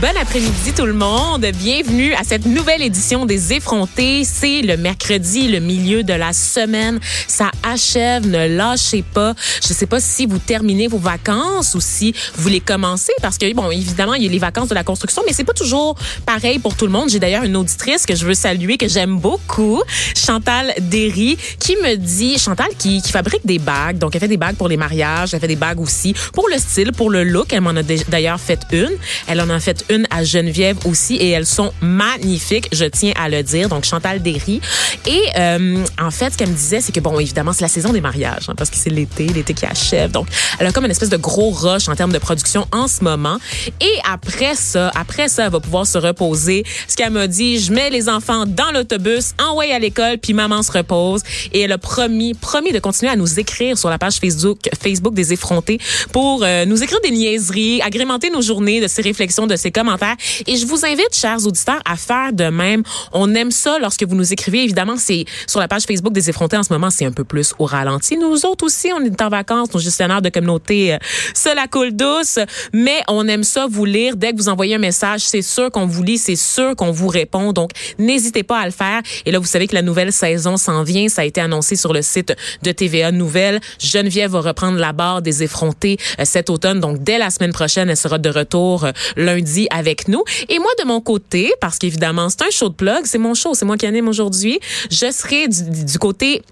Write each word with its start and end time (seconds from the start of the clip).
Bon 0.00 0.10
après-midi 0.20 0.72
tout 0.76 0.86
le 0.86 0.92
monde. 0.92 1.46
Bienvenue 1.54 2.14
à 2.14 2.24
cette 2.24 2.46
nouvelle 2.46 2.82
édition 2.82 3.26
des 3.26 3.52
effrontés. 3.52 4.24
C'est 4.24 4.60
le 4.60 4.76
mercredi, 4.76 5.48
le 5.48 5.60
milieu 5.60 6.02
de 6.02 6.12
la 6.12 6.32
semaine. 6.32 6.98
Ça 7.28 7.50
achève, 7.62 8.26
ne 8.26 8.48
lâchez 8.48 9.02
pas. 9.02 9.34
Je 9.62 9.72
sais 9.72 9.86
pas 9.86 10.00
si 10.00 10.26
vous 10.26 10.38
terminez 10.38 10.88
vos 10.88 10.98
vacances 10.98 11.74
ou 11.74 11.80
si 11.80 12.14
vous 12.36 12.48
les 12.48 12.60
commencez 12.60 13.12
parce 13.22 13.38
que 13.38 13.52
bon, 13.54 13.70
évidemment, 13.70 14.14
il 14.14 14.24
y 14.24 14.28
a 14.28 14.30
les 14.30 14.38
vacances 14.38 14.68
de 14.68 14.74
la 14.74 14.84
construction, 14.84 15.22
mais 15.26 15.32
c'est 15.32 15.44
pas 15.44 15.52
toujours 15.52 15.96
pareil 16.26 16.58
pour 16.58 16.76
tout 16.76 16.86
le 16.86 16.92
monde. 16.92 17.08
J'ai 17.08 17.20
d'ailleurs 17.20 17.44
une 17.44 17.56
auditrice 17.56 18.04
que 18.04 18.16
je 18.16 18.26
veux 18.26 18.34
saluer 18.34 18.76
que 18.76 18.88
j'aime 18.88 19.18
beaucoup, 19.18 19.82
Chantal 20.14 20.74
Derry, 20.80 21.38
qui 21.60 21.76
me 21.76 21.96
dit 21.96 22.38
Chantal 22.38 22.68
qui, 22.78 23.00
fabrique 23.00 23.46
des 23.46 23.58
bagues. 23.58 23.98
Donc 23.98 24.14
elle 24.14 24.20
fait 24.20 24.28
des 24.28 24.36
bagues 24.36 24.56
pour 24.56 24.68
les 24.68 24.76
mariages, 24.76 25.34
elle 25.34 25.40
fait 25.40 25.48
des 25.48 25.56
bagues 25.56 25.80
aussi 25.80 26.14
pour 26.32 26.48
le 26.48 26.58
style, 26.58 26.92
pour 26.92 27.10
le 27.10 27.22
look. 27.22 27.52
Elle 27.52 27.60
m'en 27.60 27.70
a 27.70 27.82
d'ailleurs 27.82 28.40
fait 28.40 28.60
une. 28.72 28.92
Elle 29.28 29.40
en 29.40 29.50
a 29.50 29.60
fait 29.60 29.83
une 29.88 30.06
à 30.10 30.24
Geneviève 30.24 30.76
aussi 30.86 31.16
et 31.16 31.30
elles 31.30 31.46
sont 31.46 31.72
magnifiques, 31.80 32.68
je 32.72 32.84
tiens 32.84 33.12
à 33.20 33.28
le 33.28 33.42
dire. 33.42 33.68
Donc 33.68 33.84
Chantal 33.84 34.22
Derry. 34.22 34.60
Et 35.06 35.22
euh, 35.36 35.84
en 36.00 36.10
fait, 36.10 36.30
ce 36.32 36.38
qu'elle 36.38 36.50
me 36.50 36.54
disait, 36.54 36.80
c'est 36.80 36.92
que 36.92 37.00
bon, 37.00 37.18
évidemment, 37.18 37.52
c'est 37.52 37.62
la 37.62 37.68
saison 37.68 37.92
des 37.92 38.00
mariages 38.00 38.48
hein, 38.48 38.54
parce 38.56 38.70
que 38.70 38.76
c'est 38.76 38.90
l'été, 38.90 39.26
l'été 39.26 39.54
qui 39.54 39.66
achève. 39.66 40.10
Donc 40.10 40.28
elle 40.58 40.66
a 40.66 40.72
comme 40.72 40.84
une 40.84 40.90
espèce 40.90 41.10
de 41.10 41.16
gros 41.16 41.50
rush 41.50 41.88
en 41.88 41.94
termes 41.94 42.12
de 42.12 42.18
production 42.18 42.66
en 42.72 42.88
ce 42.88 43.04
moment. 43.04 43.38
Et 43.80 43.98
après 44.10 44.54
ça, 44.54 44.90
après 44.94 45.28
ça, 45.28 45.44
elle 45.44 45.52
va 45.52 45.60
pouvoir 45.60 45.86
se 45.86 45.98
reposer. 45.98 46.64
Ce 46.88 46.96
qu'elle 46.96 47.12
m'a 47.12 47.26
dit, 47.26 47.58
je 47.58 47.72
mets 47.72 47.90
les 47.90 48.08
enfants 48.08 48.44
dans 48.46 48.70
l'autobus, 48.72 49.34
envoyé 49.42 49.72
à 49.72 49.78
l'école, 49.78 50.18
puis 50.18 50.32
maman 50.32 50.62
se 50.62 50.72
repose. 50.72 51.22
Et 51.52 51.60
elle 51.60 51.72
a 51.72 51.78
promis, 51.78 52.34
promis 52.34 52.72
de 52.72 52.78
continuer 52.78 53.12
à 53.12 53.16
nous 53.16 53.38
écrire 53.38 53.76
sur 53.78 53.90
la 53.90 53.98
page 53.98 54.16
Facebook, 54.16 54.58
Facebook 54.80 55.14
des 55.14 55.32
effrontés 55.32 55.78
pour 56.12 56.42
euh, 56.42 56.64
nous 56.64 56.82
écrire 56.82 57.00
des 57.02 57.10
niaiseries, 57.10 57.82
agrémenter 57.82 58.30
nos 58.30 58.42
journées 58.42 58.80
de 58.80 58.88
ses 58.88 59.02
réflexions, 59.02 59.46
de 59.46 59.56
ses 59.56 59.70
commentaires. 59.74 60.16
Et 60.46 60.56
je 60.56 60.66
vous 60.66 60.86
invite, 60.86 61.12
chers 61.12 61.46
auditeurs, 61.46 61.80
à 61.84 61.96
faire 61.96 62.32
de 62.32 62.44
même. 62.44 62.82
On 63.12 63.34
aime 63.34 63.50
ça 63.50 63.78
lorsque 63.78 64.04
vous 64.04 64.14
nous 64.14 64.32
écrivez. 64.32 64.62
Évidemment, 64.62 64.96
c'est 64.96 65.24
sur 65.46 65.60
la 65.60 65.68
page 65.68 65.82
Facebook 65.82 66.12
des 66.12 66.30
effrontés 66.30 66.56
en 66.56 66.62
ce 66.62 66.72
moment, 66.72 66.90
c'est 66.90 67.04
un 67.04 67.12
peu 67.12 67.24
plus 67.24 67.54
au 67.58 67.66
ralenti. 67.66 68.16
Nous 68.16 68.46
autres 68.46 68.64
aussi, 68.64 68.90
on 68.96 69.04
est 69.04 69.20
en 69.20 69.28
vacances, 69.28 69.72
nos 69.74 69.80
gestionnaires 69.80 70.22
de 70.22 70.28
communauté, 70.28 70.94
euh, 70.94 70.98
ça 71.34 71.54
la 71.54 71.66
coule 71.66 71.92
douce. 71.92 72.38
Mais 72.72 73.02
on 73.08 73.26
aime 73.28 73.44
ça 73.44 73.66
vous 73.68 73.84
lire. 73.84 74.16
Dès 74.16 74.32
que 74.32 74.36
vous 74.36 74.48
envoyez 74.48 74.76
un 74.76 74.78
message, 74.78 75.20
c'est 75.22 75.42
sûr 75.42 75.70
qu'on 75.70 75.86
vous 75.86 76.02
lit, 76.02 76.18
c'est 76.18 76.36
sûr 76.36 76.76
qu'on 76.76 76.92
vous 76.92 77.08
répond. 77.08 77.52
Donc, 77.52 77.70
n'hésitez 77.98 78.42
pas 78.42 78.60
à 78.60 78.66
le 78.66 78.72
faire. 78.72 79.02
Et 79.26 79.32
là, 79.32 79.38
vous 79.38 79.46
savez 79.46 79.66
que 79.66 79.74
la 79.74 79.82
nouvelle 79.82 80.12
saison 80.12 80.56
s'en 80.56 80.82
vient. 80.82 81.08
Ça 81.08 81.22
a 81.22 81.24
été 81.24 81.40
annoncé 81.40 81.76
sur 81.76 81.92
le 81.92 82.02
site 82.02 82.34
de 82.62 82.72
TVA 82.72 83.10
Nouvelles. 83.10 83.60
Geneviève 83.78 84.30
va 84.30 84.40
reprendre 84.40 84.78
la 84.78 84.92
barre 84.92 85.22
des 85.22 85.42
effrontés 85.42 85.98
euh, 86.20 86.24
cet 86.24 86.50
automne. 86.50 86.80
Donc, 86.80 87.02
dès 87.02 87.18
la 87.18 87.30
semaine 87.30 87.52
prochaine, 87.52 87.90
elle 87.90 87.96
sera 87.96 88.18
de 88.18 88.28
retour 88.30 88.84
euh, 88.84 88.92
lundi 89.16 89.63
avec 89.70 90.08
nous. 90.08 90.24
Et 90.48 90.58
moi, 90.58 90.70
de 90.80 90.84
mon 90.84 91.00
côté, 91.00 91.52
parce 91.60 91.78
qu'évidemment, 91.78 92.28
c'est 92.28 92.42
un 92.42 92.50
show 92.50 92.68
de 92.68 92.74
plug, 92.74 93.04
c'est 93.04 93.18
mon 93.18 93.34
show, 93.34 93.54
c'est 93.54 93.64
moi 93.64 93.76
qui 93.76 93.86
anime 93.86 94.08
aujourd'hui, 94.08 94.60
je 94.90 95.10
serai 95.10 95.48
du, 95.48 95.98
côté 95.98 96.42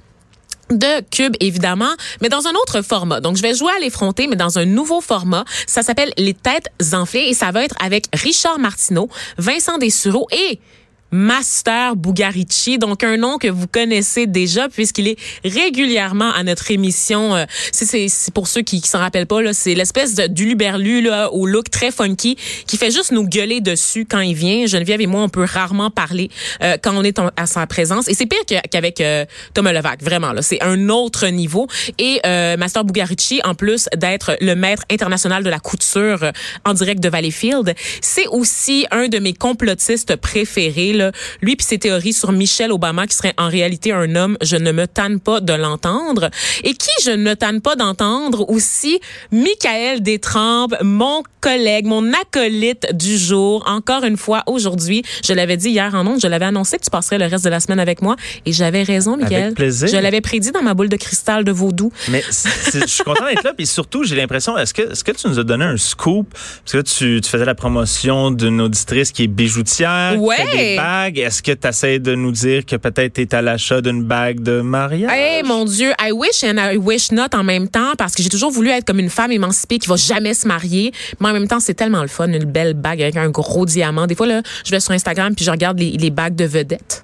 de 0.71 1.03
Cube, 1.11 1.35
évidemment, 1.41 1.93
mais 2.21 2.29
dans 2.29 2.47
un 2.47 2.53
autre 2.53 2.83
format. 2.83 3.21
Donc, 3.21 3.37
je 3.37 3.43
vais 3.43 3.55
jouer 3.55 3.73
à 3.77 3.81
l'effronter, 3.81 4.27
mais 4.27 4.37
dans 4.37 4.59
un 4.59 4.65
nouveau 4.65 5.01
format. 5.01 5.45
Ça 5.67 5.83
s'appelle 5.83 6.13
Les 6.17 6.35
Têtes 6.35 6.71
enflées 6.93 7.29
et 7.29 7.35
ça 7.35 7.51
va 7.51 7.65
être 7.65 7.75
avec 7.83 8.07
Richard 8.15 8.59
Martineau, 8.59 9.09
Vincent 9.39 9.79
Dessureau 9.79 10.27
et 10.31 10.59
Master 11.13 11.95
Bugarici, 11.95 12.79
donc 12.79 13.05
un 13.05 13.19
nom 13.19 13.37
que 13.37 13.49
vous 13.49 13.67
connaissez 13.67 14.27
déjà 14.27 14.71
puisqu'il 14.71 15.09
est 15.09 15.19
régulièrement 15.45 16.33
à 16.33 16.43
notre 16.43 16.71
émission. 16.71 17.37
Euh, 17.37 17.45
c'est 17.71 18.09
pour 18.33 18.49
ceux 18.49 18.63
qui, 18.63 18.81
qui 18.81 18.89
s'en 18.89 18.99
rappellent 18.99 19.27
pas, 19.27 19.53
c'est 19.53 19.75
l'espèce 19.75 20.15
d'uluberlu 20.15 21.11
au 21.33 21.47
look 21.47 21.71
très 21.71 21.91
funky 21.91 22.37
qui 22.67 22.79
fait 22.79 22.91
juste 22.91 23.13
nous 23.13 23.29
gueuler 23.29 23.61
dessus 23.61 24.07
quand 24.09 24.21
il 24.21 24.35
vient. 24.35 24.67
Geneviève 24.67 25.03
et 25.03 25.07
moi, 25.07 25.23
on 25.23 25.29
peut 25.29 25.45
rarement 25.45 25.91
parler 25.91 26.31
euh, 26.63 26.79
quand 26.83 26.97
on 26.97 27.05
est 27.05 27.19
à 27.37 27.47
sa 27.47 27.67
présence 27.67 28.09
et 28.09 28.15
c'est 28.15 28.27
pire 28.27 28.41
qu'avec 28.71 29.01
euh, 29.03 29.27
Thomas 29.53 29.73
Levac, 29.73 30.03
vraiment 30.03 30.33
là, 30.33 30.41
c'est 30.41 30.63
un 30.63 30.89
autre 30.89 31.29
niveau. 31.29 31.67
Et 31.99 32.21
Master 32.57 32.85
Bugarici, 32.85 33.41
en 33.45 33.55
plus 33.55 33.89
d'être 33.97 34.37
le 34.41 34.55
maître 34.55 34.85
international 34.91 35.45
de 35.45 35.51
la 35.51 35.59
couture 35.59 36.33
en 36.65 36.73
direct 36.73 37.03
de 37.03 37.09
Valleyfield, 37.09 37.75
c'est 38.01 38.27
aussi 38.29 38.87
un 38.91 39.09
de 39.09 39.19
mes 39.19 39.35
complotistes 39.35 40.17
préférés. 40.17 40.93
Là, 40.93 41.02
lui 41.41 41.57
puis 41.57 41.67
ses 41.67 41.79
théories 41.79 42.13
sur 42.13 42.33
Michelle 42.33 42.73
Obama 42.73 43.07
qui 43.07 43.17
serait 43.17 43.35
en 43.39 43.49
réalité 43.49 43.93
un 43.93 44.15
homme, 44.15 44.37
je 44.43 44.57
ne 44.57 44.73
me 44.73 44.87
tanne 44.87 45.21
pas 45.21 45.41
de 45.41 45.53
l'entendre. 45.53 46.31
Et 46.65 46.75
qui 46.75 46.91
je 47.05 47.11
ne 47.11 47.23
me 47.23 47.35
tanne 47.35 47.61
pas 47.61 47.77
d'entendre 47.77 48.49
aussi, 48.49 49.01
Michael 49.31 50.03
Détrempe, 50.03 50.75
mon 50.83 51.23
collègue, 51.41 51.87
mon 51.87 52.13
acolyte 52.13 52.95
du 52.95 53.19
jour. 53.19 53.65
Encore 53.67 54.05
une 54.05 54.17
fois, 54.17 54.45
aujourd'hui, 54.47 55.03
je 55.25 55.33
l'avais 55.35 55.57
dit 55.57 55.71
hier 55.71 55.95
en 55.95 56.07
ondes, 56.07 56.21
je 56.23 56.29
l'avais 56.29 56.45
annoncé 56.45 56.79
que 56.79 56.85
tu 56.85 56.91
passerais 56.91 57.19
le 57.19 57.27
reste 57.27 57.45
de 57.45 57.51
la 57.51 57.61
semaine 57.61 57.81
avec 57.81 58.01
moi 58.01 58.17
et 58.47 58.53
j'avais 58.53 58.83
raison, 58.83 59.17
Michael. 59.17 59.43
Avec 59.43 59.55
plaisir. 59.57 59.89
Je 59.89 59.97
l'avais 59.97 60.21
prédit 60.21 60.53
dans 60.53 60.63
ma 60.63 60.75
boule 60.75 60.89
de 60.89 60.97
cristal 60.97 61.45
de 61.45 61.53
vaudou. 61.53 61.93
Mais 62.09 62.23
je 62.73 62.87
suis 62.87 63.05
content 63.05 63.27
d'être 63.27 63.43
là, 63.43 63.53
puis 63.55 63.67
surtout, 63.67 64.05
j'ai 64.05 64.15
l'impression, 64.15 64.57
est-ce 64.57 64.73
que, 64.73 64.93
est-ce 64.93 65.03
que 65.03 65.13
tu 65.13 65.29
nous 65.29 65.39
as 65.39 65.45
donné 65.45 65.65
un 65.65 65.77
scoop? 65.77 66.29
Parce 66.33 66.73
que 66.73 66.77
là, 66.79 66.83
tu, 66.83 67.21
tu 67.21 67.29
faisais 67.29 67.45
la 67.45 67.55
promotion 67.55 68.31
d'une 68.31 68.61
auditrice 68.61 69.11
qui 69.11 69.25
est 69.25 69.29
bijoutière, 69.29 70.21
ouais. 70.21 70.37
qui 70.37 70.43
fait 70.43 70.57
des 70.57 70.77
Est-ce 70.93 71.43
que 71.43 71.53
tu 71.53 71.67
essaies 71.67 71.99
de 71.99 72.15
nous 72.15 72.33
dire 72.33 72.67
que 72.67 72.77
peut-être 72.77 73.15
tu 73.15 73.23
es 73.23 73.35
à 73.35 73.43
l'achat 73.43 73.81
d'une 73.81 74.03
bague 74.03 74.41
de 74.41 74.61
mariage? 74.61 75.11
Eh, 75.17 75.43
mon 75.43 75.65
Dieu, 75.65 75.93
I 76.01 76.13
wish 76.13 76.45
and 76.45 76.59
I 76.59 76.77
wish 76.77 77.13
not 77.13 77.35
en 77.35 77.45
même 77.45 77.69
temps, 77.69 77.93
parce 77.97 78.15
que 78.15 78.23
j'ai 78.23 78.29
toujours 78.29 78.51
voulu 78.51 78.71
être 78.71 78.85
comme 78.85 78.99
une 78.99 79.11
femme 79.11 79.33
émancipée 79.33 79.79
qui 79.79 79.89
va 79.89 79.97
jamais 79.97 80.35
se 80.35 80.47
marier. 80.47 80.93
Mais 81.21 81.29
en 81.29 81.33
même 81.33 81.49
temps, 81.49 81.61
c'est 81.61 81.75
tellement 81.75 82.03
le 82.03 82.09
fun, 82.09 82.29
une 82.29 82.45
belle 82.45 82.75
bague 82.75 83.03
avec 83.03 83.17
un 83.17 83.31
gros 83.31 83.67
diamant. 83.67 84.07
Des 84.07 84.15
fois, 84.15 84.27
là, 84.27 84.43
je 84.65 84.71
vais 84.71 84.81
sur 84.81 84.93
Instagram 84.93 85.35
puis 85.35 85.45
je 85.45 85.51
regarde 85.51 85.79
les, 85.79 85.93
les 85.93 86.11
bagues 86.11 86.35
de 86.35 86.45
vedettes. 86.45 87.03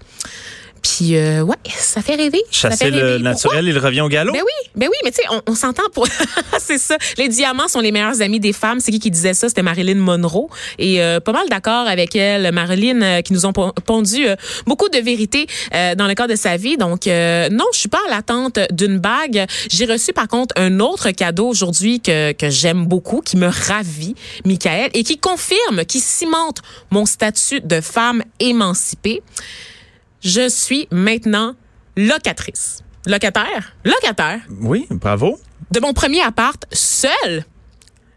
Puis 0.96 1.16
euh, 1.16 1.42
ouais, 1.42 1.56
ça 1.76 2.00
fait 2.02 2.14
rêver. 2.14 2.40
Chasser 2.50 2.76
ça 2.76 2.84
fait 2.86 2.90
le 2.90 2.96
rêver. 3.04 3.22
naturel, 3.22 3.64
Pourquoi? 3.64 3.70
il 3.70 3.78
revient 3.78 4.00
au 4.00 4.08
galop? 4.08 4.32
Ben 4.32 4.40
oui, 4.40 4.70
ben 4.74 4.88
oui, 4.88 4.96
mais 5.04 5.10
tu 5.10 5.16
sais, 5.16 5.28
on, 5.30 5.42
on 5.50 5.54
s'entend 5.54 5.82
pour. 5.92 6.06
c'est 6.58 6.78
ça. 6.78 6.96
Les 7.18 7.28
diamants 7.28 7.68
sont 7.68 7.80
les 7.80 7.92
meilleurs 7.92 8.22
amis 8.22 8.40
des 8.40 8.52
femmes. 8.52 8.80
C'est 8.80 8.90
qui 8.92 8.98
qui 9.00 9.10
disait 9.10 9.34
ça? 9.34 9.48
C'était 9.48 9.62
Marilyn 9.62 9.96
Monroe. 9.96 10.48
Et 10.78 11.02
euh, 11.02 11.20
pas 11.20 11.32
mal 11.32 11.48
d'accord 11.48 11.86
avec 11.86 12.16
elle, 12.16 12.50
Marilyn, 12.52 13.02
euh, 13.02 13.20
qui 13.22 13.32
nous 13.32 13.44
ont 13.44 13.52
pon- 13.52 13.72
pondu 13.84 14.26
euh, 14.28 14.36
beaucoup 14.66 14.88
de 14.88 14.98
vérités 14.98 15.46
euh, 15.74 15.94
dans 15.94 16.06
le 16.06 16.14
cadre 16.14 16.30
de 16.32 16.38
sa 16.38 16.56
vie. 16.56 16.76
Donc 16.76 17.06
euh, 17.06 17.48
non, 17.50 17.66
je 17.72 17.78
suis 17.80 17.88
pas 17.88 18.00
à 18.06 18.10
l'attente 18.10 18.58
d'une 18.70 18.98
bague. 18.98 19.46
J'ai 19.70 19.84
reçu 19.84 20.12
par 20.12 20.28
contre 20.28 20.54
un 20.56 20.80
autre 20.80 21.10
cadeau 21.10 21.48
aujourd'hui 21.48 22.00
que 22.00 22.32
que 22.32 22.48
j'aime 22.50 22.86
beaucoup, 22.86 23.20
qui 23.20 23.36
me 23.36 23.48
ravit, 23.48 24.14
Michael, 24.44 24.90
et 24.94 25.02
qui 25.02 25.18
confirme, 25.18 25.84
qui 25.86 26.00
cimente 26.00 26.58
mon 26.90 27.04
statut 27.04 27.60
de 27.60 27.80
femme 27.80 28.22
émancipée. 28.40 29.22
Je 30.20 30.48
suis 30.48 30.88
maintenant 30.90 31.54
locatrice. 31.96 32.82
Locataire? 33.06 33.74
Locataire 33.84 34.40
Oui, 34.60 34.86
bravo. 34.90 35.38
de 35.70 35.80
mon 35.80 35.92
premier 35.92 36.22
appart 36.22 36.64
seul. 36.72 37.44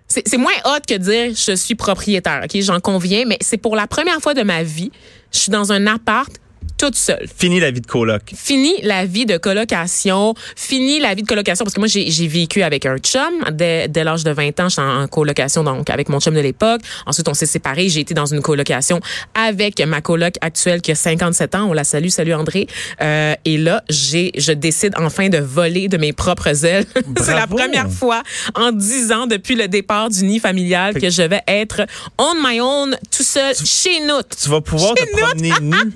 C'est 0.07 0.37
moins 0.37 0.51
hot 0.65 0.79
que 0.85 0.95
dire 0.95 1.33
je 1.33 1.55
suis 1.55 1.75
propriétaire, 1.75 2.41
OK? 2.43 2.59
J'en 2.61 2.81
conviens, 2.81 3.23
mais 3.25 3.37
c'est 3.39 3.57
pour 3.57 3.77
la 3.77 3.87
première 3.87 4.19
fois 4.19 4.33
de 4.33 4.43
ma 4.43 4.61
vie, 4.61 4.91
je 5.31 5.39
suis 5.39 5.51
dans 5.51 5.71
un 5.71 5.87
appart 5.87 6.29
toute 6.77 6.95
seule. 6.95 7.27
Fini 7.37 7.59
la 7.59 7.71
vie 7.71 7.81
de 7.81 7.85
coloc. 7.85 8.21
Fini 8.35 8.73
la 8.83 9.05
vie 9.05 9.25
de 9.25 9.37
colocation, 9.37 10.33
fini 10.55 10.99
la 10.99 11.13
vie 11.13 11.21
de 11.21 11.27
colocation 11.27 11.63
parce 11.63 11.73
que 11.75 11.79
moi 11.79 11.87
j'ai 11.87 12.27
vécu 12.27 12.63
avec 12.63 12.85
un 12.85 12.97
chum 12.97 13.31
dès, 13.51 13.87
dès 13.87 14.03
l'âge 14.03 14.23
de 14.23 14.31
20 14.31 14.59
ans, 14.59 14.69
j'étais 14.69 14.81
en, 14.81 15.03
en 15.03 15.07
colocation 15.07 15.63
donc 15.63 15.89
avec 15.89 16.09
mon 16.09 16.19
chum 16.19 16.33
de 16.33 16.39
l'époque. 16.39 16.81
Ensuite 17.05 17.27
on 17.27 17.33
s'est 17.33 17.45
séparés, 17.45 17.89
j'ai 17.89 17.99
été 18.01 18.13
dans 18.13 18.25
une 18.25 18.41
colocation 18.41 18.99
avec 19.35 19.79
ma 19.85 20.01
coloc 20.01 20.35
actuelle 20.41 20.81
qui 20.81 20.91
a 20.91 20.95
57 20.95 21.55
ans, 21.55 21.69
on 21.69 21.73
la 21.73 21.83
salue, 21.83 22.09
salut 22.09 22.33
André. 22.33 22.67
Euh, 23.01 23.35
et 23.45 23.57
là, 23.57 23.83
j'ai 23.89 24.31
je 24.37 24.51
décide 24.51 24.93
enfin 24.97 25.29
de 25.29 25.37
voler 25.37 25.87
de 25.87 25.97
mes 25.97 26.13
propres 26.13 26.65
ailes. 26.65 26.85
C'est 27.23 27.35
la 27.35 27.47
première 27.47 27.89
fois 27.91 28.23
en 28.55 28.71
10 28.71 29.11
ans 29.11 29.27
depuis 29.27 29.55
le 29.55 29.67
départ 29.67 30.09
du 30.09 30.23
nid 30.25 30.39
familial 30.39 30.93
que 30.99 31.09
je 31.09 31.21
vais 31.21 31.41
être 31.47 31.81
on 32.17 32.33
my 32.41 32.59
own 32.59 32.95
tout 33.15 33.23
seul 33.23 33.53
chez 33.55 33.99
nous. 34.05 34.21
Tu 34.41 34.49
vas 34.49 34.61
pouvoir 34.61 34.93
Chez 34.97 35.05
te 35.05 35.11
nous. 35.11 35.17
promener 35.27 35.51
nu 35.61 35.91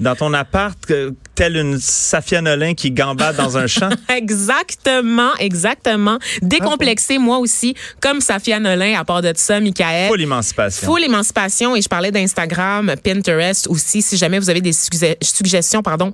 dans 0.00 0.09
ton 0.16 0.32
appart, 0.34 0.78
telle 1.34 1.56
une 1.56 1.78
Safia 1.78 2.40
Nolin 2.42 2.74
qui 2.74 2.90
gambade 2.90 3.36
dans 3.36 3.56
un 3.58 3.66
champ. 3.66 3.88
Exactement, 4.08 5.30
exactement. 5.38 6.18
Décomplexé, 6.42 7.18
moi 7.18 7.38
aussi, 7.38 7.74
comme 8.00 8.20
Safia 8.20 8.58
Nolin, 8.60 8.98
à 8.98 9.04
part 9.04 9.22
de 9.22 9.32
ça, 9.36 9.60
Michael. 9.60 10.08
Full 10.08 10.20
émancipation. 10.22 10.86
Full 10.86 11.04
émancipation. 11.04 11.76
Et 11.76 11.82
je 11.82 11.88
parlais 11.88 12.10
d'Instagram, 12.10 12.94
Pinterest 13.02 13.66
aussi. 13.68 14.02
Si 14.02 14.16
jamais 14.16 14.38
vous 14.38 14.50
avez 14.50 14.60
des 14.60 14.72
sugge- 14.72 15.16
suggestions, 15.22 15.82
pardon, 15.82 16.12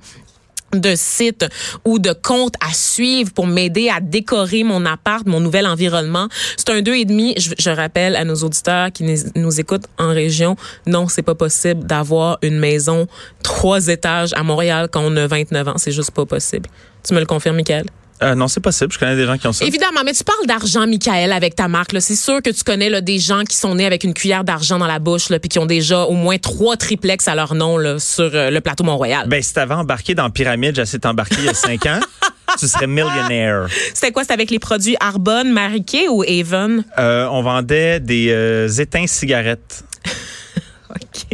de 0.79 0.93
sites 0.95 1.45
ou 1.85 1.99
de 1.99 2.13
comptes 2.13 2.55
à 2.67 2.73
suivre 2.73 3.31
pour 3.33 3.47
m'aider 3.47 3.89
à 3.89 3.99
décorer 3.99 4.63
mon 4.63 4.85
appart, 4.85 5.25
mon 5.27 5.39
nouvel 5.39 5.67
environnement. 5.67 6.27
C'est 6.55 6.69
un 6.69 6.81
deux 6.81 6.95
et 6.95 7.05
demi. 7.05 7.35
Je, 7.37 7.69
rappelle 7.69 8.15
à 8.15 8.23
nos 8.23 8.35
auditeurs 8.35 8.91
qui 8.91 9.03
nous- 9.03 9.31
nous 9.35 9.59
écoutent 9.59 9.85
en 9.97 10.09
région, 10.09 10.55
non, 10.85 11.07
c'est 11.07 11.21
pas 11.21 11.35
possible 11.35 11.83
d'avoir 11.85 12.37
une 12.41 12.57
maison 12.59 13.07
trois 13.43 13.87
étages 13.87 14.33
à 14.33 14.43
Montréal 14.43 14.87
quand 14.91 15.01
on 15.03 15.15
a 15.17 15.27
29 15.27 15.67
ans. 15.67 15.77
C'est 15.77 15.91
juste 15.91 16.11
pas 16.11 16.25
possible. 16.25 16.69
Tu 17.07 17.13
me 17.13 17.19
le 17.19 17.25
confirmes, 17.25 17.55
Michael? 17.57 17.85
Euh, 18.23 18.35
non, 18.35 18.47
c'est 18.47 18.59
possible. 18.59 18.91
Je 18.91 18.97
connais 18.97 19.15
des 19.15 19.25
gens 19.25 19.37
qui 19.37 19.47
ont 19.47 19.53
ça. 19.53 19.65
Évidemment, 19.65 20.01
mais 20.03 20.13
tu 20.13 20.23
parles 20.23 20.45
d'argent, 20.47 20.87
Michael, 20.87 21.31
avec 21.31 21.55
ta 21.55 21.67
marque. 21.67 21.93
là. 21.93 22.01
C'est 22.01 22.15
sûr 22.15 22.41
que 22.41 22.49
tu 22.49 22.63
connais 22.63 22.89
là, 22.89 23.01
des 23.01 23.19
gens 23.19 23.43
qui 23.43 23.55
sont 23.55 23.75
nés 23.75 23.85
avec 23.85 24.03
une 24.03 24.13
cuillère 24.13 24.43
d'argent 24.43 24.79
dans 24.79 24.87
la 24.87 24.99
bouche, 24.99 25.29
là, 25.29 25.39
puis 25.39 25.49
qui 25.49 25.59
ont 25.59 25.65
déjà 25.65 26.01
au 26.03 26.13
moins 26.13 26.37
trois 26.37 26.77
triplex 26.77 27.27
à 27.27 27.35
leur 27.35 27.53
nom 27.53 27.77
là, 27.77 27.99
sur 27.99 28.31
euh, 28.33 28.49
le 28.49 28.61
plateau 28.61 28.83
Mont-Royal. 28.83 29.27
Ben, 29.27 29.41
si 29.41 29.53
t'avais 29.53 29.75
embarqué 29.75 30.15
dans 30.15 30.29
Pyramide, 30.29 30.75
j'ai 30.75 30.81
essayé 30.81 30.97
de 30.97 31.03
t'embarquer 31.03 31.35
il 31.39 31.45
y 31.45 31.49
a 31.49 31.53
cinq 31.53 31.85
ans, 31.85 31.99
tu 32.59 32.67
serais 32.67 32.87
millionnaire. 32.87 33.67
C'était 33.93 34.11
quoi? 34.11 34.23
C'était 34.23 34.33
avec 34.33 34.49
les 34.49 34.59
produits 34.59 34.95
Arbonne, 34.99 35.51
Mariquet 35.51 36.07
ou 36.07 36.23
Avon? 36.23 36.83
Euh, 36.97 37.27
on 37.31 37.43
vendait 37.43 37.99
des 37.99 38.81
éteints 38.81 39.07
cigarettes. 39.07 39.83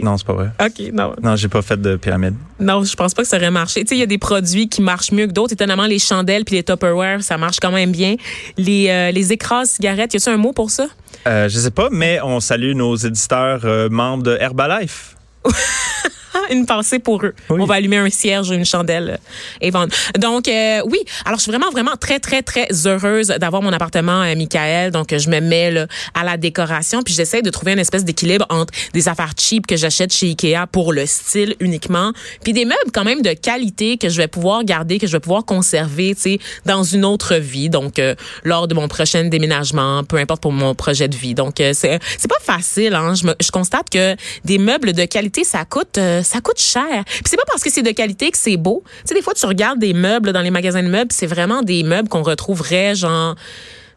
Non, 0.01 0.18
c'est 0.18 0.25
pas 0.25 0.34
vrai. 0.34 0.50
OK, 0.60 0.92
non. 0.94 1.13
Non, 1.22 1.36
j'ai 1.36 1.48
pas 1.48 1.62
fait 1.62 1.80
de 1.80 1.95
pyramide. 1.95 2.36
Non, 2.60 2.84
je 2.84 2.95
pense 2.95 3.13
pas 3.13 3.22
que 3.22 3.28
ça 3.28 3.38
aurait 3.38 3.51
marché. 3.51 3.81
Tu 3.81 3.90
sais, 3.90 3.95
il 3.95 4.00
y 4.00 4.04
a 4.04 4.07
des 4.07 4.18
produits 4.18 4.68
qui 4.68 4.81
marchent 4.81 5.12
mieux 5.12 5.28
que 5.28 5.31
d'autres. 5.31 5.54
Étonnamment, 5.54 5.86
les 5.86 6.00
chandelles 6.00 6.45
puis 6.45 6.56
les 6.56 6.63
Tupperware, 6.63 7.22
ça 7.22 7.38
marche 7.38 7.57
quand 7.62 7.72
même 7.72 7.92
bien. 7.92 8.16
Les, 8.57 8.90
euh, 8.90 9.12
les 9.12 9.31
écrases 9.31 9.72
cigarettes, 9.72 10.13
y 10.13 10.18
a-tu 10.18 10.30
un 10.30 10.38
mot 10.38 10.54
pour 10.54 10.72
ça? 10.72 10.88
Euh, 11.28 11.48
je 11.48 11.60
sais 11.60 11.72
pas, 11.72 11.90
mais 11.92 12.19
on 12.22 12.40
salue 12.40 12.74
nos 12.74 12.95
éditeurs 12.95 13.62
euh, 13.66 13.90
membres 13.90 14.24
de 14.24 14.38
Herbalife. 14.40 15.16
Une 16.52 16.66
pensée 16.66 17.00
pour 17.00 17.24
eux. 17.26 17.34
Oui. 17.50 17.60
On 17.62 17.66
va 17.66 17.76
allumer 17.76 17.98
un 17.98 18.10
cierge, 18.10 18.50
une 18.52 18.66
chandelle 18.66 19.10
euh, 19.12 19.18
et 19.62 19.72
vendre. 19.72 19.94
Donc 20.20 20.48
euh, 20.48 20.82
oui, 20.86 21.00
alors 21.26 21.38
je 21.40 21.44
suis 21.44 21.52
vraiment 21.52 21.70
vraiment 21.72 21.96
très 22.00 22.20
très 22.20 22.42
très 22.42 22.68
heureuse 22.86 23.28
d'avoir 23.28 23.62
mon 23.62 23.72
appartement 23.74 24.22
à 24.22 24.34
Michael. 24.36 24.92
Donc 24.92 25.14
euh, 25.14 25.20
je 25.20 25.30
me 25.30 25.40
mets 25.40 25.72
là, 25.72 25.88
à 26.14 26.24
la 26.24 26.38
décoration 26.38 27.02
puis 27.04 27.14
j'essaie 27.14 27.42
de 27.42 27.50
trouver 27.50 27.74
une 27.74 27.80
espèce 27.80 28.04
d'équilibre 28.06 28.46
entre 28.50 28.74
des 28.94 29.08
affaires 29.08 29.34
cheap 29.38 29.68
que 29.68 29.76
j'achète 29.78 30.14
chez 30.14 30.28
Ikea 30.28 30.68
pour 30.72 30.94
le 30.94 31.06
style 31.06 31.56
uniquement, 31.60 32.12
puis 32.44 32.54
des 32.54 32.66
meubles 32.66 32.92
quand 32.94 33.04
même 33.04 33.22
de 33.22 33.34
qualité 33.34 33.98
que 33.98 34.10
je 34.10 34.18
vais 34.18 34.28
pouvoir 34.28 34.64
garder, 34.64 35.00
que 35.00 35.08
je 35.08 35.12
vais 35.14 35.20
pouvoir 35.20 35.46
conserver, 35.46 36.14
tu 36.16 36.22
sais, 36.22 36.40
dans 36.66 36.84
une 36.84 37.06
autre 37.06 37.36
vie. 37.36 37.70
Donc 37.70 38.00
euh, 38.00 38.16
lors 38.44 38.68
de 38.68 38.74
mon 38.74 38.88
prochain 38.88 39.26
déménagement, 39.26 40.04
peu 40.04 40.18
importe 40.18 40.42
pour 40.42 40.52
mon 40.52 40.76
projet 40.76 41.08
de 41.08 41.16
vie. 41.16 41.34
Donc 41.36 41.60
euh, 41.62 41.72
c'est 41.74 42.00
c'est 42.18 42.28
pas 42.30 42.36
facile 42.42 42.94
hein. 42.96 43.14
Je, 43.16 43.28
me- 43.28 43.36
je 43.42 43.52
constate 43.52 43.90
que 43.90 44.16
des 44.46 44.58
meubles 44.58 44.94
de 44.94 45.06
qualité 45.06 45.44
ça 45.44 45.66
coûte 45.66 45.98
euh, 45.98 46.22
ça 46.24 46.42
coûte 46.42 46.60
cher. 46.60 47.04
Puis 47.06 47.24
c'est 47.25 47.38
pas 47.38 47.44
parce 47.48 47.64
que 47.64 47.72
c'est 47.72 47.81
de 47.81 47.92
qualité 47.92 48.31
que 48.31 48.38
c'est 48.38 48.58
beau. 48.58 48.84
Tu 48.86 49.10
sais 49.10 49.16
des 49.16 49.22
fois 49.22 49.34
tu 49.34 49.46
regardes 49.46 49.80
des 49.80 49.94
meubles 49.94 50.31
dans 50.31 50.42
les 50.42 50.52
magasins 50.52 50.84
de 50.84 50.90
meubles, 50.90 51.12
c'est 51.12 51.28
vraiment 51.28 51.62
des 51.62 51.84
meubles 51.84 52.10
qu'on 52.10 52.24
retrouverait 52.24 52.96
genre 52.96 53.36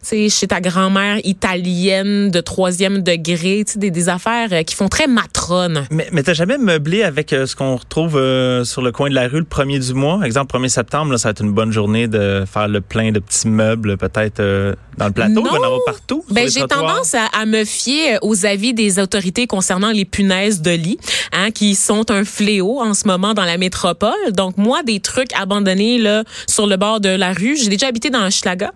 sais, 0.02 0.28
chez 0.28 0.46
ta 0.46 0.60
grand-mère 0.60 1.18
italienne 1.24 2.30
de 2.30 2.40
troisième 2.40 3.02
degré, 3.02 3.64
tu 3.66 3.72
sais, 3.72 3.78
des, 3.78 3.90
des 3.90 4.08
affaires 4.08 4.48
euh, 4.52 4.62
qui 4.62 4.74
font 4.74 4.88
très 4.88 5.06
matrone. 5.06 5.86
Mais, 5.90 6.08
mais 6.12 6.22
t'as 6.22 6.34
jamais 6.34 6.58
meublé 6.58 7.02
avec 7.02 7.32
euh, 7.32 7.46
ce 7.46 7.56
qu'on 7.56 7.76
retrouve 7.76 8.16
euh, 8.16 8.64
sur 8.64 8.82
le 8.82 8.92
coin 8.92 9.08
de 9.08 9.14
la 9.14 9.28
rue 9.28 9.38
le 9.38 9.44
premier 9.44 9.78
du 9.78 9.94
mois? 9.94 10.20
Exemple, 10.24 10.56
1er 10.56 10.68
septembre, 10.68 11.12
là, 11.12 11.18
ça 11.18 11.28
va 11.28 11.30
être 11.30 11.42
une 11.42 11.52
bonne 11.52 11.72
journée 11.72 12.08
de 12.08 12.44
faire 12.50 12.68
le 12.68 12.80
plein 12.80 13.12
de 13.12 13.18
petits 13.18 13.48
meubles, 13.48 13.96
peut-être 13.96 14.40
euh, 14.40 14.74
dans 14.98 15.06
le 15.06 15.12
plateau. 15.12 15.42
Va 15.42 15.50
y 15.50 15.58
en 15.58 15.78
partout. 15.84 16.24
Ben, 16.30 16.48
j'ai 16.48 16.66
tendance 16.66 17.14
à, 17.14 17.26
à 17.26 17.46
me 17.46 17.64
fier 17.64 18.18
aux 18.22 18.46
avis 18.46 18.74
des 18.74 18.98
autorités 18.98 19.46
concernant 19.46 19.90
les 19.90 20.04
punaises 20.04 20.62
de 20.62 20.70
lit, 20.70 20.98
hein, 21.32 21.50
qui 21.50 21.74
sont 21.74 22.10
un 22.10 22.24
fléau 22.24 22.80
en 22.80 22.94
ce 22.94 23.06
moment 23.06 23.34
dans 23.34 23.44
la 23.44 23.58
métropole. 23.58 24.32
Donc 24.32 24.56
moi, 24.56 24.82
des 24.82 25.00
trucs 25.00 25.32
abandonnés 25.34 25.98
là 25.98 26.24
sur 26.46 26.66
le 26.66 26.76
bord 26.76 27.00
de 27.00 27.08
la 27.08 27.32
rue. 27.32 27.56
J'ai 27.56 27.68
déjà 27.68 27.88
habité 27.88 28.10
dans 28.10 28.26
Hochelaga, 28.26 28.72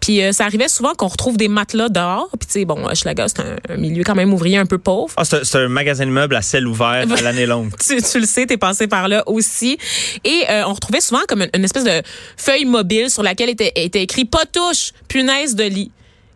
puis 0.00 0.22
euh, 0.22 0.32
ça 0.32 0.44
arrivait 0.44 0.61
souvent 0.68 0.94
qu'on 0.94 1.08
retrouve 1.08 1.36
des 1.36 1.48
matelas 1.48 1.88
dehors. 1.88 2.28
Puis 2.38 2.46
tu 2.46 2.52
sais, 2.52 2.64
bon, 2.64 2.86
Hochelaga 2.86 3.28
c'est 3.28 3.40
un, 3.40 3.56
un 3.68 3.76
milieu 3.76 4.04
quand 4.04 4.14
même 4.14 4.32
ouvrier 4.32 4.58
un 4.58 4.66
peu 4.66 4.78
pauvre. 4.78 5.12
Ah, 5.16 5.24
c'est 5.24 5.56
un 5.56 5.68
magasin 5.68 6.06
de 6.06 6.10
meubles 6.10 6.36
à 6.36 6.42
ciel 6.42 6.66
ouvert 6.66 7.06
à 7.18 7.20
l'année 7.22 7.46
longue. 7.46 7.70
Tu, 7.78 8.00
tu 8.02 8.20
le 8.20 8.26
sais, 8.26 8.46
t'es 8.46 8.56
passé 8.56 8.86
par 8.86 9.08
là 9.08 9.22
aussi. 9.26 9.78
Et 10.24 10.44
euh, 10.50 10.64
on 10.66 10.72
retrouvait 10.72 11.00
souvent 11.00 11.22
comme 11.28 11.42
une, 11.42 11.50
une 11.54 11.64
espèce 11.64 11.84
de 11.84 12.02
feuille 12.36 12.64
mobile 12.64 13.10
sur 13.10 13.22
laquelle 13.22 13.50
était, 13.50 13.72
était 13.76 14.02
écrit 14.02 14.24
pas 14.24 14.44
touche, 14.46 14.92
punaise 15.08 15.54
de 15.54 15.64
lit. 15.64 15.90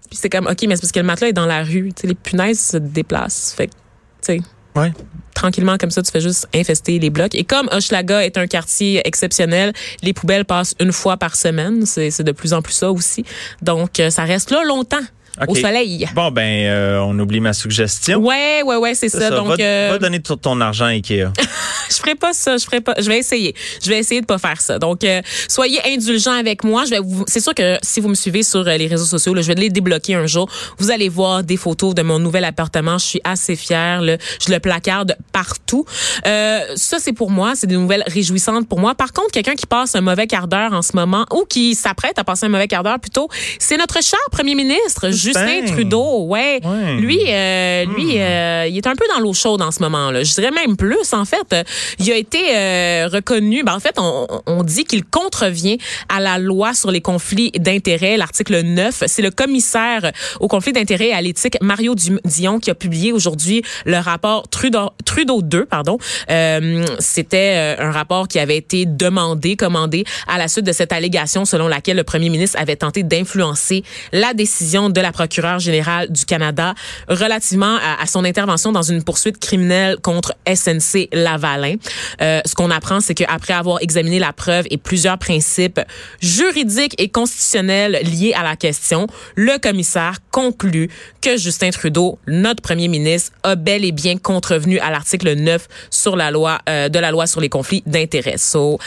Puis 0.08 0.18
c'est 0.20 0.30
comme 0.30 0.46
ok, 0.46 0.62
mais 0.68 0.76
c'est 0.76 0.82
parce 0.82 0.92
que 0.92 1.00
le 1.00 1.06
matelas 1.06 1.28
est 1.28 1.32
dans 1.32 1.46
la 1.46 1.64
rue. 1.64 1.92
Tu 1.94 2.02
sais, 2.02 2.06
les 2.06 2.14
punaises 2.14 2.60
se 2.60 2.76
déplacent. 2.76 3.54
Fait 3.56 3.66
que, 3.66 3.72
tu 3.72 3.78
sais, 4.20 4.40
Ouais. 4.76 4.92
tranquillement 5.34 5.76
comme 5.78 5.90
ça, 5.90 6.02
tu 6.02 6.10
fais 6.10 6.20
juste 6.20 6.48
infester 6.54 6.98
les 6.98 7.10
blocs. 7.10 7.34
Et 7.34 7.44
comme 7.44 7.68
Hochelaga 7.72 8.24
est 8.24 8.38
un 8.38 8.46
quartier 8.46 9.06
exceptionnel, 9.06 9.72
les 10.02 10.12
poubelles 10.12 10.44
passent 10.44 10.74
une 10.80 10.92
fois 10.92 11.16
par 11.16 11.36
semaine. 11.36 11.84
C'est 11.86 12.22
de 12.22 12.32
plus 12.32 12.52
en 12.52 12.62
plus 12.62 12.72
ça 12.72 12.90
aussi. 12.90 13.24
Donc, 13.62 14.00
euh, 14.00 14.10
ça 14.10 14.24
reste 14.24 14.50
là 14.50 14.64
longtemps, 14.64 15.04
au 15.40 15.52
OK. 15.52 15.58
soleil. 15.58 16.08
Bon, 16.14 16.30
ben, 16.30 16.66
euh, 16.66 16.98
on 17.00 17.18
oublie 17.18 17.40
ma 17.40 17.52
suggestion. 17.52 18.18
Ouais, 18.18 18.62
ouais, 18.64 18.76
ouais, 18.76 18.94
c'est 18.94 19.08
ça. 19.08 19.20
ça. 19.20 19.30
Donc, 19.30 19.48
va, 19.48 19.64
euh, 19.64 19.88
va 19.92 19.98
donner 19.98 20.20
tout 20.20 20.36
ton 20.36 20.60
argent 20.60 20.86
à 20.86 20.90
Ikea. 20.90 21.30
je 21.90 21.96
ferai 21.96 22.14
pas 22.14 22.32
ça, 22.32 22.56
je 22.56 22.64
ferai 22.64 22.80
pas. 22.80 22.94
Je 22.98 23.08
vais 23.08 23.18
essayer. 23.18 23.54
Je 23.82 23.88
vais 23.88 23.98
essayer 23.98 24.20
de 24.20 24.26
pas 24.26 24.38
faire 24.38 24.60
ça. 24.60 24.78
Donc 24.78 25.04
euh, 25.04 25.20
soyez 25.48 25.80
indulgents 25.86 26.38
avec 26.38 26.64
moi. 26.64 26.84
Je 26.84 26.90
vais 26.90 27.00
vous 27.00 27.24
c'est 27.26 27.40
sûr 27.40 27.54
que 27.54 27.78
si 27.82 28.00
vous 28.00 28.08
me 28.08 28.14
suivez 28.14 28.42
sur 28.42 28.66
euh, 28.66 28.76
les 28.76 28.86
réseaux 28.86 29.04
sociaux, 29.04 29.34
là, 29.34 29.42
je 29.42 29.48
vais 29.48 29.54
les 29.54 29.70
débloquer 29.70 30.14
un 30.14 30.26
jour. 30.26 30.48
Vous 30.78 30.90
allez 30.90 31.08
voir 31.08 31.42
des 31.42 31.56
photos 31.56 31.94
de 31.94 32.02
mon 32.02 32.18
nouvel 32.18 32.44
appartement. 32.44 32.98
Je 32.98 33.04
suis 33.04 33.20
assez 33.24 33.56
fière, 33.56 34.02
là. 34.02 34.16
Je 34.44 34.52
le 34.52 34.60
placarde 34.60 35.16
partout. 35.32 35.84
Euh, 36.26 36.60
ça 36.76 36.98
c'est 36.98 37.12
pour 37.12 37.30
moi, 37.30 37.54
c'est 37.54 37.66
des 37.66 37.76
nouvelles 37.76 38.04
réjouissantes 38.06 38.68
pour 38.68 38.78
moi. 38.78 38.94
Par 38.94 39.12
contre, 39.12 39.30
quelqu'un 39.32 39.54
qui 39.54 39.66
passe 39.66 39.94
un 39.94 40.00
mauvais 40.00 40.26
quart 40.26 40.48
d'heure 40.48 40.72
en 40.72 40.82
ce 40.82 40.94
moment 40.94 41.26
ou 41.32 41.44
qui 41.48 41.74
s'apprête 41.74 42.18
à 42.18 42.24
passer 42.24 42.46
un 42.46 42.50
mauvais 42.50 42.68
quart 42.68 42.82
d'heure 42.82 43.00
plutôt, 43.00 43.28
c'est 43.58 43.76
notre 43.76 44.02
cher 44.02 44.18
premier 44.30 44.54
ministre 44.54 45.10
Justin 45.26 45.64
Trudeau. 45.66 46.26
Ouais. 46.26 46.60
Ouais. 46.64 46.94
Lui 46.94 47.20
euh, 47.28 47.84
lui 47.86 48.18
euh, 48.18 48.66
il 48.68 48.76
est 48.76 48.86
un 48.86 48.94
peu 48.94 49.04
dans 49.12 49.20
l'eau 49.20 49.32
chaude 49.32 49.62
en 49.62 49.70
ce 49.70 49.80
moment 49.82 50.10
là. 50.10 50.22
Je 50.22 50.32
dirais 50.34 50.50
même 50.50 50.76
plus 50.76 51.12
en 51.12 51.24
fait. 51.24 51.66
Il 51.98 52.10
a 52.12 52.16
été 52.16 52.56
euh, 52.56 53.08
reconnu, 53.12 53.62
ben, 53.64 53.74
en 53.74 53.80
fait 53.80 53.96
on, 53.98 54.26
on 54.46 54.62
dit 54.62 54.84
qu'il 54.84 55.04
contrevient 55.04 55.78
à 56.08 56.20
la 56.20 56.38
loi 56.38 56.74
sur 56.74 56.90
les 56.90 57.00
conflits 57.00 57.50
d'intérêts, 57.52 58.16
l'article 58.16 58.60
9. 58.62 59.04
C'est 59.06 59.22
le 59.22 59.30
commissaire 59.30 60.12
au 60.40 60.48
conflit 60.48 60.72
d'intérêts 60.72 61.08
et 61.08 61.14
à 61.14 61.20
l'éthique 61.20 61.56
Mario 61.60 61.94
Dion 62.24 62.58
qui 62.58 62.70
a 62.70 62.74
publié 62.74 63.12
aujourd'hui 63.12 63.62
le 63.84 63.98
rapport 63.98 64.48
Trudeau 64.48 64.90
Trudeau 65.04 65.42
2 65.42 65.66
pardon. 65.66 65.98
Euh, 66.30 66.84
c'était 66.98 67.76
un 67.78 67.90
rapport 67.90 68.28
qui 68.28 68.38
avait 68.38 68.56
été 68.56 68.86
demandé, 68.86 69.56
commandé 69.56 70.04
à 70.28 70.38
la 70.38 70.48
suite 70.48 70.66
de 70.66 70.72
cette 70.72 70.92
allégation 70.92 71.44
selon 71.44 71.68
laquelle 71.68 71.96
le 71.96 72.04
premier 72.04 72.28
ministre 72.28 72.58
avait 72.60 72.76
tenté 72.76 73.02
d'influencer 73.02 73.82
la 74.12 74.34
décision 74.34 74.90
de 74.90 75.00
la 75.00 75.12
procureure 75.16 75.58
générale 75.58 76.12
du 76.12 76.26
Canada 76.26 76.74
relativement 77.08 77.78
à, 78.00 78.06
son 78.06 78.22
intervention 78.24 78.70
dans 78.70 78.82
une 78.82 79.02
poursuite 79.02 79.38
criminelle 79.38 79.96
contre 80.02 80.34
SNC 80.46 81.08
Lavalin. 81.10 81.76
Euh, 82.20 82.42
ce 82.44 82.54
qu'on 82.54 82.70
apprend, 82.70 83.00
c'est 83.00 83.14
qu'après 83.14 83.54
avoir 83.54 83.78
examiné 83.80 84.18
la 84.18 84.34
preuve 84.34 84.66
et 84.70 84.76
plusieurs 84.76 85.16
principes 85.16 85.80
juridiques 86.20 86.94
et 86.98 87.08
constitutionnels 87.08 87.98
liés 88.02 88.34
à 88.34 88.42
la 88.42 88.56
question, 88.56 89.06
le 89.36 89.58
commissaire 89.58 90.18
conclut 90.30 90.90
que 91.22 91.38
Justin 91.38 91.70
Trudeau, 91.70 92.18
notre 92.26 92.60
premier 92.60 92.88
ministre, 92.88 93.32
a 93.42 93.54
bel 93.54 93.86
et 93.86 93.92
bien 93.92 94.18
contrevenu 94.18 94.78
à 94.80 94.90
l'article 94.90 95.32
9 95.32 95.66
sur 95.88 96.14
la 96.14 96.30
loi 96.30 96.58
euh, 96.68 96.90
de 96.90 96.98
la 96.98 97.10
loi 97.10 97.26
sur 97.26 97.40
les 97.40 97.48
conflits 97.48 97.82
d'intérêts. 97.86 98.36
So, 98.36 98.78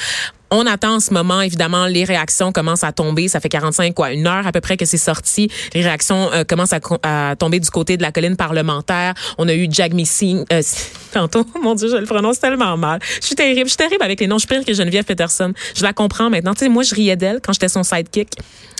on 0.51 0.65
attend 0.65 0.95
en 0.95 0.99
ce 0.99 1.13
moment, 1.13 1.41
évidemment, 1.41 1.85
les 1.85 2.03
réactions 2.03 2.51
commencent 2.51 2.83
à 2.83 2.91
tomber. 2.91 3.27
Ça 3.27 3.39
fait 3.39 3.49
45, 3.49 3.93
quoi, 3.93 4.11
une 4.11 4.27
heure 4.27 4.47
à 4.47 4.51
peu 4.51 4.61
près 4.61 4.77
que 4.77 4.85
c'est 4.85 4.97
sorti. 4.97 5.49
Les 5.73 5.81
réactions 5.81 6.31
euh, 6.33 6.43
commencent 6.43 6.73
à, 6.73 7.35
tomber 7.37 7.59
du 7.59 7.69
côté 7.69 7.97
de 7.97 8.01
la 8.01 8.11
colline 8.11 8.35
parlementaire. 8.35 9.13
On 9.37 9.47
a 9.47 9.53
eu 9.53 9.67
Jagmeet 9.69 10.05
Singh, 10.05 10.45
euh, 10.51 10.61
tantôt, 11.11 11.45
mon 11.61 11.75
Dieu, 11.75 11.89
je 11.89 11.97
le 11.97 12.05
prononce 12.05 12.39
tellement 12.39 12.77
mal. 12.77 12.99
Je 13.21 13.27
suis 13.27 13.35
terrible, 13.35 13.65
je 13.65 13.69
suis 13.69 13.77
terrible 13.77 14.03
avec 14.03 14.19
les 14.19 14.27
noms. 14.27 14.37
Je 14.37 14.45
suis 14.45 14.55
pire 14.55 14.65
que 14.65 14.73
Geneviève 14.73 15.05
Peterson. 15.05 15.53
Je 15.75 15.83
la 15.83 15.93
comprends 15.93 16.29
maintenant. 16.29 16.53
Tu 16.53 16.59
sais, 16.59 16.69
moi, 16.69 16.83
je 16.83 16.95
riais 16.95 17.15
d'elle 17.15 17.39
quand 17.41 17.53
j'étais 17.53 17.69
son 17.69 17.83
sidekick 17.83 18.29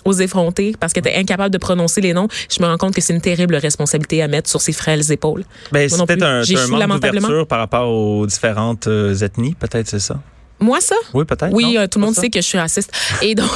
aux 0.06 0.14
effrontés 0.14 0.76
parce 0.80 0.94
qu'elle 0.94 1.06
était 1.08 1.18
incapable 1.18 1.52
de 1.52 1.58
prononcer 1.58 2.02
les 2.02 2.14
noms. 2.14 2.28
Je 2.50 2.62
me 2.62 2.68
rends 2.68 2.78
compte 2.78 2.96
que 2.96 3.02
c'est 3.02 3.14
une 3.14 3.22
terrible 3.22 3.56
responsabilité 3.56 4.22
à 4.22 4.28
mettre 4.28 4.50
sur 4.50 4.62
ses 4.62 4.74
frêles 4.74 5.12
épaules. 5.12 5.44
Ben, 5.72 5.90
c'est 5.90 6.06
peut-être 6.06 6.24
un, 6.24 6.42
un 6.42 6.88
manque 6.88 7.02
d'ouverture 7.02 7.48
par 7.48 7.60
rapport 7.60 7.90
aux 7.90 8.26
différentes 8.26 8.88
euh, 8.88 9.14
ethnies, 9.16 9.56
peut-être 9.56 9.88
c'est 9.88 10.00
ça? 10.00 10.20
Moi, 10.60 10.82
ça? 10.82 10.96
Oui, 11.14 11.26
peut-être. 11.26 11.54
Oui, 11.54 11.74
non? 11.74 11.82
euh, 11.82 11.88
tout 11.88 12.00
le 12.00 12.06
monde 12.06 12.16
ça? 12.16 12.22
sait 12.22 12.30
que 12.30 12.42
je 12.42 12.46
suis 12.46 12.58
raciste. 12.58 12.92
Et 13.22 13.36
donc. 13.36 13.48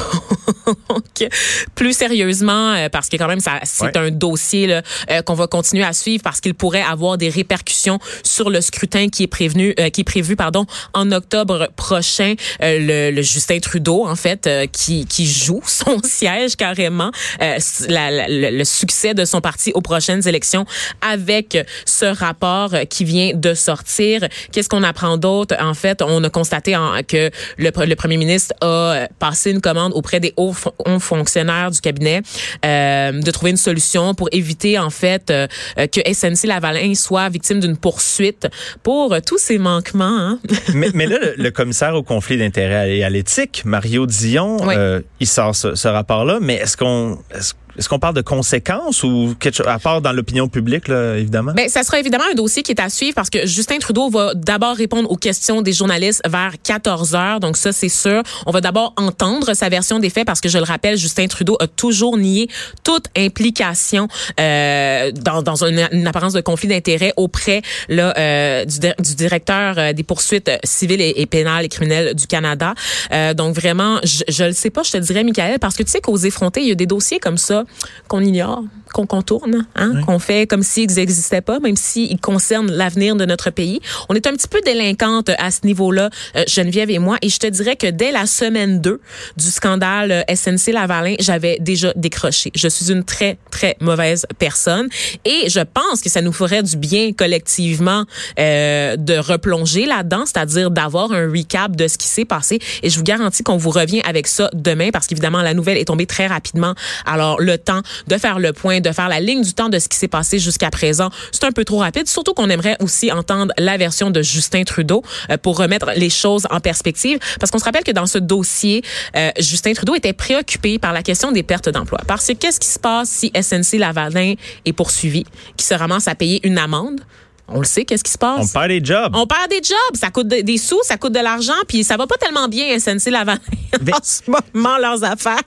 Plus 1.75 1.95
sérieusement, 1.95 2.73
euh, 2.73 2.89
parce 2.89 3.09
que 3.09 3.17
quand 3.17 3.27
même, 3.27 3.39
ça, 3.39 3.59
c'est 3.63 3.95
un 3.97 4.11
dossier 4.11 4.67
là, 4.67 4.81
euh, 5.09 5.21
qu'on 5.21 5.33
va 5.33 5.47
continuer 5.47 5.83
à 5.83 5.93
suivre 5.93 6.23
parce 6.23 6.41
qu'il 6.41 6.53
pourrait 6.53 6.81
avoir 6.81 7.17
des 7.17 7.29
répercussions 7.29 7.99
sur 8.23 8.49
le 8.49 8.61
scrutin 8.61 9.09
qui 9.09 9.23
est 9.23 9.27
prévenu, 9.27 9.73
euh, 9.79 9.89
qui 9.89 10.01
est 10.01 10.05
prévu, 10.05 10.35
pardon, 10.35 10.65
en 10.93 11.11
octobre 11.11 11.69
prochain. 11.75 12.35
Le, 12.61 13.11
le, 13.11 13.21
Justin 13.21 13.59
Trudeau, 13.59 14.05
en 14.05 14.15
fait, 14.15 14.49
qui, 14.71 15.05
qui 15.05 15.25
joue 15.25 15.61
son 15.67 16.01
siège 16.03 16.55
carrément, 16.55 17.11
la, 17.39 18.27
le 18.27 18.63
succès 18.63 19.13
de 19.13 19.25
son 19.25 19.41
parti 19.41 19.71
aux 19.73 19.81
prochaines 19.81 20.27
élections 20.27 20.65
avec 21.01 21.57
ce 21.85 22.05
rapport 22.05 22.71
qui 22.89 23.05
vient 23.05 23.31
de 23.33 23.53
sortir. 23.53 24.27
Qu'est-ce 24.51 24.69
qu'on 24.69 24.83
apprend 24.83 25.17
d'autre? 25.17 25.55
En 25.59 25.73
fait, 25.73 26.01
on 26.01 26.23
a 26.23 26.29
constaté 26.29 26.75
en, 26.75 26.92
que 27.01 27.31
le, 27.57 27.71
le 27.85 27.95
premier 27.95 28.17
ministre 28.17 28.53
a 28.61 29.07
passé 29.19 29.51
une 29.51 29.61
commande 29.61 29.93
auprès 29.95 30.19
des 30.19 30.33
hauts, 30.37 30.53
fonctionnaires 30.99 31.71
du 31.71 31.81
cabinet 31.81 32.21
euh, 32.65 33.11
de 33.11 33.31
trouver 33.31 33.51
une 33.51 33.57
solution 33.57 34.13
pour 34.13 34.29
éviter 34.31 34.77
en 34.77 34.89
fait 34.89 35.31
euh, 35.31 35.47
que 35.75 36.01
SNC 36.13 36.47
Lavalin 36.47 36.93
soit 36.95 37.29
victime 37.29 37.59
d'une 37.59 37.77
poursuite 37.77 38.47
pour 38.83 39.15
tous 39.25 39.37
ces 39.37 39.57
manquements. 39.57 40.03
Hein. 40.05 40.39
mais, 40.73 40.89
mais, 40.93 41.05
là, 41.05 41.17
le, 41.37 41.49
commissaire 41.51 41.95
au 41.95 42.03
conflit 42.03 42.37
d'intérêts 42.37 42.97
et 42.97 43.03
à 43.03 43.09
l'éthique, 43.09 43.63
Mario 43.65 44.05
Dion, 44.05 44.57
euh, 44.69 45.01
il 45.19 45.27
sort 45.27 45.55
ce, 45.55 45.75
ce 45.75 45.87
rapport-là, 45.87 46.39
mais 46.41 46.55
est-ce 46.55 46.77
qu'on 46.77 47.19
est 47.33 47.53
est-ce 47.77 47.89
qu'on 47.89 47.99
parle 47.99 48.15
de 48.15 48.21
conséquences 48.21 49.03
ou 49.03 49.35
quelque 49.39 49.55
chose, 49.55 49.67
à 49.67 49.79
part 49.79 50.01
dans 50.01 50.11
l'opinion 50.11 50.47
publique, 50.47 50.87
là, 50.87 51.17
évidemment? 51.17 51.53
Ben, 51.53 51.69
ça 51.69 51.83
sera 51.83 51.99
évidemment 51.99 52.25
un 52.31 52.35
dossier 52.35 52.61
qui 52.61 52.71
est 52.71 52.79
à 52.79 52.89
suivre 52.89 53.15
parce 53.15 53.29
que 53.29 53.47
Justin 53.47 53.79
Trudeau 53.79 54.09
va 54.09 54.33
d'abord 54.35 54.75
répondre 54.75 55.09
aux 55.09 55.17
questions 55.17 55.61
des 55.61 55.73
journalistes 55.73 56.21
vers 56.27 56.53
14 56.61 57.15
heures. 57.15 57.39
Donc, 57.39 57.57
ça, 57.57 57.71
c'est 57.71 57.89
sûr. 57.89 58.21
On 58.45 58.51
va 58.51 58.61
d'abord 58.61 58.93
entendre 58.97 59.53
sa 59.53 59.69
version 59.69 59.99
des 59.99 60.09
faits 60.09 60.25
parce 60.25 60.41
que, 60.41 60.49
je 60.49 60.57
le 60.57 60.63
rappelle, 60.63 60.97
Justin 60.97 61.27
Trudeau 61.27 61.57
a 61.59 61.67
toujours 61.67 62.17
nié 62.17 62.47
toute 62.83 63.05
implication 63.17 64.07
euh, 64.39 65.11
dans, 65.11 65.41
dans 65.41 65.63
une, 65.63 66.07
apparence 66.07 66.33
de 66.33 66.41
conflit 66.41 66.67
d'intérêts 66.67 67.13
auprès 67.17 67.61
là, 67.89 68.13
euh, 68.17 68.65
du, 68.65 68.79
du, 68.79 69.15
directeur 69.15 69.75
euh, 69.77 69.93
des 69.93 70.03
poursuites 70.03 70.51
civiles 70.63 71.01
et, 71.01 71.25
pénales 71.25 71.65
et 71.65 71.69
criminelles 71.69 72.13
du 72.13 72.27
Canada. 72.27 72.75
Euh, 73.11 73.33
donc, 73.33 73.55
vraiment, 73.55 73.99
je, 74.03 74.23
je 74.27 74.43
le 74.43 74.53
sais 74.53 74.69
pas, 74.69 74.83
je 74.83 74.91
te 74.91 74.97
dirais, 74.97 75.23
Michael, 75.23 75.59
parce 75.59 75.75
que 75.75 75.83
tu 75.83 75.89
sais 75.89 76.01
qu'aux 76.01 76.17
effrontés, 76.17 76.61
il 76.61 76.67
y 76.67 76.71
a 76.71 76.75
des 76.75 76.85
dossiers 76.85 77.19
comme 77.19 77.37
ça 77.37 77.62
qu'on 78.07 78.21
ignore, 78.21 78.63
qu'on 78.93 79.05
contourne, 79.05 79.65
hein, 79.75 80.01
qu'on 80.05 80.19
fait 80.19 80.47
comme 80.47 80.63
s'ils 80.63 80.93
n'existaient 80.93 81.41
pas, 81.41 81.59
même 81.59 81.75
s'ils 81.75 82.19
concernent 82.19 82.71
l'avenir 82.71 83.15
de 83.15 83.25
notre 83.25 83.49
pays. 83.49 83.79
On 84.09 84.15
est 84.15 84.27
un 84.27 84.33
petit 84.33 84.47
peu 84.47 84.61
délinquante 84.65 85.29
à 85.37 85.51
ce 85.51 85.65
niveau-là, 85.65 86.09
euh, 86.35 86.43
Geneviève 86.47 86.89
et 86.89 86.99
moi, 86.99 87.17
et 87.21 87.29
je 87.29 87.37
te 87.39 87.47
dirais 87.47 87.75
que 87.75 87.87
dès 87.87 88.11
la 88.11 88.25
semaine 88.25 88.81
2 88.81 88.99
du 89.37 89.45
scandale 89.45 90.11
euh, 90.11 90.35
SNC 90.35 90.73
Lavalin, 90.73 91.15
j'avais 91.19 91.57
déjà 91.59 91.91
décroché. 91.95 92.51
Je 92.55 92.67
suis 92.67 92.91
une 92.91 93.03
très, 93.03 93.37
très 93.51 93.75
mauvaise 93.79 94.25
personne 94.39 94.87
et 95.25 95.49
je 95.49 95.59
pense 95.59 96.01
que 96.01 96.09
ça 96.09 96.21
nous 96.21 96.33
ferait 96.33 96.63
du 96.63 96.77
bien 96.77 97.13
collectivement 97.13 98.05
euh, 98.39 98.95
de 98.95 99.17
replonger 99.17 99.85
là-dedans, 99.85 100.25
c'est-à-dire 100.25 100.71
d'avoir 100.71 101.11
un 101.11 101.29
recap 101.29 101.75
de 101.75 101.87
ce 101.87 101.97
qui 101.97 102.07
s'est 102.07 102.25
passé 102.25 102.59
et 102.81 102.89
je 102.89 102.97
vous 102.97 103.03
garantis 103.03 103.43
qu'on 103.43 103.57
vous 103.57 103.71
revient 103.71 104.01
avec 104.05 104.27
ça 104.27 104.49
demain 104.53 104.89
parce 104.91 105.07
qu'évidemment, 105.07 105.41
la 105.41 105.53
nouvelle 105.53 105.77
est 105.77 105.85
tombée 105.85 106.05
très 106.05 106.27
rapidement. 106.27 106.75
Alors, 107.05 107.39
le 107.41 107.52
temps 107.57 107.81
de 108.07 108.17
faire 108.17 108.39
le 108.39 108.53
point, 108.53 108.79
de 108.79 108.91
faire 108.91 109.09
la 109.09 109.19
ligne 109.19 109.43
du 109.43 109.53
temps 109.53 109.69
de 109.69 109.79
ce 109.79 109.87
qui 109.87 109.97
s'est 109.97 110.07
passé 110.07 110.39
jusqu'à 110.39 110.69
présent. 110.69 111.09
C'est 111.31 111.43
un 111.45 111.51
peu 111.51 111.65
trop 111.65 111.79
rapide, 111.79 112.07
surtout 112.07 112.33
qu'on 112.33 112.49
aimerait 112.49 112.77
aussi 112.79 113.11
entendre 113.11 113.53
la 113.57 113.77
version 113.77 114.11
de 114.11 114.21
Justin 114.21 114.63
Trudeau 114.63 115.03
euh, 115.29 115.37
pour 115.37 115.57
remettre 115.57 115.91
les 115.95 116.09
choses 116.09 116.47
en 116.49 116.59
perspective. 116.59 117.19
Parce 117.39 117.51
qu'on 117.51 117.59
se 117.59 117.65
rappelle 117.65 117.83
que 117.83 117.91
dans 117.91 118.05
ce 118.05 118.17
dossier, 118.17 118.83
euh, 119.15 119.31
Justin 119.39 119.73
Trudeau 119.73 119.95
était 119.95 120.13
préoccupé 120.13 120.79
par 120.79 120.93
la 120.93 121.03
question 121.03 121.31
des 121.31 121.43
pertes 121.43 121.69
d'emploi. 121.69 121.99
Parce 122.07 122.27
que 122.27 122.33
qu'est-ce 122.33 122.59
qui 122.59 122.67
se 122.67 122.79
passe 122.79 123.09
si 123.09 123.31
SNC 123.39 123.79
Lavalin 123.79 124.33
est 124.65 124.73
poursuivi, 124.73 125.25
qui 125.57 125.65
se 125.65 125.73
ramasse 125.73 126.07
à 126.07 126.15
payer 126.15 126.45
une 126.45 126.57
amende? 126.57 127.01
On 127.49 127.59
le 127.59 127.65
sait, 127.65 127.83
qu'est-ce 127.83 128.03
qui 128.03 128.11
se 128.11 128.17
passe? 128.17 128.39
On 128.41 128.59
perd 128.59 128.69
des 128.69 128.83
jobs. 128.83 129.13
On 129.15 129.27
perd 129.27 129.49
des 129.49 129.61
jobs. 129.61 129.95
Ça 129.95 130.09
coûte 130.11 130.27
des 130.27 130.57
sous, 130.57 130.79
ça 130.83 130.97
coûte 130.97 131.13
de 131.13 131.19
l'argent, 131.19 131.53
puis 131.67 131.83
ça 131.83 131.97
va 131.97 132.07
pas 132.07 132.15
tellement 132.15 132.47
bien, 132.47 132.79
SNC 132.79 133.11
Lavalin, 133.11 133.39
en 133.91 133.97
ce 134.01 134.21
moment, 134.27 134.77
leurs 134.77 135.03
affaires. 135.03 135.41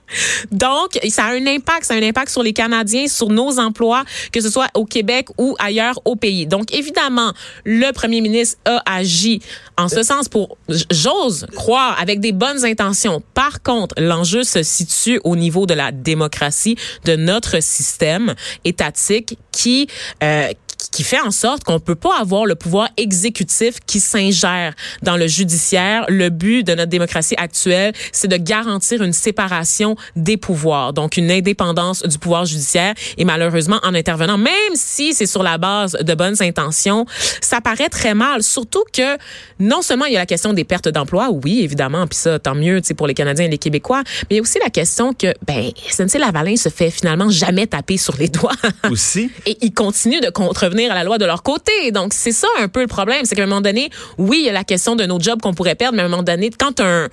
Donc, 0.53 0.99
ça 1.09 1.25
a 1.25 1.31
un 1.33 1.47
impact. 1.47 1.85
Ça 1.85 1.95
a 1.95 1.97
un 1.97 2.03
impact 2.03 2.31
sur 2.31 2.43
les 2.43 2.53
Canadiens, 2.53 3.09
sur 3.09 3.31
nos 3.31 3.59
emplois, 3.59 4.05
que 4.31 4.41
ce 4.41 4.51
soit 4.51 4.69
au 4.75 4.85
Québec 4.85 5.29
ou 5.39 5.57
ailleurs 5.59 5.99
au 6.05 6.17
pays. 6.17 6.47
Donc, 6.47 6.73
évidemment, 6.75 7.33
le 7.65 7.91
premier 7.93 8.21
ministre 8.21 8.59
a 8.67 8.83
agi 8.87 9.41
en 9.79 9.89
ce 9.89 10.03
sens 10.03 10.29
pour, 10.29 10.57
j'ose 10.91 11.47
croire, 11.55 11.99
avec 12.01 12.21
des 12.21 12.33
bonnes 12.33 12.65
intentions. 12.65 13.23
Par 13.35 13.63
contre, 13.63 13.95
l'enjeu 13.99 14.43
se 14.43 14.63
situe 14.63 15.21
au 15.25 15.37
niveau 15.37 15.67
de 15.67 15.75
la 15.75 15.93
démocratie, 15.93 16.77
de 17.05 17.17
notre 17.17 17.63
système 17.63 18.35
étatique 18.65 19.39
qui, 19.53 19.87
euh, 20.23 20.49
qui 20.97 21.05
fait 21.05 21.21
en 21.21 21.31
sorte 21.31 21.63
qu'on 21.63 21.79
peut 21.79 21.95
pas 21.95 22.19
avoir 22.19 22.47
le 22.47 22.55
pouvoir 22.55 22.89
exécutif 22.97 23.75
qui 23.87 24.01
s'ingère 24.01 24.73
dans 25.03 25.19
le 25.19 25.27
judiciaire. 25.27 26.07
Le 26.09 26.31
but 26.31 26.63
de 26.67 26.75
notre 26.75 26.89
démocratie 26.89 27.35
actuelle, 27.37 27.93
c'est 28.13 28.29
de 28.29 28.39
garantir 28.39 29.03
une 29.03 29.13
séparation 29.13 29.95
des 30.17 30.39
pouvoirs, 30.39 30.95
donc 30.95 31.19
une 31.19 31.31
indépendance 31.31 32.03
du 32.03 32.19
pouvoir 32.19 32.47
judiciaire. 32.47 32.95
Et 33.19 33.27
malheureusement, 33.27 33.79
en 33.83 33.93
intervenant, 33.95 34.39
même 34.39 34.55
si 34.75 35.13
c'est 35.13 35.27
sur 35.27 35.43
la 35.43 35.59
base 35.59 35.99
de 36.01 36.15
bonnes 36.15 36.43
intentions, 36.43 37.05
ça 37.43 37.61
paraît 37.61 37.91
très 37.91 38.15
mal. 38.15 38.43
Surtout 38.43 38.85
que 38.91 39.19
non 39.61 39.83
seulement 39.83 40.07
il 40.07 40.15
y 40.15 40.17
a 40.17 40.21
la 40.21 40.27
question 40.27 40.55
des 40.55 40.65
pertes 40.65 40.89
d'emploi, 40.89 41.29
oui, 41.29 41.61
évidemment, 41.61 42.07
puis 42.07 42.19
ça, 42.19 42.39
tant 42.39 42.55
mieux, 42.55 42.81
tu 42.81 42.89
sais, 42.89 42.95
pour 42.95 43.07
les 43.07 43.13
Canadiens 43.13 43.45
et 43.45 43.51
les 43.51 43.59
Québécois, 43.59 44.03
mais 44.23 44.27
il 44.31 44.37
y 44.37 44.39
a 44.39 44.43
aussi 44.43 44.59
la 44.65 44.71
question 44.71 45.13
que, 45.13 45.35
ben, 45.47 45.73
SNC-Lavalin 45.91 46.57
se 46.57 46.71
fait 46.71 46.91
finalement 46.91 47.29
jamais 47.29 47.67
taper 47.67 47.99
sur 47.99 48.17
les 48.17 48.29
doigts. 48.29 48.57
Aussi. 48.91 49.31
et 49.47 49.59
il 49.61 49.75
continue 49.75 50.21
de 50.21 50.31
contrevenir 50.31 50.86
à 50.91 50.95
la 50.95 51.05
loi 51.05 51.19
de 51.19 51.25
leur 51.25 51.43
côté. 51.43 51.91
Donc, 51.93 52.13
c'est 52.13 52.33
ça 52.33 52.49
un 52.59 52.69
peu 52.69 52.81
le 52.81 52.87
problème. 52.87 53.25
C'est 53.25 53.35
qu'à 53.35 53.43
un 53.43 53.47
moment 53.47 53.61
donné, 53.61 53.91
oui, 54.19 54.39
il 54.41 54.47
y 54.47 54.49
a 54.49 54.53
la 54.53 54.65
question 54.65 54.97
de 54.97 55.05
nos 55.05 55.21
jobs 55.21 55.41
qu'on 55.41 55.55
pourrait 55.55 55.75
perdre, 55.75 55.97
mais 55.97 56.03
à 56.03 56.07
un 56.07 56.09
moment 56.09 56.23
donné, 56.23 56.51
quand 56.51 56.81
un, 56.81 57.09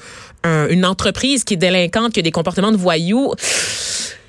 une 0.70 0.86
entreprise 0.86 1.44
qui 1.44 1.56
est 1.56 1.58
délinquante, 1.58 2.14
qui 2.14 2.20
a 2.20 2.24
des 2.24 2.32
comportements 2.32 2.72
de 2.72 2.78
voyous, 2.78 3.34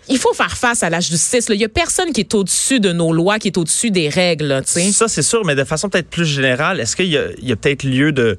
il 0.09 0.19
faut 0.19 0.35
faire 0.35 0.57
face 0.57 0.83
à 0.83 0.91
la 0.91 1.01
justice. 1.01 1.47
Il 1.49 1.61
y 1.61 1.65
a 1.65 1.69
personne 1.69 2.13
qui 2.13 2.21
est 2.21 2.35
au-dessus 2.35 2.81
de 2.81 2.93
nos 2.93 3.13
lois, 3.13 3.39
qui 3.39 3.49
est 3.49 3.59
au-dessus 3.59 3.91
des 3.91 4.09
règles. 4.09 4.63
Ça, 4.65 5.09
c'est 5.09 5.23
sûr, 5.23 5.45
mais 5.45 5.55
de 5.55 5.65
façon 5.65 5.89
peut-être 5.89 6.11
plus 6.11 6.27
générale, 6.27 6.81
est-ce 6.81 6.97
qu'il 6.97 7.07
y 7.07 7.17
a, 7.17 7.57
peut-être 7.57 7.85
lieu 7.85 8.13
de 8.13 8.37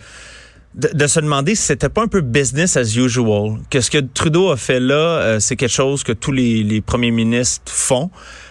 se 1.07 1.19
demander 1.19 1.55
si 1.55 1.63
c'était 1.63 1.89
pas 1.89 2.03
un 2.03 2.07
peu 2.07 2.21
business 2.21 2.77
as 2.77 2.95
usual, 2.95 3.57
que 3.69 3.81
ce 3.81 3.89
que 3.89 3.99
Trudeau 3.99 4.51
a 4.51 4.57
fait 4.57 4.79
là, 4.79 4.95
euh, 4.95 5.39
c'est 5.39 5.55
quelque 5.55 5.71
chose 5.71 6.03
que 6.03 6.11
tous 6.11 6.31
les 6.31 6.81
premiers 6.81 7.11
ministres 7.11 7.71
font 7.71 8.09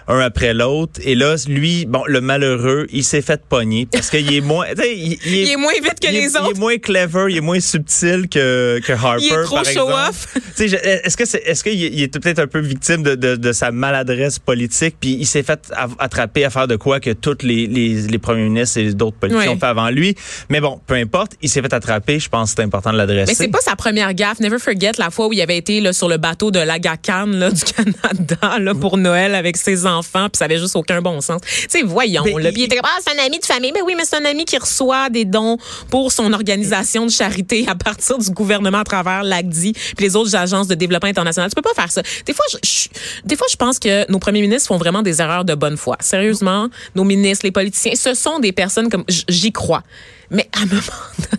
un 0.09 0.21
après 0.21 0.55
l'autre. 0.55 1.01
Et 1.05 1.15
là, 1.15 1.37
lui, 1.49 1.87
bon, 1.87 2.03
le 2.07 2.21
malheureux, 2.21 2.87
il 2.93 3.05
s'est 3.05 3.23
fait 3.23 3.41
pogner 3.49 3.87
parce 3.91 4.11
qu'il 4.11 4.33
est 4.33 4.41
moins, 4.41 4.67
il, 4.77 5.19
il, 5.27 5.51
est, 5.51 5.57
moins 5.57 5.73
vite 5.73 6.01
que 6.01 6.11
les 6.11 6.37
autres. 6.37 6.51
Il 6.51 6.57
est 6.57 6.61
moins 6.61 6.79
clever, 6.79 7.27
il 7.31 7.37
est 7.39 7.43
moins 7.43 7.61
subtil 7.61 8.29
que, 8.29 8.81
que 8.85 8.93
Harper, 8.93 9.25
il 9.25 9.33
est 9.33 9.43
trop 9.45 9.57
par 9.57 9.65
show 9.65 9.89
off. 9.89 10.37
Est-ce 10.59 11.17
que 11.17 11.25
c'est, 11.25 11.43
est-ce 11.45 11.65
qu'il 11.65 12.03
est 12.03 12.19
peut-être 12.19 12.39
un 12.39 12.47
peu 12.47 12.61
victime 12.61 13.03
de, 13.03 13.15
de, 13.15 13.37
de, 13.37 13.53
sa 13.53 13.71
maladresse 13.71 14.39
politique, 14.39 14.97
puis 15.01 15.17
il 15.19 15.27
s'est 15.27 15.43
fait 15.43 15.73
attraper 15.99 16.45
à 16.45 16.51
faire 16.51 16.69
de 16.69 16.77
quoi 16.77 17.01
que 17.01 17.11
tous 17.11 17.39
les, 17.43 17.67
les, 17.67 18.03
les 18.03 18.19
premiers 18.19 18.45
ministres 18.45 18.79
et 18.79 18.93
d'autres 18.93 19.17
politiciens 19.17 19.53
ont 19.53 19.59
fait 19.59 19.67
avant 19.67 19.91
lui. 19.91 20.15
Mais 20.49 20.61
bon, 20.61 20.81
peu 20.87 20.95
importe, 20.95 21.33
il 21.43 21.49
s'est 21.49 21.63
fait 21.63 21.73
attraper. 21.73 22.19
Je 22.19 22.29
pense 22.29 22.51
que 22.51 22.57
c'est 22.57 22.65
important 22.65 22.93
de 22.93 22.99
l'adresser. 22.99 23.33
Mais 23.33 23.35
c'est 23.35 23.49
pas 23.49 23.61
sa 23.61 23.77
première 23.77 24.13
gaffe. 24.15 24.41
Never 24.41 24.59
forget 24.59 24.93
la 24.99 25.11
fois 25.11 25.29
où 25.29 25.33
il 25.33 25.41
avait 25.41 25.57
été 25.57 25.81
là, 25.81 25.93
sur 25.93 26.09
le 26.09 26.17
bateau 26.17 26.51
de 26.51 26.59
l'Agacan 26.59 27.27
là, 27.27 27.51
du 27.51 27.63
Canada 27.77 28.59
là, 28.59 28.75
pour 28.75 28.97
Noël 28.97 29.35
avec 29.35 29.57
ses 29.57 29.87
enfants 29.87 29.94
enfant, 29.95 30.29
puis 30.29 30.39
ça 30.39 30.45
avait 30.47 30.59
juste 30.59 30.77
aucun 30.77 31.01
bon 31.01 31.21
sens. 31.21 31.41
Tu 31.43 31.67
sais, 31.69 31.83
voyons, 31.83 32.25
là. 32.25 32.51
Puis 32.51 32.63
il 32.63 32.65
était 32.65 32.79
ah, 32.83 32.99
c'est 33.01 33.19
un 33.19 33.25
ami 33.25 33.39
de 33.39 33.45
famille. 33.45 33.73
Mais 33.73 33.83
oui, 33.83 33.95
mais 33.97 34.05
c'est 34.05 34.17
un 34.17 34.25
ami 34.25 34.45
qui 34.45 34.59
reçoit 34.59 35.11
des 35.11 35.25
dons 35.25 35.57
pour 35.91 36.13
son 36.13 36.33
organisation 36.33 37.07
de 37.07 37.11
charité 37.11 37.65
à 37.69 37.75
partir 37.75 38.19
du 38.19 38.31
gouvernement 38.31 38.79
à 38.79 38.85
travers 38.85 39.23
l'ACDI 39.23 39.73
puis 39.73 40.07
les 40.07 40.17
autres 40.17 40.35
agences 40.37 40.69
de 40.69 40.75
développement 40.75 41.09
international. 41.09 41.51
Tu 41.51 41.55
peux 41.55 41.63
pas 41.63 41.75
faire 41.75 41.91
ça. 41.91 42.03
Des 42.27 42.33
fois, 42.33 42.45
je, 42.63 42.89
des 43.25 43.37
fois, 43.37 43.47
je 43.51 43.57
pense 43.57 43.79
que 43.79 44.11
nos 44.11 44.19
premiers 44.19 44.43
ministres 44.43 44.69
font 44.69 44.79
vraiment 44.79 45.03
des 45.03 45.21
erreurs 45.21 45.45
de 45.45 45.55
bonne 45.55 45.77
foi. 45.77 45.97
Sérieusement, 46.01 46.69
nos 46.95 47.05
ministres, 47.05 47.45
les 47.45 47.53
politiciens, 47.53 47.93
ce 47.95 48.15
sont 48.15 48.39
des 48.39 48.53
personnes 48.53 48.89
comme, 48.89 49.05
j'y 49.29 49.53
crois. 49.53 49.83
Mais 50.31 50.49
à 50.53 50.63
un 50.63 50.67
moment 50.67 50.81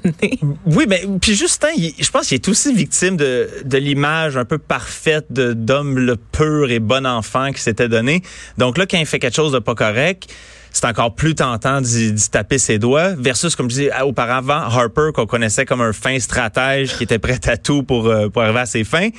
donné. 0.03 0.39
Oui, 0.65 0.85
mais 0.87 1.03
puis 1.21 1.35
Justin, 1.35 1.69
je 1.99 2.09
pense 2.09 2.27
qu'il 2.27 2.35
est 2.35 2.47
aussi 2.47 2.73
victime 2.73 3.17
de, 3.17 3.49
de 3.63 3.77
l'image 3.77 4.37
un 4.37 4.45
peu 4.45 4.57
parfaite 4.57 5.31
d'homme 5.31 5.97
le 5.97 6.15
pur 6.15 6.69
et 6.69 6.79
bon 6.79 7.05
enfant 7.05 7.51
qui 7.51 7.61
s'était 7.61 7.89
donné. 7.89 8.21
Donc 8.57 8.77
là, 8.77 8.85
quand 8.85 8.97
il 8.97 9.05
fait 9.05 9.19
quelque 9.19 9.35
chose 9.35 9.51
de 9.51 9.59
pas 9.59 9.75
correct, 9.75 10.27
c'est 10.75 10.85
encore 10.85 11.15
plus 11.15 11.35
tentant 11.35 11.79
d'y 11.79 12.13
taper 12.29 12.57
ses 12.57 12.79
doigts 12.79 13.15
versus, 13.17 13.55
comme 13.55 13.69
je 13.69 13.75
disais 13.75 14.01
auparavant, 14.01 14.59
Harper 14.59 15.11
qu'on 15.13 15.25
connaissait 15.25 15.65
comme 15.65 15.79
un 15.79 15.93
fin 15.93 16.19
stratège 16.19 16.97
qui 16.97 17.03
était 17.03 17.19
prêt 17.19 17.39
à 17.47 17.55
tout 17.55 17.83
pour, 17.83 18.07
euh, 18.07 18.27
pour 18.27 18.41
arriver 18.41 18.59
à 18.59 18.65
ses 18.65 18.83
fins. 18.83 19.09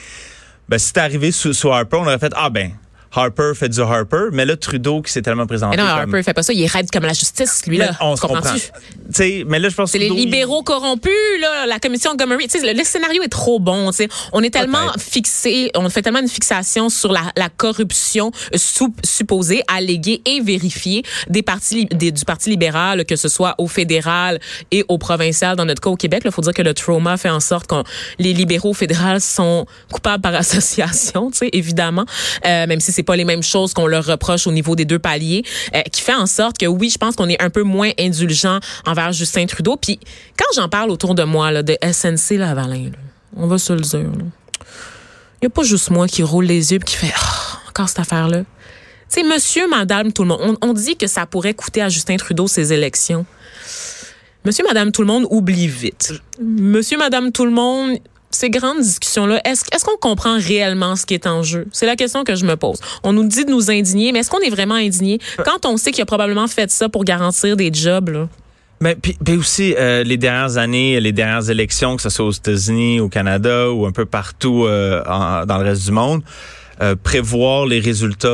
Ben, 0.69 0.79
si 0.79 0.89
c'était 0.89 1.01
arrivé 1.01 1.31
sous, 1.31 1.55
sous 1.55 1.71
Harper, 1.71 1.97
on 1.97 2.03
aurait 2.03 2.19
fait, 2.19 2.33
ah 2.37 2.51
ben, 2.51 2.73
Harper 3.17 3.53
fait 3.55 3.69
du 3.69 3.81
Harper, 3.81 4.29
mais 4.33 4.45
là, 4.45 4.57
Trudeau 4.57 5.03
qui 5.03 5.11
s'est 5.13 5.23
tellement 5.23 5.47
présenté. 5.47 5.77
Mais 5.77 5.83
non, 5.83 5.89
comme- 5.89 5.99
Harper 6.15 6.23
fait 6.23 6.35
pas 6.35 6.43
ça. 6.43 6.53
Il 6.53 6.63
est 6.63 6.67
raide 6.71 6.91
comme 6.91 7.05
la 7.05 7.13
justice, 7.13 7.63
lui, 7.67 7.79
là. 7.79 7.93
On 8.01 8.15
se 8.17 8.21
comprend. 8.21 8.37
comprends-tu? 8.41 8.61
Tu 8.61 9.13
sais, 9.13 9.45
mais 9.47 9.59
là, 9.59 9.69
je 9.69 9.75
pense 9.75 9.91
C'est 9.93 9.99
les 9.99 10.07
il- 10.07 10.15
libéraux 10.15 10.63
corrompus, 10.63 11.13
là, 11.41 11.67
la 11.67 11.79
commission 11.79 12.11
Montgomery. 12.11 12.49
Tu 12.49 12.59
sais, 12.61 12.73
le, 12.73 12.79
le 12.79 12.85
scénario 12.85 13.23
est 13.23 13.29
trop 13.29 13.59
bon. 13.59 13.91
tu 13.91 13.97
sais. 13.99 14.09
On 14.33 14.43
est 14.43 14.51
tellement 14.51 14.93
fixé, 14.99 15.71
on 15.75 15.89
fait 15.89 16.03
tellement 16.03 16.21
une 16.21 16.29
fixation 16.29 16.89
sur 16.89 17.13
la, 17.13 17.23
la 17.37 17.49
corruption 17.49 18.31
sou- 18.55 18.95
supposée, 19.05 19.63
alléguée 19.69 20.23
et 20.27 20.41
vérifiée 20.41 21.03
des 21.29 21.43
partis 21.43 21.87
des- 21.87 22.13
du 22.13 22.25
Parti 22.25 22.51
libéral, 22.51 23.05
que 23.05 23.17
ce 23.17 23.29
soit 23.29 23.55
au 23.59 23.69
fédéral 23.69 24.41
et 24.71 24.85
au 24.89 24.99
provincial. 24.99 25.57
Dans 25.57 25.65
notre 25.65 25.81
cas, 25.81 25.91
au 25.91 25.97
Québec, 25.97 26.23
il 26.25 26.31
faut 26.31 26.43
dire 26.43 26.53
que 26.55 26.63
le 26.63 26.75
trauma 26.75 27.17
fait 27.17 27.31
en 27.31 27.41
sorte 27.41 27.67
que 27.69 27.77
les 28.19 28.33
libéraux 28.33 28.75
fédéraux 28.75 29.19
sont 29.21 29.67
coupables 29.93 30.23
par 30.23 30.35
association, 30.67 31.31
tu 31.31 31.39
sais, 31.39 31.51
évidemment, 31.53 32.05
euh, 32.45 32.67
même 32.67 32.81
si 32.81 32.93
c'est 32.93 33.03
pas 33.07 33.17
les 33.17 33.25
mêmes 33.25 33.43
choses 33.43 33.73
qu'on 33.73 33.87
leur 33.87 34.05
reproche 34.05 34.47
au 34.47 34.53
niveau 34.53 34.77
des 34.77 34.85
deux 34.85 34.99
paliers, 34.99 35.45
euh, 35.75 35.81
qui 35.91 36.03
fait 36.03 36.15
en 36.15 36.27
sorte 36.27 36.59
que 36.59 36.67
oui, 36.67 36.91
je 36.91 36.99
pense 36.99 37.17
qu'on 37.17 37.29
est 37.29 37.41
un 37.41 37.51
peu 37.51 37.63
moins 37.63 37.91
indulgent 37.99 38.61
envers 38.85 39.13
Justin 39.13 39.47
Trudeau. 39.47 39.77
Puis 39.77 39.99
quand 40.39 40.47
j'en 40.55 40.69
parle 40.69 40.91
autour 40.91 41.15
de 41.15 41.23
moi 41.23 41.51
là, 41.51 41.63
de 41.63 41.77
SNC 41.83 42.37
Lavalin, 42.37 42.91
là, 42.91 42.99
on 43.37 43.47
va 43.47 43.59
se 43.59 43.73
le 43.73 43.81
dire. 43.81 44.01
Il 44.01 45.45
n'y 45.45 45.47
a 45.47 45.51
pas 45.51 45.63
juste 45.63 45.91
moi 45.91 46.07
qui 46.07 46.23
roule 46.23 46.45
les 46.45 46.73
yeux 46.73 46.79
et 46.79 46.85
qui 46.85 46.97
fait 46.97 47.13
Ah, 47.17 47.61
encore 47.69 47.89
cette 47.89 48.01
affaire-là. 48.01 48.43
Tu 49.13 49.23
monsieur, 49.23 49.69
madame, 49.69 50.13
tout 50.13 50.23
le 50.23 50.29
monde, 50.29 50.41
on, 50.43 50.69
on 50.69 50.73
dit 50.73 50.97
que 50.97 51.07
ça 51.07 51.27
pourrait 51.27 51.55
coûter 51.55 51.81
à 51.81 51.89
Justin 51.89 52.17
Trudeau 52.17 52.49
ses 52.49 52.73
élections. 52.73 53.25
Monsieur, 54.45 54.65
madame, 54.65 54.93
tout 54.93 55.03
le 55.03 55.09
monde 55.09 55.27
oublie 55.31 55.67
vite. 55.67 56.13
Monsieur, 56.41 56.99
madame, 56.99 57.33
tout 57.33 57.45
le 57.45 57.51
monde, 57.51 57.99
ces 58.37 58.51
grandes 58.51 58.81
discussions-là, 58.81 59.41
est-ce 59.45 59.65
est-ce 59.73 59.85
qu'on 59.85 59.97
comprend 59.97 60.37
réellement 60.39 60.95
ce 60.97 61.05
qui 61.07 61.15
est 61.15 61.27
en 61.27 61.43
jeu? 61.43 61.67
C'est 61.73 61.87
la 61.87 61.97
question 61.97 62.23
que 62.25 62.35
je 62.37 62.45
me 62.45 62.57
pose. 62.57 62.79
On 63.03 63.13
nous 63.13 63.25
dit 63.25 63.45
de 63.45 63.51
nous 63.51 63.71
indigner, 63.71 64.13
mais 64.13 64.21
est-ce 64.21 64.31
qu'on 64.31 64.41
est 64.41 64.51
vraiment 64.51 64.75
indigné? 64.75 65.19
Quand 65.45 65.67
on 65.67 65.77
sait 65.77 65.91
qu'il 65.91 66.03
a 66.03 66.07
probablement 66.07 66.47
fait 66.49 66.71
ça 66.71 66.89
pour 66.89 67.05
garantir 67.05 67.57
des 67.57 67.71
jobs? 67.73 68.09
Là? 68.11 68.29
Mais 68.81 68.95
puis, 68.95 69.17
puis 69.25 69.37
aussi 69.37 69.75
euh, 69.79 70.03
les 70.05 70.19
dernières 70.19 70.59
années, 70.59 71.01
les 71.01 71.13
dernières 71.13 71.49
élections, 71.51 71.97
que 71.97 72.03
ce 72.03 72.11
soit 72.11 72.27
aux 72.27 72.31
États-Unis, 72.33 73.01
au 73.01 73.09
Canada 73.09 73.71
ou 73.71 73.87
un 73.87 73.93
peu 73.93 74.05
partout 74.05 74.67
euh, 74.67 75.03
en- 75.09 75.47
dans 75.47 75.59
le 75.59 75.65
reste 75.65 75.85
du 75.87 75.93
monde, 75.93 76.23
euh, 76.83 76.95
prévoir 77.03 77.65
les 77.65 77.81
résultats 77.81 78.29